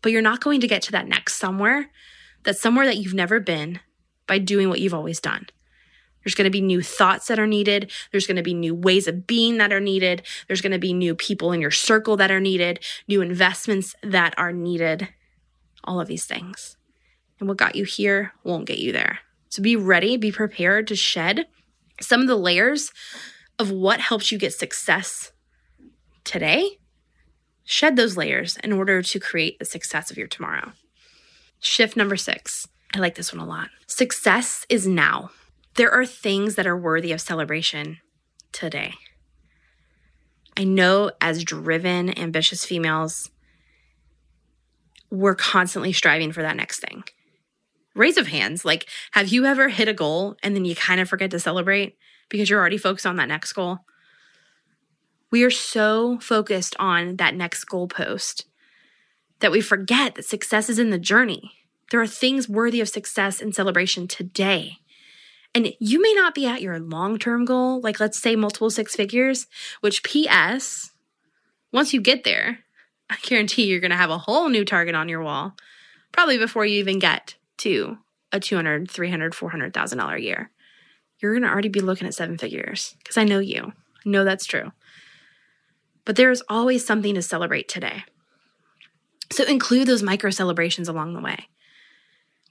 But 0.01 0.11
you're 0.11 0.21
not 0.21 0.41
going 0.41 0.59
to 0.61 0.67
get 0.67 0.81
to 0.83 0.91
that 0.91 1.07
next 1.07 1.35
somewhere 1.35 1.89
that's 2.43 2.61
somewhere 2.61 2.85
that 2.85 2.97
you've 2.97 3.13
never 3.13 3.39
been 3.39 3.79
by 4.27 4.37
doing 4.37 4.67
what 4.67 4.81
you've 4.81 4.93
always 4.93 5.21
done. 5.21 5.47
There's 6.23 6.35
going 6.35 6.45
to 6.45 6.51
be 6.51 6.61
new 6.61 6.81
thoughts 6.81 7.27
that 7.27 7.39
are 7.39 7.47
needed. 7.47 7.91
There's 8.11 8.27
going 8.27 8.35
to 8.35 8.43
be 8.43 8.53
new 8.53 8.75
ways 8.75 9.07
of 9.07 9.25
being 9.25 9.57
that 9.57 9.71
are 9.71 9.79
needed. 9.79 10.23
There's 10.47 10.59
going 10.61 10.73
to 10.73 10.79
be 10.79 10.93
new 10.93 11.15
people 11.15 11.53
in 11.53 11.61
your 11.61 11.71
circle 11.71 12.17
that 12.17 12.31
are 12.31 12.41
needed, 12.41 12.83
new 13.07 13.21
investments 13.21 13.95
that 14.03 14.33
are 14.37 14.51
needed, 14.51 15.07
all 15.85 16.01
of 16.01 16.07
these 16.07 16.25
things. 16.25 16.75
And 17.39 17.47
what 17.47 17.57
got 17.57 17.75
you 17.75 17.85
here 17.85 18.33
won't 18.43 18.67
get 18.67 18.79
you 18.79 18.91
there. 18.91 19.19
So 19.47 19.63
be 19.63 19.77
ready, 19.77 20.17
be 20.17 20.33
prepared 20.33 20.87
to 20.87 20.95
shed 20.95 21.47
some 22.01 22.19
of 22.21 22.27
the 22.27 22.35
layers 22.35 22.91
of 23.57 23.71
what 23.71 24.01
helps 24.01 24.31
you 24.31 24.37
get 24.37 24.53
success 24.53 25.31
today. 26.25 26.79
Shed 27.71 27.97
those 27.97 28.17
layers 28.17 28.58
in 28.63 28.71
order 28.71 29.03
to 29.03 29.19
create 29.19 29.60
the 29.60 29.63
success 29.63 30.10
of 30.10 30.17
your 30.17 30.25
tomorrow. 30.25 30.71
Shift 31.60 31.95
number 31.95 32.15
six. 32.15 32.67
I 32.95 32.97
like 32.97 33.13
this 33.13 33.32
one 33.32 33.39
a 33.39 33.45
lot. 33.45 33.69
Success 33.86 34.65
is 34.69 34.88
now. 34.88 35.29
There 35.75 35.91
are 35.91 36.03
things 36.03 36.55
that 36.55 36.65
are 36.65 36.75
worthy 36.75 37.12
of 37.12 37.21
celebration 37.21 37.99
today. 38.51 38.95
I 40.58 40.63
know 40.63 41.12
as 41.21 41.43
driven, 41.43 42.17
ambitious 42.17 42.65
females, 42.65 43.29
we're 45.12 45.36
constantly 45.36 45.93
striving 45.93 46.32
for 46.32 46.41
that 46.41 46.55
next 46.55 46.79
thing. 46.79 47.03
Raise 47.93 48.17
of 48.17 48.25
hands, 48.25 48.65
like, 48.65 48.88
have 49.12 49.27
you 49.27 49.45
ever 49.45 49.69
hit 49.69 49.88
a 49.88 49.93
goal 49.93 50.38
and 50.41 50.55
then 50.55 50.65
you 50.65 50.75
kind 50.75 50.99
of 50.99 51.08
forget 51.08 51.29
to 51.29 51.39
celebrate 51.39 51.99
because 52.29 52.49
you're 52.49 52.60
already 52.60 52.79
focused 52.79 53.05
on 53.05 53.17
that 53.17 53.27
next 53.27 53.53
goal? 53.53 53.82
We 55.31 55.43
are 55.43 55.51
so 55.51 56.19
focused 56.19 56.75
on 56.79 57.17
that 57.17 57.35
next 57.35 57.63
goal 57.65 57.87
post 57.87 58.45
that 59.39 59.51
we 59.51 59.61
forget 59.61 60.15
that 60.15 60.25
success 60.25 60.69
is 60.69 60.79
in 60.79 60.89
the 60.89 60.97
journey. 60.97 61.53
There 61.91 62.01
are 62.01 62.07
things 62.07 62.49
worthy 62.49 62.81
of 62.81 62.89
success 62.89 63.41
and 63.41 63.53
celebration 63.53 64.07
today. 64.07 64.77
And 65.55 65.73
you 65.79 66.01
may 66.01 66.13
not 66.13 66.35
be 66.35 66.45
at 66.45 66.61
your 66.61 66.79
long 66.79 67.17
term 67.17 67.45
goal, 67.45 67.81
like 67.81 67.99
let's 67.99 68.19
say 68.19 68.35
multiple 68.35 68.69
six 68.69 68.95
figures, 68.95 69.47
which 69.81 70.03
PS, 70.03 70.91
once 71.71 71.93
you 71.93 72.01
get 72.01 72.23
there, 72.23 72.59
I 73.09 73.17
guarantee 73.21 73.63
you're 73.63 73.79
going 73.79 73.91
to 73.91 73.97
have 73.97 74.11
a 74.11 74.19
whole 74.19 74.49
new 74.49 74.63
target 74.63 74.93
on 74.93 75.09
your 75.09 75.23
wall, 75.23 75.55
probably 76.11 76.37
before 76.37 76.65
you 76.65 76.79
even 76.79 76.99
get 76.99 77.35
to 77.57 77.97
a 78.31 78.39
200, 78.39 78.89
300, 78.89 79.33
400,000 79.33 79.97
dollar 79.97 80.17
year. 80.17 80.51
You're 81.19 81.33
going 81.33 81.43
to 81.43 81.49
already 81.49 81.69
be 81.69 81.81
looking 81.81 82.07
at 82.07 82.13
seven 82.13 82.37
figures 82.37 82.95
because 82.99 83.17
I 83.17 83.23
know 83.23 83.39
you. 83.39 83.73
I 84.05 84.09
know 84.09 84.23
that's 84.23 84.45
true. 84.45 84.71
But 86.09 86.15
there 86.15 86.31
is 86.31 86.41
always 86.49 86.83
something 86.83 87.13
to 87.13 87.21
celebrate 87.21 87.67
today. 87.67 88.03
So 89.31 89.43
include 89.43 89.87
those 89.87 90.01
micro 90.01 90.31
celebrations 90.31 90.87
along 90.87 91.13
the 91.13 91.21
way. 91.21 91.49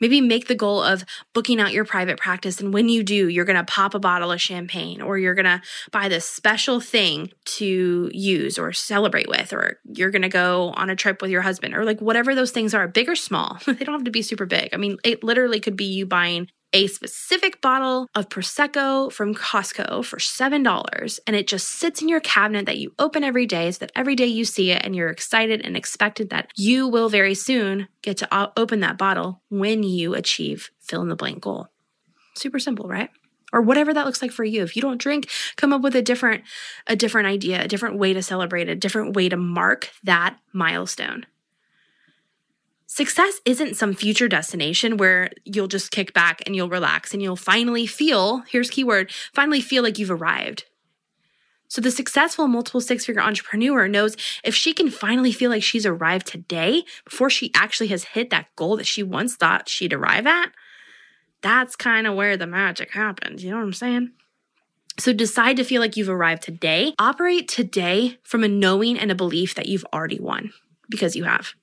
Maybe 0.01 0.21
make 0.21 0.47
the 0.47 0.55
goal 0.55 0.81
of 0.81 1.03
booking 1.35 1.61
out 1.61 1.73
your 1.73 1.85
private 1.85 2.19
practice. 2.19 2.61
And 2.61 2.73
when 2.73 2.89
you 2.89 3.03
do, 3.03 3.27
you're 3.27 3.45
going 3.45 3.57
to 3.57 3.65
pop 3.65 3.95
a 3.95 3.99
bottle 3.99 4.31
of 4.31 4.41
champagne 4.41 5.03
or 5.03 5.19
you're 5.19 5.35
going 5.35 5.45
to 5.45 5.61
buy 5.91 6.09
this 6.09 6.25
special 6.25 6.79
thing 6.79 7.33
to 7.57 8.13
use 8.15 8.61
or 8.61 8.73
celebrate 8.73 9.29
with, 9.29 9.53
or 9.53 9.81
you're 9.87 10.13
going 10.13 10.23
to 10.23 10.29
go 10.29 10.73
on 10.77 10.89
a 10.89 10.95
trip 10.95 11.21
with 11.21 11.33
your 11.33 11.43
husband 11.43 11.75
or 11.75 11.85
like 11.85 12.01
whatever 12.01 12.37
those 12.37 12.53
things 12.53 12.75
are, 12.75 12.87
big 12.87 13.09
or 13.09 13.17
small. 13.17 13.59
they 13.67 13.85
don't 13.85 13.97
have 13.97 14.05
to 14.05 14.13
be 14.13 14.23
super 14.23 14.47
big. 14.47 14.69
I 14.73 14.77
mean, 14.77 14.99
it 15.03 15.25
literally 15.25 15.59
could 15.59 15.77
be 15.77 15.87
you 15.87 16.07
buying 16.07 16.49
a 16.73 16.87
specific 16.87 17.61
bottle 17.61 18.09
of 18.15 18.29
Prosecco 18.29 19.11
from 19.11 19.35
Costco 19.35 20.05
for 20.05 20.19
$7 20.19 21.21
and 21.27 21.37
it 21.37 21.47
just 21.47 21.69
sits 21.69 22.03
in 22.03 22.09
your 22.09 22.21
cabinet 22.21 22.67
that 22.67 22.79
you 22.79 22.93
open 22.99 23.25
every 23.25 23.47
day 23.47 23.71
so 23.71 23.79
that 23.81 23.93
every 23.97 24.15
day 24.15 24.27
you 24.27 24.45
see 24.45 24.71
it 24.71 24.85
and 24.85 24.95
you're 24.95 25.09
excited 25.09 25.65
and 25.65 25.77
expected 25.77 26.31
that 26.31 26.51
you 26.57 26.87
will 26.87 27.09
very 27.09 27.35
soon 27.35 27.89
get 28.03 28.19
to 28.19 28.35
uh, 28.35 28.49
open 28.57 28.81
that 28.81 28.99
bottle 28.99 29.41
when 29.49 29.83
you 29.83 30.15
achieve 30.15 30.71
fill 30.81 31.03
in 31.03 31.09
the 31.09 31.17
blank 31.17 31.41
goal. 31.41 31.69
Super 32.37 32.59
simple, 32.59 32.89
right? 32.89 33.11
Or 33.53 33.63
whatever 33.63 33.95
that 33.95 34.05
looks 34.05 34.21
like 34.21 34.33
for 34.33 34.45
you. 34.45 34.63
If 34.63 34.77
you 34.77 34.83
don't 34.83 35.01
drink, 35.01 35.31
come 35.57 35.73
up 35.73 35.81
with 35.81 35.97
a 35.97 36.03
different 36.03 36.45
a 36.87 36.97
different 36.97 37.29
idea, 37.29 37.63
a 37.63 37.69
different 37.69 37.99
way 37.99 38.13
to 38.13 38.23
celebrate, 38.23 38.69
a 38.69 38.75
different 38.75 39.17
way 39.17 39.29
to 39.29 39.37
mark 39.37 39.91
that 40.05 40.37
milestone. 40.53 41.25
Success 42.99 43.41
isn't 43.45 43.77
some 43.77 43.95
future 43.95 44.27
destination 44.27 44.97
where 44.97 45.31
you'll 45.45 45.69
just 45.69 45.93
kick 45.93 46.13
back 46.13 46.43
and 46.45 46.57
you'll 46.57 46.69
relax 46.69 47.13
and 47.13 47.23
you'll 47.23 47.37
finally 47.37 47.87
feel, 47.87 48.39
here's 48.51 48.71
keyword, 48.71 49.13
finally 49.33 49.61
feel 49.61 49.85
like 49.85 50.01
you've 50.01 50.11
arrived. 50.11 50.65
So 51.69 51.81
the 51.81 51.93
successful 51.93 52.49
multiple 52.49 52.81
six 52.81 53.07
figure 53.07 53.23
entrepreneur 53.23 53.87
knows 53.87 54.17
if 54.43 54.53
she 54.53 54.73
can 54.73 54.91
finally 54.91 55.31
feel 55.31 55.49
like 55.49 55.63
she's 55.63 55.87
arrived 55.87 56.27
today 56.27 56.83
before 57.05 57.31
she 57.31 57.53
actually 57.55 57.87
has 57.87 58.03
hit 58.03 58.31
that 58.31 58.49
goal 58.57 58.77
that 58.79 58.87
she 58.89 59.05
once 59.05 59.37
thought 59.37 59.69
she'd 59.69 59.93
arrive 59.93 60.27
at, 60.27 60.49
that's 61.41 61.77
kind 61.77 62.05
of 62.05 62.17
where 62.17 62.37
the 62.37 62.49
magic 62.49 62.91
happens. 62.91 63.45
You 63.45 63.53
know 63.53 63.59
what 63.59 63.63
I'm 63.63 63.75
saying? 63.75 64.11
So 64.99 65.13
decide 65.13 65.57
to 65.59 65.63
feel 65.63 65.81
like 65.81 65.97
you've 65.97 66.09
arrived 66.09 66.43
today. 66.43 66.95
Operate 66.99 67.47
today 67.47 68.19
from 68.25 68.43
a 68.43 68.49
knowing 68.49 68.99
and 68.99 69.13
a 69.13 69.15
belief 69.15 69.55
that 69.55 69.67
you've 69.67 69.87
already 69.93 70.19
won 70.19 70.51
because 70.91 71.15
you 71.15 71.23
have. 71.23 71.55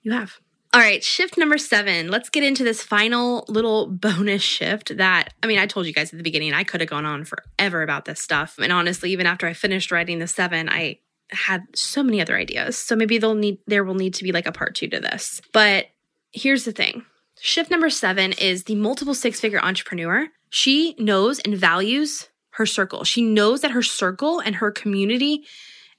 You 0.00 0.12
have. 0.12 0.38
All 0.74 0.80
right, 0.80 1.04
shift 1.04 1.38
number 1.38 1.56
seven. 1.56 2.08
Let's 2.08 2.30
get 2.30 2.42
into 2.42 2.64
this 2.64 2.82
final 2.82 3.44
little 3.46 3.86
bonus 3.90 4.42
shift 4.42 4.96
that, 4.96 5.32
I 5.40 5.46
mean, 5.46 5.60
I 5.60 5.66
told 5.66 5.86
you 5.86 5.92
guys 5.92 6.12
at 6.12 6.16
the 6.16 6.24
beginning, 6.24 6.52
I 6.52 6.64
could 6.64 6.80
have 6.80 6.90
gone 6.90 7.06
on 7.06 7.24
forever 7.24 7.82
about 7.82 8.06
this 8.06 8.20
stuff. 8.20 8.58
And 8.60 8.72
honestly, 8.72 9.12
even 9.12 9.24
after 9.24 9.46
I 9.46 9.52
finished 9.52 9.92
writing 9.92 10.18
the 10.18 10.26
seven, 10.26 10.68
I 10.68 10.98
had 11.30 11.62
so 11.76 12.02
many 12.02 12.20
other 12.20 12.36
ideas. 12.36 12.76
So 12.76 12.96
maybe 12.96 13.18
they'll 13.18 13.36
need, 13.36 13.58
there 13.68 13.84
will 13.84 13.94
need 13.94 14.14
to 14.14 14.24
be 14.24 14.32
like 14.32 14.48
a 14.48 14.52
part 14.52 14.74
two 14.74 14.88
to 14.88 14.98
this. 14.98 15.40
But 15.52 15.86
here's 16.32 16.64
the 16.64 16.72
thing 16.72 17.04
shift 17.40 17.70
number 17.70 17.88
seven 17.88 18.32
is 18.32 18.64
the 18.64 18.74
multiple 18.74 19.14
six 19.14 19.38
figure 19.38 19.60
entrepreneur. 19.62 20.26
She 20.50 20.96
knows 20.98 21.38
and 21.38 21.56
values 21.56 22.30
her 22.50 22.66
circle. 22.66 23.04
She 23.04 23.22
knows 23.22 23.60
that 23.60 23.70
her 23.70 23.82
circle 23.82 24.40
and 24.40 24.56
her 24.56 24.72
community 24.72 25.44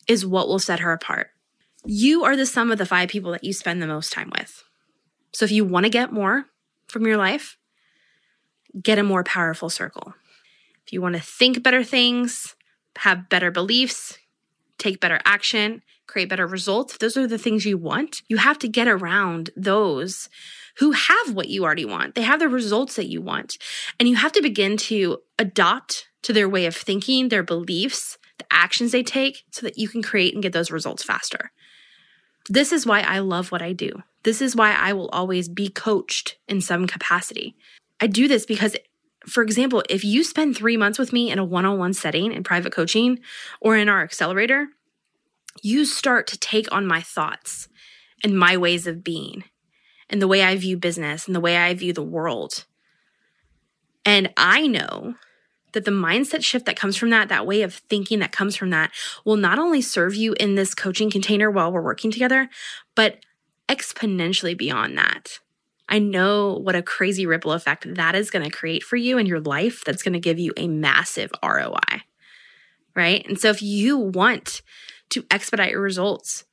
is 0.06 0.26
what 0.26 0.50
will 0.50 0.60
set 0.60 0.82
her 0.82 0.92
apart. 0.92 1.30
You 1.88 2.24
are 2.24 2.36
the 2.36 2.46
sum 2.46 2.72
of 2.72 2.78
the 2.78 2.86
five 2.86 3.10
people 3.10 3.32
that 3.32 3.44
you 3.44 3.54
spend 3.54 3.82
the 3.82 3.88
most 3.88 4.12
time 4.12 4.32
with. 4.38 4.64
So 5.34 5.46
if 5.46 5.52
you 5.52 5.66
want 5.66 5.86
to 5.86 5.90
get 5.90 6.12
more 6.12 6.46
from 6.88 7.06
your 7.06 7.18
life, 7.18 7.58
get 8.82 8.98
a 8.98 9.04
more 9.04 9.24
powerful 9.24 9.70
circle. 9.70 10.14
If 10.86 10.94
you 10.94 11.02
want 11.02 11.16
to 11.16 11.22
think 11.22 11.62
better 11.62 11.84
things, 11.84 12.56
have 12.98 13.30
better 13.30 13.52
beliefs, 13.52 14.18
take 14.78 15.00
better 15.00 15.20
action, 15.26 15.82
create 16.08 16.30
better 16.30 16.48
results, 16.48 16.98
those 16.98 17.18
are 17.18 17.28
the 17.28 17.38
things 17.38 17.66
you 17.66 17.78
want, 17.78 18.22
you 18.28 18.38
have 18.38 18.60
to 18.60 18.68
get 18.68 18.88
around 18.88 19.50
those 19.56 20.30
who 20.78 20.92
have 20.92 21.34
what 21.34 21.50
you 21.50 21.64
already 21.64 21.86
want. 21.86 22.16
They 22.16 22.22
have 22.22 22.40
the 22.40 22.50
results 22.50 22.96
that 22.96 23.08
you 23.08 23.22
want. 23.22 23.58
And 24.00 24.10
you 24.10 24.16
have 24.16 24.34
to 24.34 24.42
begin 24.42 24.78
to 24.78 25.20
adopt 25.40 26.08
to 26.24 26.34
their 26.34 26.50
way 26.50 26.66
of 26.66 26.76
thinking, 26.76 27.30
their 27.30 27.44
beliefs, 27.44 28.18
the 28.38 28.46
actions 28.52 28.92
they 28.92 29.04
take, 29.04 29.44
so 29.52 29.66
that 29.66 29.78
you 29.78 29.88
can 29.88 30.02
create 30.02 30.34
and 30.34 30.44
get 30.44 30.52
those 30.52 30.72
results 30.72 31.04
faster. 31.04 31.52
This 32.50 32.72
is 32.72 32.86
why 32.86 33.02
I 33.02 33.20
love 33.20 33.52
what 33.52 33.62
I 33.62 33.74
do. 33.74 34.04
This 34.24 34.42
is 34.42 34.56
why 34.56 34.74
I 34.74 34.94
will 34.94 35.10
always 35.10 35.50
be 35.50 35.70
coached 35.70 36.38
in 36.48 36.62
some 36.62 36.88
capacity. 36.88 37.56
I 38.00 38.08
do 38.08 38.28
this 38.28 38.46
because, 38.46 38.76
for 39.28 39.44
example, 39.44 39.84
if 39.90 40.04
you 40.04 40.24
spend 40.24 40.56
three 40.56 40.78
months 40.78 41.00
with 41.00 41.14
me 41.14 41.32
in 41.32 41.40
a 41.40 41.46
one 41.46 41.66
on 41.66 41.78
one 41.78 41.94
setting 41.94 42.32
in 42.32 42.44
private 42.44 42.74
coaching 42.74 43.20
or 43.62 43.78
in 43.78 43.90
our 43.90 44.02
accelerator, 44.04 44.68
you 45.62 45.86
start 45.86 46.28
to 46.28 46.38
take 46.38 46.72
on 46.72 46.86
my 46.86 47.02
thoughts 47.02 47.68
and 48.24 48.38
my 48.38 48.58
ways 48.58 48.88
of 48.88 49.04
being 49.04 49.44
and 50.10 50.22
the 50.22 50.28
way 50.28 50.44
I 50.44 50.56
view 50.56 50.78
business 50.78 51.28
and 51.28 51.36
the 51.36 51.40
way 51.40 51.58
I 51.58 51.74
view 51.74 51.94
the 51.94 52.04
world. 52.04 52.66
And 54.06 54.32
I 54.38 54.68
know 54.68 55.16
that 55.76 55.86
the 55.86 55.92
mindset 55.92 56.44
shift 56.44 56.66
that 56.66 56.76
comes 56.76 56.98
from 56.98 57.12
that, 57.12 57.30
that 57.30 57.46
way 57.46 57.62
of 57.62 57.76
thinking 57.76 58.20
that 58.20 58.32
comes 58.32 58.56
from 58.56 58.72
that, 58.72 58.92
will 59.24 59.38
not 59.38 59.60
only 59.60 59.82
serve 59.82 60.16
you 60.16 60.34
in 60.40 60.56
this 60.56 60.74
coaching 60.74 61.12
container 61.12 61.52
while 61.52 61.72
we're 61.72 61.82
working 61.82 62.10
together, 62.10 62.50
but 62.96 63.20
exponentially 63.70 64.58
beyond 64.58 64.98
that. 64.98 65.40
I 65.88 66.00
know 66.00 66.54
what 66.54 66.76
a 66.76 66.82
crazy 66.82 67.26
ripple 67.26 67.52
effect 67.52 67.86
that 67.96 68.16
is 68.16 68.32
going 68.32 68.44
to 68.44 68.52
create 68.52 68.84
for 68.84 68.96
you 68.96 69.18
in 69.18 69.28
your 69.28 69.40
life 69.40 69.84
that's 69.86 70.02
going 70.02 70.14
to 70.14 70.20
give 70.20 70.40
you 70.40 70.52
a 70.58 70.68
massive 70.68 71.32
ROI. 71.44 72.02
Right. 72.96 73.26
And 73.28 73.40
so 73.40 73.50
if 73.50 73.62
you 73.62 73.98
want 73.98 74.62
to 75.10 75.26
expedite 75.30 75.72
your 75.72 75.82
results, 75.82 76.46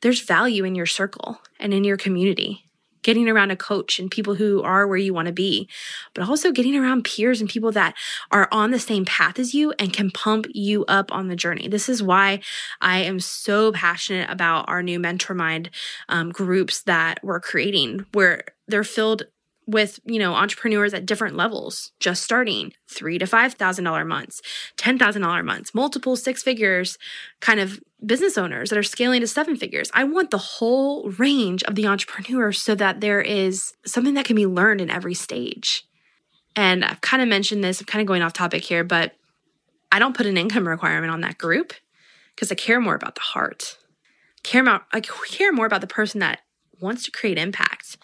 there's 0.00 0.22
value 0.22 0.64
in 0.64 0.74
your 0.74 0.86
circle 0.86 1.40
and 1.58 1.74
in 1.74 1.84
your 1.84 1.98
community. 1.98 2.69
Getting 3.02 3.28
around 3.28 3.50
a 3.50 3.56
coach 3.56 3.98
and 3.98 4.10
people 4.10 4.34
who 4.34 4.62
are 4.62 4.86
where 4.86 4.96
you 4.96 5.14
want 5.14 5.26
to 5.26 5.32
be, 5.32 5.68
but 6.14 6.28
also 6.28 6.52
getting 6.52 6.76
around 6.76 7.04
peers 7.04 7.40
and 7.40 7.50
people 7.50 7.72
that 7.72 7.94
are 8.30 8.48
on 8.52 8.70
the 8.70 8.78
same 8.78 9.04
path 9.04 9.38
as 9.38 9.54
you 9.54 9.72
and 9.78 9.92
can 9.92 10.10
pump 10.10 10.46
you 10.50 10.84
up 10.86 11.12
on 11.12 11.28
the 11.28 11.36
journey. 11.36 11.68
This 11.68 11.88
is 11.88 12.02
why 12.02 12.40
I 12.80 12.98
am 12.98 13.20
so 13.20 13.72
passionate 13.72 14.30
about 14.30 14.68
our 14.68 14.82
new 14.82 14.98
Mentor 14.98 15.34
Mind 15.34 15.70
um, 16.08 16.30
groups 16.30 16.82
that 16.82 17.20
we're 17.22 17.40
creating, 17.40 18.06
where 18.12 18.44
they're 18.68 18.84
filled 18.84 19.24
with 19.70 20.00
you 20.04 20.18
know 20.18 20.34
entrepreneurs 20.34 20.92
at 20.92 21.06
different 21.06 21.36
levels 21.36 21.92
just 22.00 22.22
starting 22.22 22.72
three 22.88 23.18
to 23.18 23.26
five 23.26 23.54
thousand 23.54 23.84
dollar 23.84 24.04
months 24.04 24.42
ten 24.76 24.98
thousand 24.98 25.22
dollar 25.22 25.42
months 25.42 25.74
multiple 25.74 26.16
six 26.16 26.42
figures 26.42 26.98
kind 27.40 27.60
of 27.60 27.80
business 28.04 28.38
owners 28.38 28.70
that 28.70 28.78
are 28.78 28.82
scaling 28.82 29.20
to 29.20 29.26
seven 29.26 29.56
figures. 29.56 29.90
I 29.94 30.04
want 30.04 30.30
the 30.30 30.38
whole 30.38 31.10
range 31.10 31.62
of 31.64 31.74
the 31.74 31.86
entrepreneur 31.86 32.52
so 32.52 32.74
that 32.74 33.00
there 33.00 33.20
is 33.20 33.74
something 33.84 34.14
that 34.14 34.24
can 34.24 34.36
be 34.36 34.46
learned 34.46 34.80
in 34.80 34.90
every 34.90 35.14
stage. 35.14 35.86
And 36.56 36.84
i've 36.84 37.00
kind 37.00 37.22
of 37.22 37.28
mentioned 37.28 37.62
this 37.62 37.80
i'm 37.80 37.86
kind 37.86 38.00
of 38.00 38.08
going 38.08 38.22
off 38.22 38.32
topic 38.32 38.64
here 38.64 38.82
but 38.82 39.14
i 39.92 39.98
don't 39.98 40.16
put 40.16 40.26
an 40.26 40.36
income 40.36 40.66
requirement 40.66 41.12
on 41.12 41.20
that 41.20 41.38
group 41.38 41.72
because 42.34 42.50
i 42.50 42.54
care 42.56 42.80
more 42.80 42.96
about 42.96 43.14
the 43.14 43.20
heart. 43.20 43.78
Care 44.42 44.62
about 44.62 44.82
i 44.92 45.00
care 45.00 45.52
more 45.52 45.66
about 45.66 45.80
the 45.80 45.86
person 45.86 46.18
that 46.20 46.40
wants 46.80 47.04
to 47.04 47.10
create 47.10 47.38
impact 47.38 47.98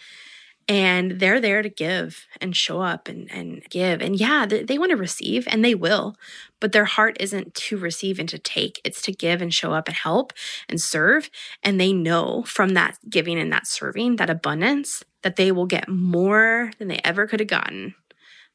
and 0.68 1.20
they're 1.20 1.40
there 1.40 1.62
to 1.62 1.68
give 1.68 2.26
and 2.40 2.56
show 2.56 2.80
up 2.80 3.08
and, 3.08 3.30
and 3.30 3.64
give. 3.70 4.00
And 4.00 4.18
yeah 4.18 4.46
they, 4.46 4.62
they 4.62 4.78
want 4.78 4.90
to 4.90 4.96
receive 4.96 5.46
and 5.50 5.64
they 5.64 5.74
will 5.74 6.16
but 6.60 6.72
their 6.72 6.84
heart 6.84 7.16
isn't 7.20 7.54
to 7.54 7.76
receive 7.76 8.18
and 8.18 8.28
to 8.28 8.38
take. 8.38 8.80
It's 8.84 9.02
to 9.02 9.12
give 9.12 9.42
and 9.42 9.52
show 9.52 9.72
up 9.72 9.88
and 9.88 9.96
help 9.96 10.32
and 10.68 10.80
serve. 10.80 11.30
And 11.62 11.80
they 11.80 11.92
know 11.92 12.44
from 12.46 12.70
that 12.70 12.98
giving 13.08 13.38
and 13.38 13.52
that 13.52 13.66
serving 13.66 14.16
that 14.16 14.30
abundance 14.30 15.04
that 15.22 15.36
they 15.36 15.52
will 15.52 15.66
get 15.66 15.88
more 15.88 16.70
than 16.78 16.88
they 16.88 17.00
ever 17.04 17.26
could 17.26 17.40
have 17.40 17.48
gotten. 17.48 17.94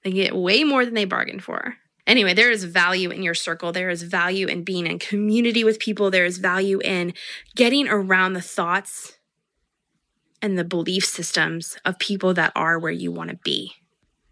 They 0.04 0.12
get 0.12 0.36
way 0.36 0.64
more 0.64 0.84
than 0.84 0.96
they 0.96 1.06
bargained 1.06 1.44
for. 1.44 1.76
Anyway, 2.08 2.34
there 2.34 2.50
is 2.50 2.64
value 2.64 3.12
in 3.12 3.22
your 3.22 3.36
circle. 3.36 3.72
There 3.72 3.90
is 3.90 4.02
value 4.02 4.48
in 4.48 4.64
being 4.64 4.88
in 4.88 4.98
community 4.98 5.64
with 5.64 5.80
people. 5.80 6.10
There 6.10 6.26
is 6.26 6.40
value 6.40 6.80
in 6.84 7.14
getting 7.56 7.88
around 7.88 8.34
the 8.34 8.42
thoughts 8.42 9.18
and 10.42 10.58
the 10.58 10.64
belief 10.64 11.06
systems 11.06 11.78
of 11.86 12.00
people 12.00 12.34
that 12.34 12.52
are 12.56 12.80
where 12.80 12.92
you 12.92 13.12
want 13.12 13.30
to 13.30 13.38
be. 13.38 13.74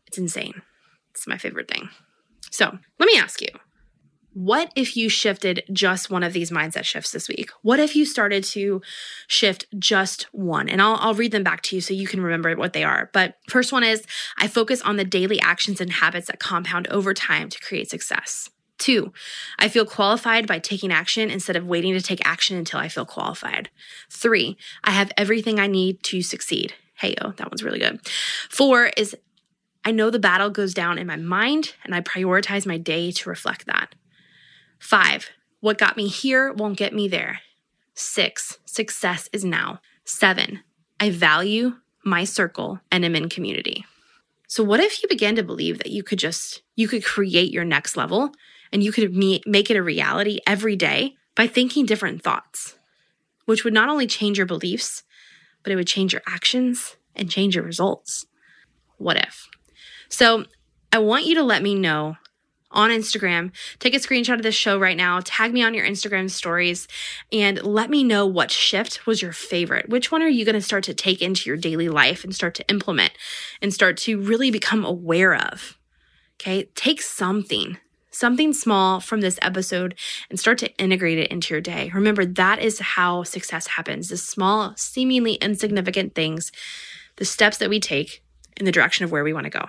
It's 0.07 0.17
insane. 0.17 0.61
It's 1.11 1.27
my 1.27 1.37
favorite 1.37 1.69
thing. 1.69 1.89
So 2.51 2.77
let 2.99 3.07
me 3.07 3.17
ask 3.17 3.41
you 3.41 3.49
what 4.33 4.71
if 4.75 4.95
you 4.95 5.09
shifted 5.09 5.63
just 5.73 6.09
one 6.09 6.23
of 6.23 6.33
these 6.33 6.51
mindset 6.51 6.85
shifts 6.85 7.11
this 7.11 7.27
week? 7.27 7.49
What 7.61 7.79
if 7.79 7.95
you 7.95 8.05
started 8.05 8.43
to 8.45 8.81
shift 9.27 9.65
just 9.77 10.27
one? 10.31 10.69
And 10.69 10.81
I'll, 10.81 10.97
I'll 10.99 11.13
read 11.15 11.31
them 11.31 11.43
back 11.43 11.61
to 11.63 11.75
you 11.75 11.81
so 11.81 11.93
you 11.93 12.07
can 12.07 12.21
remember 12.21 12.55
what 12.55 12.73
they 12.73 12.83
are. 12.83 13.09
But 13.11 13.35
first 13.49 13.71
one 13.71 13.83
is 13.83 14.05
I 14.37 14.47
focus 14.47 14.81
on 14.81 14.97
the 14.97 15.03
daily 15.03 15.41
actions 15.41 15.81
and 15.81 15.91
habits 15.91 16.27
that 16.27 16.39
compound 16.39 16.87
over 16.89 17.13
time 17.13 17.49
to 17.49 17.59
create 17.59 17.89
success. 17.89 18.49
Two, 18.79 19.11
I 19.59 19.67
feel 19.67 19.85
qualified 19.85 20.47
by 20.47 20.57
taking 20.57 20.91
action 20.91 21.29
instead 21.29 21.57
of 21.57 21.67
waiting 21.67 21.93
to 21.93 22.01
take 22.01 22.25
action 22.25 22.57
until 22.57 22.79
I 22.79 22.87
feel 22.87 23.05
qualified. 23.05 23.69
Three, 24.09 24.57
I 24.83 24.91
have 24.91 25.11
everything 25.17 25.59
I 25.59 25.67
need 25.67 26.01
to 26.03 26.21
succeed. 26.21 26.73
Hey, 26.95 27.13
oh, 27.21 27.31
that 27.31 27.51
one's 27.51 27.63
really 27.63 27.79
good. 27.79 27.99
Four 28.49 28.91
is 28.97 29.15
I 29.83 29.91
know 29.91 30.09
the 30.09 30.19
battle 30.19 30.49
goes 30.49 30.73
down 30.73 30.97
in 30.97 31.07
my 31.07 31.17
mind 31.17 31.75
and 31.83 31.93
I 31.93 32.01
prioritize 32.01 32.65
my 32.65 32.77
day 32.77 33.11
to 33.11 33.29
reflect 33.29 33.65
that. 33.65 33.95
Five, 34.79 35.29
what 35.59 35.77
got 35.77 35.97
me 35.97 36.07
here 36.07 36.53
won't 36.53 36.77
get 36.77 36.93
me 36.93 37.07
there. 37.07 37.41
Six, 37.93 38.59
success 38.65 39.29
is 39.33 39.43
now. 39.43 39.81
Seven, 40.05 40.61
I 40.99 41.09
value 41.09 41.75
my 42.05 42.23
circle 42.23 42.79
and 42.91 43.03
am 43.03 43.15
in 43.15 43.27
community. 43.27 43.85
So, 44.47 44.63
what 44.63 44.79
if 44.79 45.03
you 45.03 45.09
began 45.09 45.35
to 45.35 45.43
believe 45.43 45.77
that 45.79 45.91
you 45.91 46.01
could 46.01 46.17
just, 46.17 46.63
you 46.75 46.87
could 46.87 47.03
create 47.03 47.51
your 47.51 47.65
next 47.65 47.95
level 47.95 48.31
and 48.71 48.83
you 48.83 48.91
could 48.91 49.13
make 49.13 49.69
it 49.69 49.77
a 49.77 49.83
reality 49.83 50.39
every 50.45 50.75
day 50.75 51.15
by 51.35 51.47
thinking 51.47 51.85
different 51.85 52.21
thoughts, 52.21 52.75
which 53.45 53.63
would 53.63 53.73
not 53.73 53.89
only 53.89 54.07
change 54.07 54.37
your 54.37 54.47
beliefs, 54.47 55.03
but 55.63 55.71
it 55.71 55.75
would 55.75 55.87
change 55.87 56.13
your 56.13 56.21
actions 56.27 56.97
and 57.15 57.29
change 57.29 57.55
your 57.55 57.63
results. 57.63 58.25
What 58.97 59.17
if? 59.17 59.47
So 60.09 60.45
I 60.91 60.99
want 60.99 61.25
you 61.25 61.35
to 61.35 61.43
let 61.43 61.61
me 61.61 61.75
know 61.75 62.17
on 62.71 62.91
Instagram. 62.91 63.51
Take 63.79 63.95
a 63.95 63.99
screenshot 63.99 64.35
of 64.35 64.43
this 64.43 64.55
show 64.55 64.77
right 64.79 64.97
now, 64.97 65.19
tag 65.23 65.51
me 65.53 65.63
on 65.63 65.73
your 65.73 65.85
Instagram 65.85 66.29
stories, 66.29 66.87
and 67.31 67.63
let 67.63 67.89
me 67.89 68.03
know 68.03 68.27
what 68.27 68.51
shift 68.51 69.07
was 69.07 69.21
your 69.21 69.31
favorite. 69.31 69.89
Which 69.89 70.11
one 70.11 70.21
are 70.21 70.27
you 70.27 70.45
going 70.45 70.55
to 70.55 70.61
start 70.61 70.83
to 70.83 70.93
take 70.93 71.21
into 71.21 71.49
your 71.49 71.57
daily 71.57 71.89
life 71.89 72.23
and 72.23 72.33
start 72.33 72.53
to 72.55 72.69
implement 72.69 73.13
and 73.61 73.73
start 73.73 73.97
to 73.97 74.21
really 74.21 74.51
become 74.51 74.85
aware 74.85 75.33
of? 75.33 75.79
Okay, 76.39 76.69
take 76.75 77.01
something 77.01 77.77
something 78.11 78.53
small 78.53 78.99
from 78.99 79.21
this 79.21 79.39
episode 79.41 79.95
and 80.29 80.39
start 80.39 80.57
to 80.59 80.75
integrate 80.77 81.17
it 81.17 81.31
into 81.31 81.53
your 81.53 81.61
day. 81.61 81.91
Remember, 81.93 82.25
that 82.25 82.59
is 82.59 82.79
how 82.79 83.23
success 83.23 83.67
happens 83.67 84.09
the 84.09 84.17
small, 84.17 84.73
seemingly 84.75 85.33
insignificant 85.35 86.15
things, 86.15 86.51
the 87.17 87.25
steps 87.25 87.57
that 87.57 87.69
we 87.69 87.79
take 87.79 88.23
in 88.57 88.65
the 88.65 88.71
direction 88.71 89.05
of 89.05 89.11
where 89.11 89.23
we 89.23 89.33
want 89.33 89.45
to 89.45 89.49
go. 89.49 89.65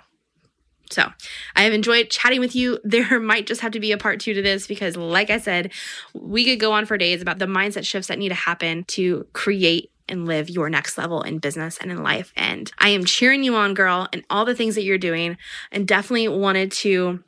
So, 0.90 1.08
I 1.54 1.62
have 1.62 1.72
enjoyed 1.72 2.10
chatting 2.10 2.40
with 2.40 2.56
you. 2.56 2.78
There 2.84 3.20
might 3.20 3.46
just 3.46 3.60
have 3.60 3.72
to 3.72 3.80
be 3.80 3.92
a 3.92 3.98
part 3.98 4.18
two 4.18 4.34
to 4.34 4.42
this 4.42 4.66
because, 4.66 4.96
like 4.96 5.30
I 5.30 5.38
said, 5.38 5.72
we 6.14 6.44
could 6.44 6.58
go 6.58 6.72
on 6.72 6.86
for 6.86 6.98
days 6.98 7.22
about 7.22 7.38
the 7.38 7.46
mindset 7.46 7.86
shifts 7.86 8.08
that 8.08 8.18
need 8.18 8.30
to 8.30 8.34
happen 8.34 8.84
to 8.88 9.26
create 9.32 9.92
and 10.08 10.26
live 10.26 10.50
your 10.50 10.68
next 10.68 10.98
level 10.98 11.22
in 11.22 11.38
business 11.38 11.78
and 11.78 11.92
in 11.92 12.02
life. 12.02 12.32
And 12.36 12.70
I 12.78 12.88
am 12.88 13.04
cheering 13.04 13.44
you 13.44 13.54
on, 13.54 13.74
girl, 13.74 14.08
and 14.12 14.24
all 14.28 14.44
the 14.44 14.56
things 14.56 14.74
that 14.74 14.82
you're 14.82 14.98
doing, 14.98 15.36
and 15.70 15.86
definitely 15.86 16.26
wanted 16.26 16.72
to 16.72 17.22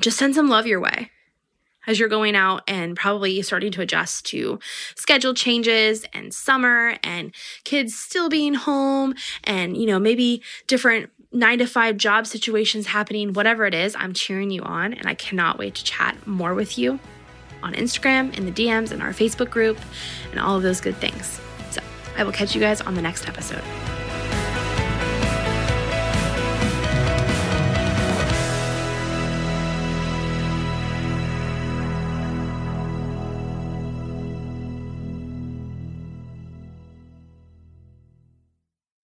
just 0.00 0.18
send 0.18 0.34
some 0.34 0.48
love 0.48 0.66
your 0.66 0.80
way 0.80 1.10
as 1.86 1.98
you're 1.98 2.08
going 2.08 2.34
out 2.34 2.62
and 2.66 2.96
probably 2.96 3.40
starting 3.42 3.72
to 3.72 3.82
adjust 3.82 4.26
to 4.26 4.58
schedule 4.96 5.34
changes 5.34 6.04
and 6.12 6.32
summer 6.32 6.96
and 7.02 7.34
kids 7.64 7.94
still 7.94 8.28
being 8.28 8.54
home 8.54 9.14
and 9.44 9.76
you 9.76 9.86
know 9.86 9.98
maybe 9.98 10.42
different 10.66 11.10
9 11.32 11.58
to 11.58 11.66
5 11.66 11.96
job 11.96 12.26
situations 12.26 12.86
happening 12.86 13.32
whatever 13.32 13.66
it 13.66 13.74
is 13.74 13.96
I'm 13.96 14.12
cheering 14.12 14.50
you 14.50 14.62
on 14.62 14.94
and 14.94 15.06
I 15.06 15.14
cannot 15.14 15.58
wait 15.58 15.74
to 15.76 15.84
chat 15.84 16.26
more 16.26 16.54
with 16.54 16.78
you 16.78 16.98
on 17.62 17.72
Instagram 17.74 18.36
in 18.36 18.44
the 18.44 18.52
DMs 18.52 18.92
in 18.92 19.00
our 19.00 19.12
Facebook 19.12 19.50
group 19.50 19.78
and 20.30 20.38
all 20.38 20.56
of 20.56 20.62
those 20.62 20.80
good 20.80 20.96
things. 20.96 21.40
So, 21.70 21.80
I 22.16 22.22
will 22.22 22.32
catch 22.32 22.54
you 22.54 22.60
guys 22.60 22.82
on 22.82 22.94
the 22.94 23.02
next 23.02 23.26
episode. 23.26 23.64